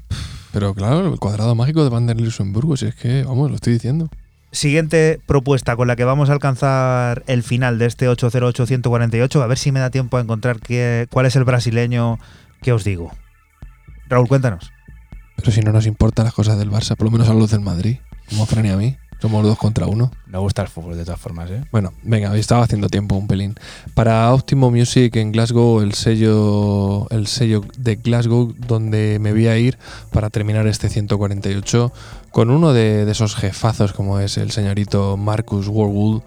Pero 0.53 0.75
claro, 0.75 1.11
el 1.13 1.19
cuadrado 1.19 1.55
mágico 1.55 1.83
de 1.83 1.89
Vanderlei 1.89 2.23
y 2.25 2.27
Luxemburgo, 2.27 2.77
si 2.77 2.87
es 2.87 2.95
que, 2.95 3.25
vamos, 3.25 3.49
lo 3.49 3.57
estoy 3.57 3.73
diciendo. 3.73 4.09
Siguiente 4.55 5.21
propuesta 5.27 5.75
con 5.75 5.89
la 5.89 5.97
que 5.97 6.05
vamos 6.05 6.31
a 6.31 6.33
alcanzar 6.33 7.25
el 7.27 7.43
final 7.43 7.77
de 7.81 7.87
este 7.87 8.09
808-148. 8.09 9.43
A 9.43 9.47
ver 9.49 9.59
si 9.59 9.73
me 9.73 9.81
da 9.81 9.91
tiempo 9.91 10.17
a 10.17 10.21
encontrar 10.21 10.61
qué, 10.61 11.09
cuál 11.11 11.27
es 11.27 11.35
el 11.35 11.43
brasileño 11.43 12.21
que 12.63 12.73
os 12.73 12.85
digo. 12.85 13.11
Raúl, 14.09 14.29
cuéntanos. 14.29 14.71
Pero 15.35 15.51
si 15.51 15.61
no 15.61 15.73
nos 15.73 15.87
importan 15.87 16.27
las 16.27 16.35
cosas 16.35 16.57
del 16.57 16.71
Barça, 16.71 16.95
por 16.95 17.07
lo 17.07 17.11
menos 17.11 17.29
a 17.29 17.35
los 17.35 17.51
del 17.51 17.63
Madrid, 17.63 17.97
como 18.29 18.47
Fran 18.47 18.67
a 18.67 18.77
mí. 18.77 18.97
Somos 19.25 19.43
dos 19.43 19.57
contra 19.57 19.87
uno. 19.87 20.11
Me 20.27 20.37
gusta 20.37 20.61
el 20.61 20.69
fútbol 20.69 20.99
de 20.99 21.05
todas 21.07 21.19
formas, 21.19 21.51
¿eh? 21.51 21.65
Bueno, 21.73 21.95
venga, 22.03 22.37
estaba 22.37 22.63
haciendo 22.63 22.91
tiempo 22.91 23.15
un 23.15 23.27
pelín. 23.27 23.55
Para 23.95 24.31
Optimo 24.35 24.71
Music 24.71 25.17
en 25.17 25.33
Glasgow, 25.33 25.81
el 25.81 25.95
sello, 25.95 27.09
el 27.09 27.27
sello 27.27 27.65
de 27.79 27.97
Glasgow, 27.97 28.55
donde 28.69 29.17
me 29.23 29.33
voy 29.33 29.47
a 29.47 29.57
ir 29.57 29.79
para 30.13 30.29
terminar 30.29 30.67
este 30.67 30.91
148 30.91 31.91
con 32.33 32.51
uno 32.51 32.75
de, 32.75 33.07
de 33.07 33.13
esos 33.13 33.35
jefazos 33.35 33.95
como 33.95 34.21
es 34.21 34.37
el 34.37 34.51
señorito 34.51 35.17
Marcus 35.17 35.69
Warwood, 35.69 36.21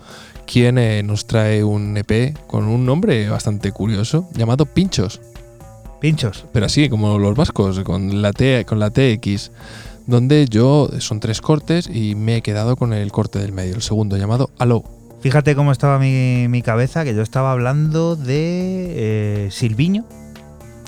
quien 0.48 0.80
eh, 0.80 1.04
nos 1.04 1.28
trae 1.28 1.64
un 1.64 1.96
EP 1.98 2.36
con 2.48 2.66
un 2.66 2.84
nombre 2.84 3.30
bastante 3.30 3.72
curioso 3.72 4.28
llamado 4.34 4.66
Pinchos. 4.66 5.22
Pinchos. 6.00 6.46
pero 6.52 6.66
así 6.66 6.90
como 6.90 7.18
los 7.18 7.36
vascos, 7.36 7.80
con 7.82 8.22
la, 8.22 8.32
T, 8.34 8.66
con 8.66 8.80
la 8.80 8.90
TX, 8.90 9.52
donde 10.08 10.48
yo 10.50 10.90
son 11.00 11.20
tres 11.20 11.42
cortes 11.42 11.88
y 11.94 12.16
me 12.16 12.38
he 12.38 12.42
quedado 12.42 12.76
con 12.76 12.94
el 12.94 13.12
corte 13.12 13.40
del 13.40 13.52
medio, 13.52 13.76
el 13.76 13.82
segundo 13.82 14.18
llamado 14.18 14.50
Aló. 14.58 14.84
Fíjate 15.22 15.56
cómo 15.56 15.72
estaba 15.72 16.00
mi, 16.00 16.48
mi 16.48 16.62
cabeza, 16.62 17.04
que 17.04 17.14
yo 17.14 17.22
estaba 17.22 17.52
hablando 17.52 18.16
de 18.16 19.46
eh, 19.46 19.52
Silviño, 19.52 20.06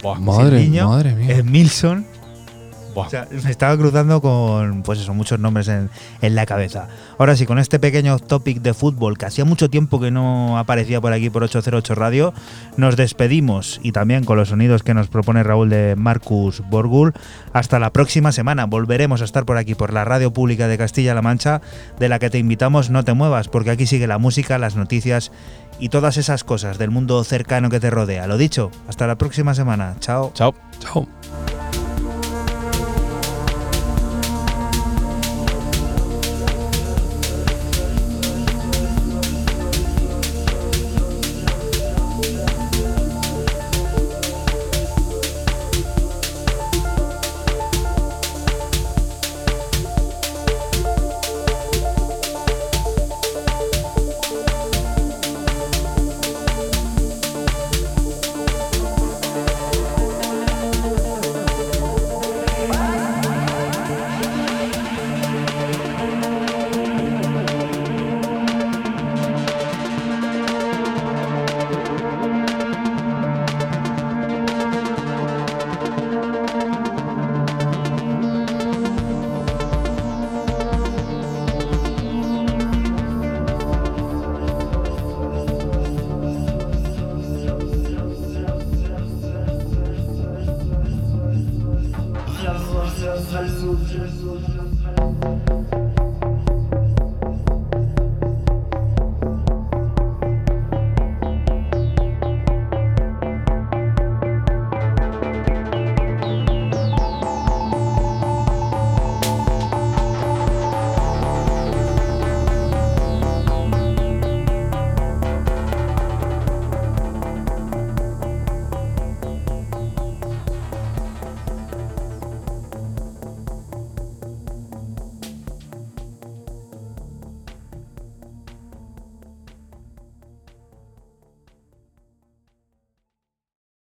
Buah, 0.02 0.20
Madre, 0.20 0.60
Silviño, 0.60 0.88
madre 0.88 1.14
mía. 1.14 1.44
Milson. 1.44 2.06
Buah. 3.00 3.08
O 3.08 3.10
sea, 3.10 3.28
me 3.44 3.52
estaba 3.52 3.78
cruzando 3.78 4.22
con, 4.22 4.84
pues 4.84 5.00
eso, 5.00 5.14
muchos 5.14 5.40
nombres 5.40 5.68
en, 5.68 5.90
en 6.22 6.36
la 6.36 6.46
cabeza. 6.46 6.88
Ahora 7.18 7.36
sí, 7.36 7.46
con 7.46 7.60
este 7.60 7.80
pequeño 7.80 8.20
topic 8.20 8.62
de 8.62 8.74
fútbol 8.74 9.18
que 9.18 9.26
hacía 9.26 9.46
mucho 9.46 9.70
tiempo 9.70 10.00
que 10.00 10.12
no 10.12 10.58
aparecía 10.58 11.02
por 11.02 11.14
aquí 11.14 11.30
por 11.30 11.44
808 11.44 11.96
Radio, 11.96 12.34
nos 12.78 12.96
despedimos 12.96 13.80
y 13.84 13.92
también 13.92 14.24
con 14.24 14.38
los 14.38 14.50
sonidos 14.50 14.84
que 14.84 14.94
nos 14.94 15.08
propone 15.08 15.44
Raúl 15.44 15.70
de 15.70 15.96
Marcus 15.96 16.62
Borgul. 16.70 17.14
Hasta 17.54 17.80
la 17.80 17.92
próxima 17.92 18.32
semana. 18.32 18.66
Volveremos 18.66 19.22
a 19.22 19.26
estar 19.26 19.46
por 19.46 19.58
aquí, 19.58 19.76
por 19.76 19.94
la 19.94 20.06
Radio 20.06 20.32
Pública 20.32 20.68
de 20.68 20.78
Castilla-La 20.78 21.22
Mancha, 21.22 21.62
de 22.00 22.10
la 22.10 22.20
que 22.20 22.30
te 22.30 22.38
invitamos 22.38 22.90
no 22.90 23.04
te 23.04 23.14
muevas, 23.14 23.48
porque 23.48 23.72
aquí 23.72 23.86
sigue 23.86 24.08
la 24.08 24.18
música, 24.18 24.58
las 24.58 24.76
noticias 24.76 25.32
y 25.80 25.90
todas 25.90 26.18
esas 26.18 26.44
cosas 26.44 26.78
del 26.78 26.92
mundo 26.92 27.24
cercano 27.24 27.70
que 27.70 27.80
te 27.80 27.90
rodea. 27.90 28.28
Lo 28.28 28.38
dicho, 28.38 28.72
hasta 28.88 29.08
la 29.08 29.18
próxima 29.18 29.54
semana. 29.54 29.96
Chao. 30.00 30.32
Chao. 30.34 30.54
Chao. 30.80 31.59